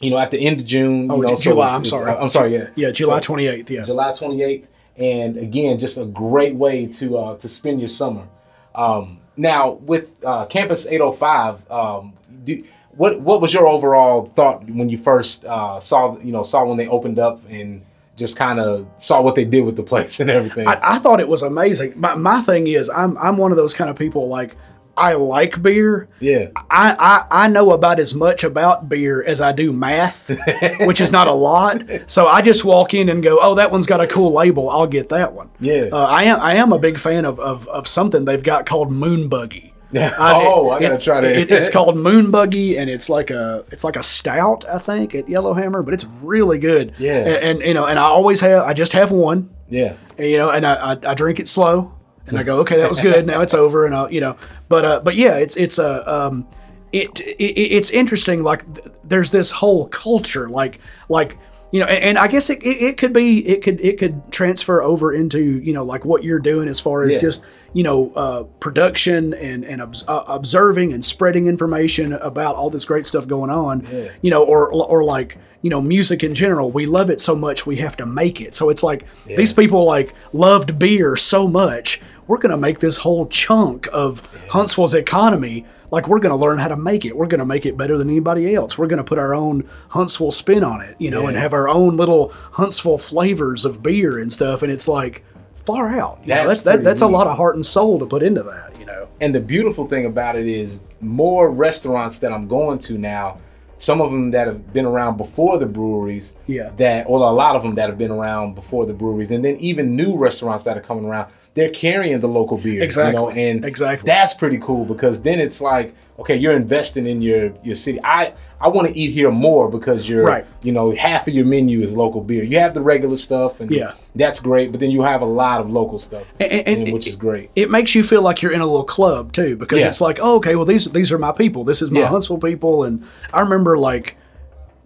you 0.00 0.10
know, 0.10 0.18
at 0.18 0.30
the 0.30 0.38
end 0.38 0.60
of 0.60 0.66
June. 0.66 1.10
Oh, 1.10 1.16
you 1.16 1.22
know, 1.22 1.34
so 1.34 1.42
July, 1.42 1.68
I'm 1.70 1.84
sorry. 1.84 2.12
I'm 2.12 2.30
sorry. 2.30 2.54
Yeah. 2.54 2.68
Yeah, 2.76 2.90
July 2.90 3.20
So- 3.20 3.34
28th. 3.34 3.70
Yeah. 3.70 3.84
July 3.84 4.12
28th, 4.12 4.66
and 4.96 5.36
again, 5.36 5.78
just 5.78 5.98
a 5.98 6.04
great 6.04 6.54
way 6.54 6.86
to 6.86 7.18
uh, 7.18 7.36
to 7.38 7.48
spend 7.48 7.80
your 7.80 7.88
summer. 7.88 8.26
Um, 8.74 9.18
now, 9.36 9.72
with 9.72 10.10
uh, 10.24 10.46
Campus 10.46 10.86
805, 10.86 11.70
um, 11.70 12.12
do, 12.44 12.64
what 12.92 13.20
what 13.20 13.40
was 13.40 13.52
your 13.52 13.66
overall 13.66 14.24
thought 14.26 14.64
when 14.68 14.88
you 14.88 14.98
first 14.98 15.44
uh, 15.44 15.80
saw 15.80 16.16
you 16.18 16.32
know 16.32 16.42
saw 16.44 16.64
when 16.64 16.76
they 16.76 16.86
opened 16.88 17.18
up 17.18 17.40
and 17.48 17.82
just 18.18 18.36
kind 18.36 18.60
of 18.60 18.86
saw 18.98 19.22
what 19.22 19.34
they 19.36 19.44
did 19.44 19.62
with 19.62 19.76
the 19.76 19.82
place 19.82 20.20
and 20.20 20.28
everything? 20.28 20.68
I, 20.68 20.96
I 20.96 20.98
thought 20.98 21.20
it 21.20 21.28
was 21.28 21.42
amazing. 21.42 21.94
My, 21.98 22.14
my 22.14 22.42
thing 22.42 22.66
is, 22.66 22.90
I'm 22.90 23.16
I'm 23.18 23.38
one 23.38 23.52
of 23.52 23.56
those 23.56 23.72
kind 23.72 23.88
of 23.88 23.96
people 23.96 24.28
like 24.28 24.54
I 24.98 25.14
like 25.14 25.62
beer. 25.62 26.08
yeah, 26.18 26.48
I, 26.56 26.96
I, 26.98 27.44
I 27.44 27.48
know 27.48 27.70
about 27.70 28.00
as 28.00 28.14
much 28.14 28.42
about 28.42 28.88
beer 28.88 29.22
as 29.24 29.40
I 29.40 29.52
do 29.52 29.72
math, 29.72 30.30
which 30.80 31.00
is 31.00 31.12
not 31.12 31.28
a 31.28 31.32
lot. 31.32 31.84
So 32.06 32.26
I 32.26 32.42
just 32.42 32.64
walk 32.64 32.94
in 32.94 33.08
and 33.08 33.22
go, 33.22 33.38
oh, 33.40 33.54
that 33.54 33.70
one's 33.70 33.86
got 33.86 34.00
a 34.00 34.08
cool 34.08 34.32
label. 34.32 34.68
I'll 34.68 34.88
get 34.88 35.08
that 35.10 35.32
one. 35.32 35.50
Yeah. 35.60 35.88
Uh, 35.92 36.06
I 36.06 36.24
am 36.24 36.40
I 36.40 36.54
am 36.56 36.72
a 36.72 36.78
big 36.78 36.98
fan 36.98 37.24
of, 37.24 37.38
of, 37.38 37.68
of 37.68 37.86
something 37.86 38.24
they've 38.24 38.42
got 38.42 38.66
called 38.66 38.90
Moon 38.90 39.28
Buggy. 39.28 39.72
Oh, 39.94 40.70
I 40.70 40.80
gotta 40.80 40.98
try 40.98 41.20
to. 41.20 41.28
It, 41.28 41.50
it's 41.50 41.68
called 41.72 41.96
Moon 41.96 42.30
Buggy, 42.30 42.76
and 42.76 42.90
it's 42.90 43.08
like 43.08 43.30
a 43.30 43.64
it's 43.72 43.84
like 43.84 43.96
a 43.96 44.02
stout, 44.02 44.64
I 44.68 44.78
think, 44.78 45.14
at 45.14 45.28
Yellowhammer, 45.28 45.82
but 45.82 45.94
it's 45.94 46.04
really 46.22 46.58
good. 46.58 46.94
Yeah. 46.98 47.18
And, 47.18 47.28
and 47.28 47.62
you 47.62 47.74
know, 47.74 47.86
and 47.86 47.98
I 47.98 48.04
always 48.04 48.40
have 48.40 48.64
I 48.64 48.74
just 48.74 48.92
have 48.92 49.12
one 49.12 49.50
yeah, 49.70 49.96
and, 50.16 50.26
you 50.26 50.36
know, 50.38 50.50
and 50.50 50.66
I, 50.66 50.92
I, 50.92 50.98
I 51.10 51.14
drink 51.14 51.38
it 51.38 51.48
slow, 51.48 51.92
and 52.26 52.38
I 52.38 52.42
go, 52.42 52.60
okay, 52.60 52.78
that 52.78 52.88
was 52.88 53.00
good. 53.00 53.26
Now 53.26 53.40
it's 53.42 53.54
over, 53.54 53.86
and 53.86 53.94
I, 53.94 54.08
you 54.08 54.20
know, 54.20 54.36
but 54.68 54.84
uh, 54.84 55.00
but 55.00 55.14
yeah, 55.14 55.36
it's 55.36 55.56
it's 55.56 55.78
a 55.78 56.10
um, 56.12 56.48
it, 56.92 57.20
it 57.20 57.42
it's 57.42 57.90
interesting. 57.90 58.42
Like 58.42 58.72
th- 58.74 58.96
there's 59.04 59.30
this 59.30 59.50
whole 59.50 59.88
culture, 59.88 60.48
like 60.48 60.80
like 61.08 61.38
you 61.70 61.80
know, 61.80 61.86
and, 61.86 62.02
and 62.02 62.18
I 62.18 62.28
guess 62.28 62.48
it, 62.50 62.62
it, 62.62 62.82
it 62.82 62.96
could 62.98 63.12
be 63.12 63.46
it 63.46 63.62
could 63.62 63.80
it 63.80 63.98
could 63.98 64.30
transfer 64.32 64.82
over 64.82 65.12
into 65.12 65.40
you 65.60 65.72
know 65.72 65.84
like 65.84 66.04
what 66.04 66.24
you're 66.24 66.38
doing 66.38 66.68
as 66.68 66.80
far 66.80 67.02
as 67.02 67.14
Yeah. 67.14 67.20
just 67.20 67.44
you 67.74 67.82
know 67.82 68.10
uh, 68.16 68.44
production 68.60 69.34
and 69.34 69.64
and 69.64 69.82
obs- 69.82 70.04
uh, 70.08 70.24
observing 70.28 70.92
and 70.92 71.04
spreading 71.04 71.46
information 71.46 72.12
about 72.14 72.54
all 72.56 72.70
this 72.70 72.84
great 72.84 73.06
stuff 73.06 73.26
going 73.28 73.50
on. 73.50 73.86
You 74.22 74.30
know, 74.30 74.44
or 74.44 74.72
or 74.72 75.04
like 75.04 75.36
you 75.62 75.70
know 75.70 75.80
music 75.80 76.22
in 76.24 76.34
general. 76.34 76.70
We 76.70 76.86
love 76.86 77.10
it 77.10 77.20
so 77.20 77.34
much 77.36 77.66
we 77.66 77.76
have 77.76 77.96
to 77.98 78.06
make 78.06 78.40
it. 78.40 78.54
So 78.54 78.70
it's 78.70 78.82
like 78.82 79.04
these 79.26 79.52
people 79.52 79.84
like 79.84 80.14
loved 80.32 80.78
beer 80.78 81.16
so 81.16 81.46
much. 81.46 82.00
We're 82.28 82.38
gonna 82.38 82.56
make 82.56 82.78
this 82.78 82.98
whole 82.98 83.26
chunk 83.26 83.88
of 83.92 84.20
Huntsville's 84.50 84.94
economy. 84.94 85.66
Like 85.90 86.06
we're 86.06 86.20
gonna 86.20 86.36
learn 86.36 86.58
how 86.58 86.68
to 86.68 86.76
make 86.76 87.04
it. 87.04 87.16
We're 87.16 87.26
gonna 87.26 87.46
make 87.46 87.66
it 87.66 87.76
better 87.76 87.98
than 87.98 88.08
anybody 88.08 88.54
else. 88.54 88.78
We're 88.78 88.86
gonna 88.86 89.02
put 89.02 89.18
our 89.18 89.34
own 89.34 89.68
Huntsville 89.88 90.30
spin 90.30 90.62
on 90.62 90.82
it, 90.82 90.94
you 90.98 91.10
know, 91.10 91.26
and 91.26 91.36
have 91.36 91.52
our 91.52 91.68
own 91.68 91.96
little 91.96 92.28
Huntsville 92.52 92.98
flavors 92.98 93.64
of 93.64 93.82
beer 93.82 94.18
and 94.18 94.30
stuff. 94.30 94.62
And 94.62 94.70
it's 94.70 94.86
like 94.86 95.24
far 95.64 95.88
out. 95.88 96.20
You 96.22 96.34
know, 96.34 96.46
That's 96.46 96.62
that's 96.62 96.62
that, 96.62 96.84
that's 96.84 97.00
a 97.00 97.06
lot 97.06 97.26
of 97.26 97.36
heart 97.36 97.54
and 97.56 97.64
soul 97.64 97.98
to 97.98 98.06
put 98.06 98.22
into 98.22 98.42
that. 98.44 98.78
You 98.78 98.86
know. 98.86 99.08
And 99.20 99.34
the 99.34 99.40
beautiful 99.40 99.86
thing 99.86 100.06
about 100.06 100.36
it 100.36 100.46
is 100.46 100.80
more 101.00 101.50
restaurants 101.50 102.18
that 102.20 102.32
I'm 102.32 102.48
going 102.48 102.78
to 102.80 102.98
now, 102.98 103.38
some 103.76 104.00
of 104.00 104.10
them 104.10 104.30
that 104.32 104.46
have 104.46 104.72
been 104.72 104.84
around 104.84 105.16
before 105.16 105.58
the 105.58 105.66
breweries. 105.66 106.36
Yeah. 106.46 106.70
That, 106.76 107.08
well, 107.08 107.28
a 107.28 107.32
lot 107.32 107.56
of 107.56 107.62
them 107.62 107.74
that 107.76 107.88
have 107.88 107.98
been 107.98 108.10
around 108.10 108.54
before 108.54 108.86
the 108.86 108.92
breweries, 108.92 109.30
and 109.30 109.44
then 109.44 109.56
even 109.56 109.96
new 109.96 110.16
restaurants 110.16 110.64
that 110.64 110.76
are 110.76 110.80
coming 110.80 111.04
around, 111.04 111.30
they're 111.58 111.70
carrying 111.70 112.20
the 112.20 112.28
local 112.28 112.56
beer. 112.58 112.82
Exactly. 112.82 113.20
You 113.20 113.26
know, 113.28 113.30
and 113.30 113.64
Exactly. 113.64 114.06
that's 114.06 114.34
pretty 114.34 114.58
cool 114.58 114.84
because 114.84 115.20
then 115.22 115.40
it's 115.40 115.60
like, 115.60 115.94
okay, 116.20 116.36
you're 116.36 116.54
investing 116.54 117.06
in 117.06 117.20
your 117.22 117.52
your 117.62 117.74
city. 117.74 117.98
I 118.02 118.32
I 118.60 118.68
want 118.68 118.88
to 118.88 118.96
eat 118.98 119.12
here 119.12 119.30
more 119.30 119.68
because 119.70 120.08
you're 120.08 120.24
Right. 120.24 120.44
you 120.62 120.72
know 120.72 120.90
half 120.92 121.28
of 121.28 121.34
your 121.34 121.44
menu 121.46 121.82
is 121.82 121.96
local 121.96 122.20
beer. 122.20 122.42
You 122.42 122.58
have 122.60 122.74
the 122.74 122.80
regular 122.80 123.16
stuff, 123.16 123.60
and 123.60 123.70
Yeah. 123.70 123.92
that's 124.16 124.40
great. 124.40 124.70
But 124.72 124.80
then 124.80 124.90
you 124.90 125.02
have 125.02 125.20
a 125.22 125.26
lot 125.26 125.60
of 125.60 125.70
local 125.70 125.98
stuff, 125.98 126.24
And- 126.40 126.66
and- 126.66 126.92
which 126.92 127.06
is 127.06 127.16
great. 127.16 127.50
it 127.54 127.70
makes 127.70 127.94
you 127.94 128.02
feel 128.02 128.22
like 128.22 128.42
you're 128.42 128.52
in 128.52 128.60
a 128.60 128.66
little 128.66 128.84
club 128.84 129.32
too 129.32 129.56
because 129.56 129.80
Yeah. 129.80 129.88
it's 129.88 130.00
like 130.00 130.18
oh, 130.22 130.36
okay 130.36 130.54
well 130.56 130.64
these 130.64 130.86
these 130.90 131.10
are 131.12 131.18
my 131.18 131.32
people 131.32 131.62
this 131.64 131.82
is 131.82 131.90
my 131.90 132.00
Yeah. 132.00 132.06
huntsville 132.08 132.38
people 132.38 132.84
and 132.84 133.02
i 133.32 133.40
remember 133.40 133.76
like 133.78 134.16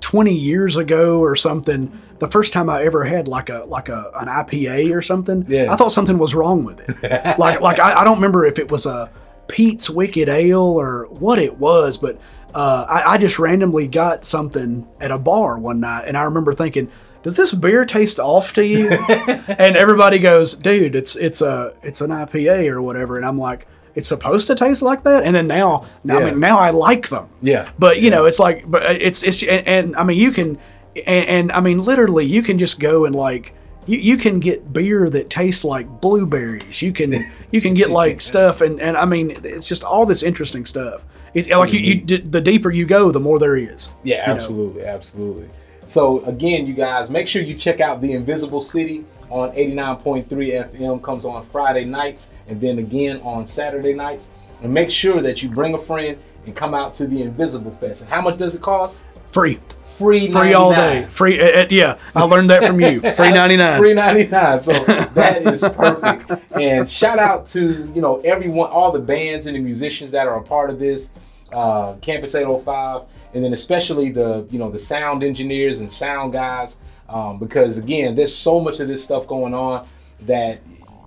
20 0.00 0.34
years 0.34 0.76
ago 0.76 1.20
or 1.20 1.36
something 1.36 1.90
the 2.22 2.26
first 2.28 2.52
time 2.52 2.70
i 2.70 2.82
ever 2.82 3.04
had 3.04 3.28
like 3.28 3.50
a 3.50 3.64
like 3.66 3.88
a 3.90 4.10
an 4.14 4.28
ipa 4.28 4.94
or 4.96 5.02
something 5.02 5.44
Yeah. 5.48 5.72
i 5.72 5.76
thought 5.76 5.92
something 5.92 6.16
was 6.18 6.34
wrong 6.34 6.64
with 6.64 6.80
it 6.80 7.38
like 7.38 7.60
like 7.60 7.78
I, 7.78 8.00
I 8.00 8.04
don't 8.04 8.16
remember 8.16 8.46
if 8.46 8.58
it 8.58 8.70
was 8.70 8.86
a 8.86 9.10
pete's 9.48 9.90
wicked 9.90 10.28
ale 10.28 10.60
or 10.80 11.06
what 11.10 11.38
it 11.38 11.58
was 11.58 11.98
but 11.98 12.18
uh, 12.54 12.86
I, 12.88 13.14
I 13.14 13.18
just 13.18 13.38
randomly 13.38 13.88
got 13.88 14.24
something 14.24 14.86
at 15.00 15.10
a 15.10 15.18
bar 15.18 15.58
one 15.58 15.80
night 15.80 16.04
and 16.06 16.16
i 16.16 16.22
remember 16.22 16.52
thinking 16.52 16.90
does 17.22 17.36
this 17.36 17.52
beer 17.54 17.84
taste 17.84 18.18
off 18.18 18.52
to 18.54 18.64
you 18.66 18.90
and 19.08 19.76
everybody 19.76 20.18
goes, 20.18 20.54
"Dude, 20.56 20.96
it's 20.96 21.14
it's 21.14 21.40
a 21.40 21.72
it's 21.80 22.00
an 22.00 22.10
IPA 22.10 22.66
or 22.68 22.82
whatever," 22.82 23.16
and 23.16 23.24
I'm 23.24 23.38
like, 23.38 23.68
"It's 23.94 24.08
supposed 24.08 24.48
to 24.48 24.56
taste 24.56 24.82
like 24.82 25.04
that." 25.04 25.22
And 25.22 25.36
then 25.36 25.46
now, 25.46 25.86
now 26.02 26.18
I 26.18 26.24
mean, 26.24 26.40
now 26.40 26.58
I 26.58 26.70
like 26.70 27.10
them. 27.10 27.28
Yeah. 27.40 27.70
But 27.78 28.00
you 28.00 28.10
know, 28.10 28.24
it's 28.24 28.40
like, 28.40 28.68
but 28.68 28.82
it's 29.00 29.22
it's 29.22 29.40
and, 29.44 29.68
and 29.68 29.96
I 29.96 30.02
mean, 30.02 30.18
you 30.18 30.32
can, 30.32 30.58
and, 31.06 31.28
and 31.28 31.52
I 31.52 31.60
mean, 31.60 31.82
literally, 31.82 32.26
you 32.26 32.42
can 32.42 32.58
just 32.58 32.80
go 32.80 33.04
and 33.04 33.14
like. 33.14 33.54
You, 33.84 33.98
you 33.98 34.16
can 34.16 34.38
get 34.38 34.72
beer 34.72 35.10
that 35.10 35.28
tastes 35.28 35.64
like 35.64 36.00
blueberries. 36.00 36.82
You 36.82 36.92
can 36.92 37.32
you 37.50 37.60
can 37.60 37.74
get 37.74 37.90
like 37.90 38.20
stuff 38.30 38.60
and, 38.60 38.80
and 38.80 38.96
I 38.96 39.06
mean 39.06 39.32
it's 39.42 39.66
just 39.66 39.82
all 39.82 40.06
this 40.06 40.22
interesting 40.22 40.64
stuff. 40.66 41.04
It's 41.34 41.50
like 41.50 41.72
you, 41.72 41.80
you 41.80 42.00
mm-hmm. 42.00 42.30
the 42.30 42.40
deeper 42.40 42.70
you 42.70 42.86
go, 42.86 43.10
the 43.10 43.18
more 43.18 43.40
there 43.40 43.56
is. 43.56 43.90
Yeah, 44.04 44.28
you 44.28 44.34
know. 44.34 44.40
absolutely, 44.40 44.84
absolutely. 44.84 45.50
So 45.84 46.24
again, 46.24 46.66
you 46.66 46.74
guys, 46.74 47.10
make 47.10 47.26
sure 47.26 47.42
you 47.42 47.54
check 47.54 47.80
out 47.80 48.00
the 48.00 48.12
Invisible 48.12 48.60
City 48.60 49.04
on 49.30 49.50
89.3 49.52 50.26
FM. 50.28 51.02
Comes 51.02 51.24
on 51.24 51.44
Friday 51.46 51.84
nights 51.84 52.30
and 52.46 52.60
then 52.60 52.78
again 52.78 53.20
on 53.22 53.46
Saturday 53.46 53.94
nights. 53.94 54.30
And 54.62 54.72
make 54.72 54.90
sure 54.90 55.20
that 55.22 55.42
you 55.42 55.48
bring 55.48 55.74
a 55.74 55.78
friend 55.78 56.18
and 56.46 56.54
come 56.54 56.72
out 56.72 56.94
to 56.94 57.06
the 57.06 57.22
Invisible 57.22 57.72
Fest. 57.72 58.02
And 58.02 58.10
how 58.10 58.20
much 58.20 58.38
does 58.38 58.54
it 58.54 58.62
cost? 58.62 59.04
Free, 59.32 59.58
Free, 59.84 60.30
free 60.30 60.52
all 60.54 60.72
day. 60.72 61.06
Free. 61.10 61.40
uh, 61.40 61.62
uh, 61.62 61.66
yeah, 61.70 61.98
I 62.14 62.22
learned 62.24 62.50
that 62.50 62.64
from 62.64 62.80
you. 62.80 63.00
Free 63.12 63.32
ninety 63.32 63.56
nine. 63.56 63.78
Three 63.78 63.94
ninety 63.94 64.26
nine. 64.26 64.62
So 64.62 64.72
that 65.14 65.42
is 65.42 65.62
perfect. 65.62 66.30
And 66.52 66.88
shout 66.88 67.18
out 67.18 67.46
to 67.48 67.90
you 67.94 68.00
know 68.00 68.20
everyone, 68.20 68.70
all 68.70 68.92
the 68.92 68.98
bands 69.00 69.46
and 69.46 69.56
the 69.56 69.60
musicians 69.60 70.10
that 70.12 70.26
are 70.26 70.38
a 70.38 70.42
part 70.42 70.70
of 70.70 70.78
this 70.78 71.12
uh, 71.52 71.94
Campus 72.00 72.34
805, 72.34 73.02
and 73.34 73.44
then 73.44 73.52
especially 73.52 74.10
the 74.10 74.46
you 74.50 74.58
know 74.58 74.70
the 74.70 74.78
sound 74.78 75.22
engineers 75.22 75.80
and 75.80 75.92
sound 75.92 76.32
guys, 76.32 76.78
um, 77.08 77.38
because 77.38 77.78
again, 77.78 78.14
there's 78.14 78.34
so 78.34 78.60
much 78.60 78.80
of 78.80 78.88
this 78.88 79.04
stuff 79.04 79.26
going 79.26 79.54
on 79.54 79.86
that 80.22 80.60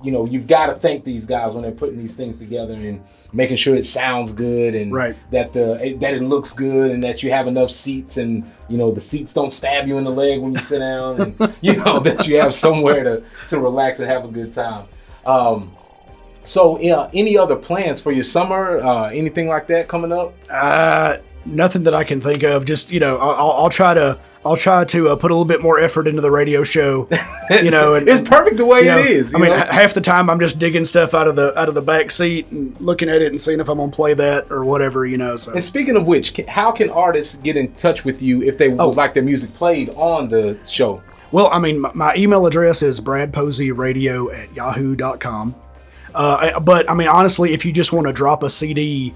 you 0.05 0.11
know 0.11 0.25
you've 0.25 0.47
got 0.47 0.67
to 0.67 0.75
thank 0.75 1.03
these 1.03 1.25
guys 1.25 1.53
when 1.53 1.63
they're 1.63 1.71
putting 1.83 1.97
these 1.97 2.15
things 2.15 2.37
together 2.39 2.73
and 2.75 3.03
making 3.33 3.57
sure 3.57 3.75
it 3.75 3.85
sounds 3.85 4.31
good 4.33 4.75
and 4.75 4.93
Right. 4.93 5.15
that 5.31 5.51
the 5.51 5.83
it, 5.85 5.99
that 5.99 6.13
it 6.13 6.21
looks 6.23 6.53
good 6.53 6.91
and 6.91 7.03
that 7.03 7.23
you 7.23 7.31
have 7.31 7.47
enough 7.47 7.71
seats 7.71 8.17
and 8.17 8.49
you 8.69 8.77
know 8.77 8.91
the 8.91 9.01
seats 9.01 9.33
don't 9.33 9.51
stab 9.51 9.87
you 9.87 9.97
in 9.97 10.03
the 10.05 10.11
leg 10.11 10.39
when 10.39 10.53
you 10.53 10.59
sit 10.59 10.79
down 10.79 11.19
and 11.21 11.53
you 11.61 11.75
know 11.77 11.99
that 11.99 12.27
you 12.27 12.39
have 12.39 12.53
somewhere 12.53 13.03
to 13.03 13.23
to 13.49 13.59
relax 13.59 13.99
and 13.99 14.09
have 14.09 14.23
a 14.23 14.29
good 14.29 14.53
time. 14.53 14.85
Um, 15.25 15.75
so 16.43 16.79
yeah, 16.79 17.09
any 17.13 17.37
other 17.37 17.55
plans 17.55 17.99
for 17.99 18.11
your 18.11 18.23
summer? 18.23 18.79
Uh, 18.79 19.09
anything 19.09 19.47
like 19.47 19.67
that 19.67 19.87
coming 19.87 20.11
up? 20.13 20.33
Uh, 20.49 21.17
nothing 21.45 21.83
that 21.83 21.95
I 21.95 22.03
can 22.03 22.21
think 22.21 22.43
of. 22.43 22.65
Just 22.65 22.91
you 22.91 22.99
know, 22.99 23.17
I'll- 23.17 23.51
I'll 23.63 23.69
try 23.69 23.93
to 23.95 24.19
I'll 24.45 24.55
try 24.55 24.85
to 24.85 25.09
uh, 25.09 25.15
put 25.15 25.31
a 25.31 25.33
little 25.33 25.43
bit 25.45 25.61
more 25.61 25.79
effort 25.79 26.07
into 26.07 26.21
the 26.21 26.29
radio 26.29 26.63
show. 26.63 27.09
You 27.49 27.71
know, 27.71 27.93
and, 27.95 28.07
It's 28.07 28.27
perfect 28.27 28.57
the 28.57 28.65
way 28.65 28.81
you 28.81 28.85
know, 28.85 28.97
it 28.99 29.05
is. 29.07 29.33
I 29.33 29.39
mean, 29.39 29.49
know? 29.49 29.57
half 29.57 29.95
the 29.95 30.01
time 30.01 30.29
I'm 30.29 30.39
just 30.39 30.59
digging 30.59 30.85
stuff 30.85 31.13
out 31.15 31.27
of 31.27 31.35
the 31.35 31.57
out 31.59 31.67
of 31.67 31.73
the 31.75 31.81
back 31.81 32.11
seat 32.11 32.49
and 32.51 32.79
looking 32.79 33.09
at 33.09 33.21
it 33.21 33.31
and 33.31 33.41
seeing 33.41 33.59
if 33.59 33.67
I'm 33.67 33.77
gonna 33.79 33.91
play 33.91 34.13
that 34.13 34.51
or 34.51 34.63
whatever. 34.63 35.05
You 35.05 35.17
know, 35.17 35.35
so 35.35 35.51
and 35.51 35.63
speaking 35.63 35.95
of 35.95 36.05
which, 36.05 36.39
how 36.47 36.71
can 36.71 36.89
artists 36.91 37.37
get 37.37 37.57
in 37.57 37.73
touch 37.73 38.05
with 38.05 38.21
you 38.21 38.43
if 38.43 38.57
they 38.57 38.69
Oh. 38.71 38.87
would 38.89 38.97
like 38.97 39.13
their 39.15 39.23
music 39.23 39.53
played 39.53 39.89
on 39.95 40.29
the 40.29 40.57
show? 40.65 41.01
Well, 41.31 41.49
I 41.51 41.59
mean, 41.59 41.79
my, 41.79 41.91
my 41.93 42.15
email 42.15 42.45
address 42.45 42.81
is 42.83 43.01
bradposeyradio 43.01 44.37
at 44.37 44.55
yahoo.com. 44.55 45.55
Uh, 46.13 46.59
but 46.59 46.89
I 46.89 46.93
mean, 46.93 47.07
honestly, 47.07 47.51
if 47.53 47.65
you 47.65 47.71
just 47.73 47.91
want 47.91 48.07
to 48.07 48.13
drop 48.13 48.43
a 48.43 48.49
CD 48.49 49.15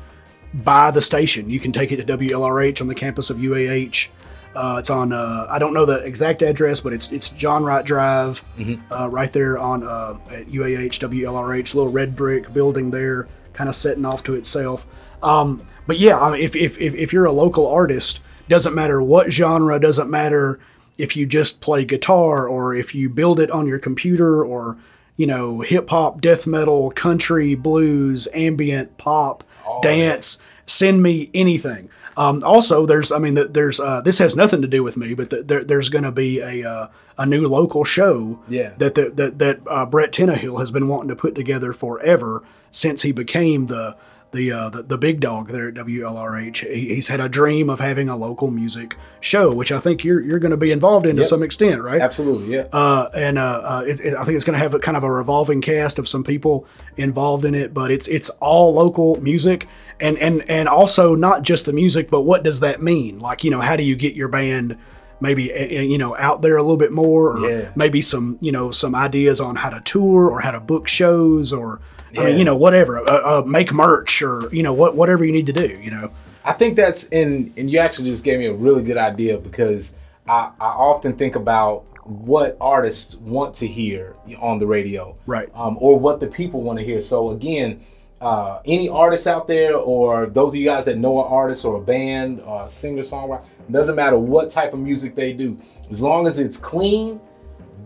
by 0.54 0.92
the 0.92 1.02
station. 1.02 1.50
You 1.50 1.60
can 1.60 1.72
take 1.72 1.92
it 1.92 2.06
to 2.06 2.18
WLRH 2.18 2.82
on 2.82 2.88
the 2.88 2.96
campus 2.96 3.30
of 3.30 3.38
UAH. 3.38 4.08
Uh, 4.55 4.77
it's 4.79 4.89
on. 4.89 5.13
Uh, 5.13 5.47
I 5.49 5.59
don't 5.59 5.73
know 5.73 5.85
the 5.85 6.03
exact 6.03 6.41
address, 6.41 6.79
but 6.79 6.91
it's 6.93 7.12
it's 7.12 7.29
John 7.29 7.63
Wright 7.63 7.85
Drive, 7.85 8.43
uh, 8.91 9.07
right 9.09 9.31
there 9.31 9.57
on 9.57 9.83
uh, 9.83 10.17
at 10.31 10.47
UAH 10.47 10.99
WLRH. 10.99 11.75
Little 11.75 11.91
red 11.91 12.15
brick 12.15 12.51
building 12.53 12.91
there, 12.91 13.27
kind 13.53 13.67
of 13.69 13.75
setting 13.75 14.05
off 14.05 14.23
to 14.23 14.35
itself. 14.35 14.88
Um, 15.21 15.65
but 15.85 15.99
yeah, 15.99 16.17
I 16.19 16.31
mean, 16.31 16.41
if, 16.41 16.55
if 16.55 16.79
if 16.81 16.95
if 16.95 17.13
you're 17.13 17.25
a 17.25 17.31
local 17.31 17.67
artist, 17.67 18.19
doesn't 18.47 18.73
matter 18.73 19.01
what 19.01 19.31
genre, 19.31 19.79
doesn't 19.79 20.09
matter 20.09 20.59
if 20.97 21.15
you 21.15 21.25
just 21.25 21.62
play 21.62 21.85
guitar 21.85 22.47
or 22.47 22.73
if 22.73 22.93
you 22.93 23.09
build 23.09 23.39
it 23.39 23.49
on 23.51 23.67
your 23.67 23.79
computer 23.79 24.43
or 24.43 24.77
you 25.15 25.27
know 25.27 25.62
hip 25.62 25.89
hop, 25.89 26.21
death 26.21 26.47
metal, 26.47 26.91
country, 26.91 27.53
blues, 27.55 28.27
ambient, 28.33 28.97
pop, 28.97 29.43
dance. 29.81 30.39
Send 30.65 31.01
me 31.01 31.29
anything. 31.33 31.89
Um, 32.19 32.43
also, 32.43 32.86
there's, 32.86 33.12
I 33.13 33.17
mean, 33.17 33.36
th- 33.36 33.51
there's, 33.51 33.79
uh, 33.79 34.01
this 34.01 34.17
has 34.17 34.36
nothing 34.36 34.62
to 34.62 34.67
do 34.67 34.84
with 34.84 34.97
me, 34.97 35.13
but 35.13 35.29
th- 35.29 35.47
there, 35.47 35.63
there's 35.63 35.88
going 35.88 36.03
to 36.03 36.12
be 36.12 36.39
a, 36.41 36.69
uh, 36.69 36.88
a 37.17 37.25
new 37.25 37.47
local 37.47 37.86
show 37.86 38.39
Yeah. 38.49 38.73
that 38.77 38.95
the, 38.95 39.10
that 39.12 39.39
that 39.39 39.60
uh, 39.65 39.86
Brett 39.86 40.12
Tannehill 40.12 40.60
has 40.60 40.69
been 40.69 40.89
wanting 40.89 41.08
to 41.08 41.15
put 41.15 41.34
together 41.34 41.71
forever 41.71 42.43
since 42.71 43.03
he 43.03 43.13
became 43.13 43.67
the 43.67 43.95
the 44.32 44.52
uh, 44.52 44.70
the, 44.70 44.84
the 44.84 44.98
big 44.98 45.20
dog 45.20 45.50
there 45.50 45.70
at 45.70 45.74
WLRH. 45.74 46.72
He, 46.74 46.96
he's 46.96 47.08
had 47.08 47.20
a 47.20 47.28
dream 47.30 47.70
of 47.70 47.80
having 47.80 48.10
a 48.10 48.15
local 48.15 48.52
music 48.52 48.96
show, 49.22 49.54
which 49.54 49.72
I 49.72 49.80
think 49.80 50.04
you're 50.04 50.22
you're 50.22 50.39
going 50.39 50.52
to 50.52 50.58
be 50.58 50.72
involved 50.72 51.06
in 51.06 51.15
to 51.18 51.24
some 51.24 51.42
extent, 51.44 51.82
right? 51.82 52.02
Absolutely, 52.02 52.54
yeah. 52.54 52.68
Uh, 52.72 53.10
and 53.15 53.38
uh, 53.39 53.62
uh, 53.63 53.84
it, 53.86 54.00
it- 54.00 54.15
I 54.15 54.24
think 54.24 54.36
it's 54.36 54.46
going 54.46 54.54
to 54.58 54.62
have 54.63 54.74
a 54.74 54.80
kind 54.80 54.96
of 54.98 55.04
a 55.04 55.12
revolving 55.12 55.62
cast 55.62 55.98
of 56.00 56.08
some 56.08 56.24
people 56.24 56.68
involved 56.98 57.46
in 57.46 57.56
it, 57.56 57.74
but 57.74 57.92
it's 57.92 58.08
it's 58.08 58.30
all 58.39 58.74
local 58.74 59.20
music, 59.22 59.68
and 60.00 60.18
and 60.20 60.48
and 60.50 60.70
also 60.70 61.15
not 61.15 61.42
just 61.44 61.65
the 61.65 61.74
music, 61.74 62.10
but 62.12 62.22
what 62.22 62.44
does 62.44 62.60
that 62.60 62.82
mean? 62.82 63.20
Like 63.20 63.44
you 63.44 63.52
know, 63.52 63.62
how 63.62 63.76
do 63.76 63.84
you 63.84 63.96
get 63.96 64.13
your 64.15 64.28
band 64.28 64.78
maybe 65.22 65.52
uh, 65.52 65.80
uh, 65.80 65.82
you 65.82 65.98
know 65.98 66.15
out 66.18 66.42
there 66.42 66.56
a 66.56 66.62
little 66.62 66.78
bit 66.78 66.92
more, 66.92 67.38
or 67.38 67.50
Yeah. 67.50 67.70
maybe 67.76 68.02
some 68.02 68.38
you 68.42 68.52
know 68.52 68.72
some 68.72 68.94
ideas 68.96 69.42
on 69.42 69.56
how 69.58 69.70
to 69.70 69.82
tour 69.82 70.30
or 70.30 70.42
how 70.42 70.52
to 70.52 70.60
book 70.60 70.88
shows 70.88 71.52
or. 71.52 71.80
I 72.17 72.26
mean, 72.26 72.38
you 72.39 72.45
know, 72.45 72.56
whatever, 72.56 73.00
uh, 73.00 73.39
uh, 73.39 73.43
make 73.45 73.72
merch 73.74 74.22
or 74.22 74.50
you 74.54 74.63
know, 74.63 74.74
what 74.74 74.95
whatever 74.95 75.24
you 75.26 75.32
need 75.32 75.48
to 75.48 75.54
do, 75.54 75.67
you 75.82 75.91
know. 75.91 76.12
I 76.45 76.54
think 76.54 76.76
that's 76.76 77.08
and 77.10 77.54
and 77.58 77.69
you 77.69 77.80
actually 77.80 78.10
just 78.12 78.24
gave 78.24 78.39
me 78.39 78.45
a 78.48 78.54
really 78.54 78.82
good 78.84 78.98
idea 78.98 79.38
because 79.38 79.93
I, 80.28 80.52
I 80.60 80.67
often 80.67 81.15
think 81.15 81.36
about 81.36 81.86
what 82.06 82.58
artists 82.60 83.15
want 83.17 83.54
to 83.56 83.67
hear 83.67 84.15
on 84.39 84.58
the 84.58 84.65
radio, 84.65 85.15
Right. 85.28 85.48
Um, 85.54 85.78
or 85.80 86.00
what 86.00 86.19
the 86.19 86.28
people 86.28 86.62
want 86.62 86.80
to 86.80 86.86
hear. 86.86 87.02
So 87.02 87.30
again, 87.32 87.82
uh, 88.19 88.62
any 88.65 88.89
artists 88.89 89.28
out 89.28 89.48
there, 89.48 89.76
or 89.76 90.26
those 90.26 90.50
of 90.50 90.56
you 90.56 90.65
guys 90.65 90.86
that 90.86 90.98
know 90.98 91.24
an 91.24 91.32
artist 91.32 91.65
or 91.65 91.76
a 91.78 91.82
band, 91.82 92.41
or 92.41 92.65
a 92.65 92.69
singer 92.69 93.04
songwriter, 93.04 93.43
doesn't 93.69 93.95
matter 93.95 94.17
what 94.17 94.50
type 94.50 94.74
of 94.74 94.80
music 94.80 95.13
they 95.13 95.34
do, 95.34 95.56
as 95.91 96.02
long 96.02 96.26
as 96.26 96.39
it's 96.39 96.58
clean, 96.58 97.19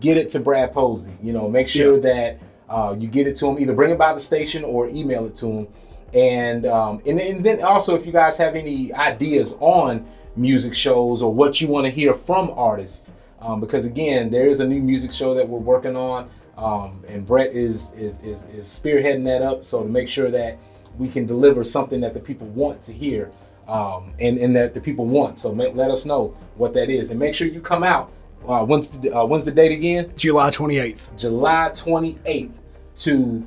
get 0.00 0.16
it 0.16 0.30
to 0.30 0.40
Brad 0.40 0.72
Posey. 0.72 1.10
You 1.22 1.34
know, 1.34 1.46
make 1.48 1.68
sure 1.68 1.96
Yeah. 1.96 2.00
that 2.14 2.38
uh, 2.68 2.94
you 2.98 3.08
get 3.08 3.26
it 3.26 3.36
to 3.36 3.46
them, 3.46 3.58
Either 3.58 3.74
bring 3.74 3.90
it 3.90 3.98
by 3.98 4.14
the 4.14 4.20
station 4.20 4.64
or 4.64 4.88
email 4.88 5.26
it 5.26 5.36
to 5.36 5.46
them. 5.46 5.68
And 6.14 6.64
um, 6.66 7.02
and, 7.06 7.18
and 7.18 7.44
then 7.44 7.62
also, 7.62 7.96
if 7.96 8.06
you 8.06 8.12
guys 8.12 8.36
have 8.38 8.54
any 8.54 8.92
ideas 8.92 9.56
on 9.60 10.06
music 10.36 10.74
shows 10.74 11.22
or 11.22 11.32
what 11.32 11.60
you 11.60 11.68
want 11.68 11.86
to 11.86 11.90
hear 11.90 12.14
from 12.14 12.50
artists, 12.50 13.14
um, 13.40 13.60
because 13.60 13.84
again, 13.84 14.30
there 14.30 14.46
is 14.46 14.60
a 14.60 14.66
new 14.66 14.80
music 14.80 15.12
show 15.12 15.34
that 15.34 15.48
we're 15.48 15.58
working 15.58 15.96
on, 15.96 16.30
um, 16.56 17.02
and 17.08 17.26
Brett 17.26 17.50
is, 17.52 17.92
is 17.94 18.20
is 18.20 18.46
is 18.46 18.66
spearheading 18.68 19.24
that 19.24 19.42
up. 19.42 19.66
So 19.66 19.82
to 19.82 19.88
make 19.88 20.08
sure 20.08 20.30
that 20.30 20.56
we 20.98 21.08
can 21.08 21.26
deliver 21.26 21.64
something 21.64 22.00
that 22.00 22.14
the 22.14 22.20
people 22.20 22.46
want 22.48 22.80
to 22.82 22.92
hear, 22.92 23.32
um, 23.66 24.14
and 24.20 24.38
and 24.38 24.54
that 24.54 24.72
the 24.72 24.80
people 24.80 25.06
want. 25.06 25.40
So 25.40 25.50
let 25.50 25.90
us 25.90 26.06
know 26.06 26.36
what 26.56 26.72
that 26.74 26.90
is, 26.90 27.10
and 27.10 27.18
make 27.18 27.34
sure 27.34 27.48
you 27.48 27.60
come 27.60 27.82
out. 27.82 28.12
Uh, 28.46 28.64
when's 28.64 28.90
the, 28.90 29.12
uh, 29.12 29.24
when's 29.24 29.44
the 29.44 29.50
date 29.50 29.72
again? 29.72 30.12
July 30.16 30.50
twenty 30.50 30.78
eighth. 30.78 31.10
July 31.16 31.70
28th 31.74 32.52
to 32.96 33.44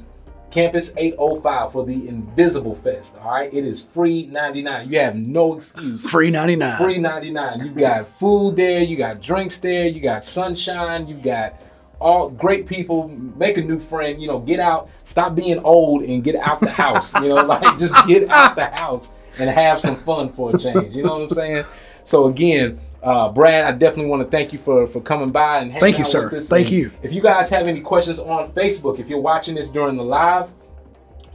Campus 0.50 0.94
805 0.98 1.72
for 1.72 1.86
the 1.86 2.08
Invisible 2.08 2.76
Fest. 2.76 3.18
All 3.22 3.32
right, 3.32 3.54
it 3.54 3.66
is 3.66 3.84
free 3.84 4.26
99. 4.28 4.92
You 4.92 5.00
have 5.00 5.16
no 5.16 5.56
excuse. 5.56 6.10
Free 6.10 6.32
ninety 6.32 6.56
nine. 6.56 6.78
Free 6.78 6.98
99. 7.00 7.60
You've 7.60 7.76
got 7.78 8.08
food 8.08 8.56
there, 8.56 8.82
you 8.82 8.98
got 8.98 9.22
drinks 9.22 9.60
there, 9.60 9.86
you 9.86 10.02
got 10.02 10.24
sunshine, 10.24 11.08
you've 11.08 11.22
got 11.22 11.62
all 12.00 12.30
great 12.30 12.66
people. 12.66 13.08
Make 13.10 13.58
a 13.58 13.62
new 13.62 13.80
friend. 13.80 14.22
You 14.22 14.28
know, 14.28 14.40
get 14.40 14.60
out. 14.60 14.90
Stop 15.06 15.36
being 15.36 15.60
old 15.60 16.04
and 16.04 16.24
get 16.24 16.36
out 16.36 16.60
the 16.60 16.70
house. 16.70 17.14
You 17.16 17.30
know, 17.30 17.36
like 17.46 17.78
just 17.78 17.96
get 18.08 18.30
out 18.30 18.56
the 18.56 18.66
house 18.66 19.12
and 19.40 19.50
have 19.50 19.80
some 19.80 19.96
fun 19.96 20.32
for 20.32 20.56
a 20.56 20.60
change. 20.60 20.96
You 20.96 21.04
know 21.04 21.20
what 21.20 21.24
I'm 21.24 21.32
saying? 21.32 21.66
So 22.04 22.28
again. 22.28 22.80
Uh, 23.04 23.30
Brad, 23.30 23.64
I 23.66 23.72
definitely 23.78 24.08
want 24.08 24.24
to 24.24 24.30
thank 24.30 24.52
you 24.52 24.60
for 24.60 24.88
for 24.88 25.02
coming 25.02 25.30
by 25.30 25.60
and 25.60 25.72
hanging 25.72 25.82
Thank 25.82 25.98
you, 25.98 26.04
out 26.04 26.08
sir. 26.08 26.24
with 26.26 26.34
us. 26.34 26.50
Thank 26.50 26.68
And 26.70 26.78
you. 26.78 26.92
If 27.04 27.14
you 27.14 27.22
guys 27.22 27.50
have 27.50 27.68
any 27.68 27.82
questions 27.82 28.20
on 28.20 28.52
Facebook, 28.54 29.00
if 29.00 29.08
you're 29.08 29.22
watching 29.22 29.56
this 29.56 29.70
during 29.70 29.96
the 29.98 30.04
live, 30.04 30.50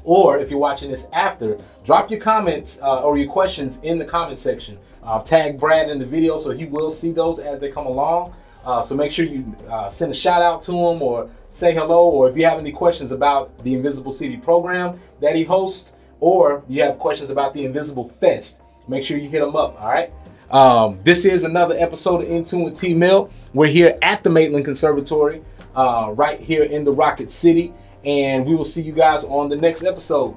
or 0.04 0.38
if 0.38 0.50
you're 0.50 0.58
watching 0.58 0.90
this 0.90 1.06
after, 1.12 1.58
drop 1.84 2.10
your 2.10 2.20
comments 2.20 2.80
uh, 2.82 3.02
or 3.02 3.16
your 3.16 3.30
questions 3.30 3.78
in 3.84 3.98
the 3.98 4.04
comment 4.04 4.38
section. 4.38 4.76
Uh, 5.04 5.20
tag 5.22 5.58
Brad 5.58 5.88
in 5.90 5.98
the 5.98 6.06
video 6.06 6.38
so 6.38 6.50
he 6.50 6.64
will 6.64 6.90
see 6.90 7.12
those 7.12 7.38
as 7.38 7.60
they 7.60 7.70
come 7.70 7.86
along. 7.86 8.34
Uh, 8.64 8.80
so 8.80 8.94
make 8.94 9.10
sure 9.10 9.24
you 9.24 9.44
uh, 9.70 9.90
send 9.90 10.10
a 10.10 10.14
shout 10.14 10.42
out 10.42 10.62
to 10.62 10.72
him 10.72 11.02
or 11.02 11.28
say 11.50 11.74
hello, 11.74 12.08
or 12.08 12.28
if 12.28 12.36
you 12.36 12.44
have 12.44 12.58
any 12.58 12.70
questions 12.72 13.10
about 13.10 13.56
the 13.64 13.74
Invisible 13.74 14.12
City 14.12 14.36
program 14.36 15.00
that 15.20 15.34
he 15.34 15.42
hosts, 15.42 15.96
or 16.20 16.62
you 16.68 16.82
have 16.82 16.98
questions 16.98 17.30
about 17.30 17.52
the 17.54 17.64
Invisible 17.64 18.08
Fest, 18.20 18.60
make 18.86 19.02
sure 19.02 19.18
you 19.18 19.28
hit 19.28 19.42
him 19.42 19.56
up. 19.56 19.80
All 19.80 19.88
right. 19.88 20.12
Um, 20.52 21.00
this 21.02 21.24
is 21.24 21.44
another 21.44 21.74
episode 21.78 22.22
of 22.22 22.28
In 22.28 22.44
Tune 22.44 22.62
with 22.64 22.78
T 22.78 22.92
Mill. 22.92 23.30
We're 23.54 23.68
here 23.68 23.96
at 24.02 24.22
the 24.22 24.28
Maitland 24.28 24.66
Conservatory, 24.66 25.42
uh, 25.74 26.12
right 26.14 26.38
here 26.38 26.64
in 26.64 26.84
the 26.84 26.92
Rocket 26.92 27.30
City, 27.30 27.72
and 28.04 28.44
we 28.44 28.54
will 28.54 28.66
see 28.66 28.82
you 28.82 28.92
guys 28.92 29.24
on 29.24 29.48
the 29.48 29.56
next 29.56 29.82
episode. 29.82 30.36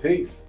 Peace. 0.00 0.42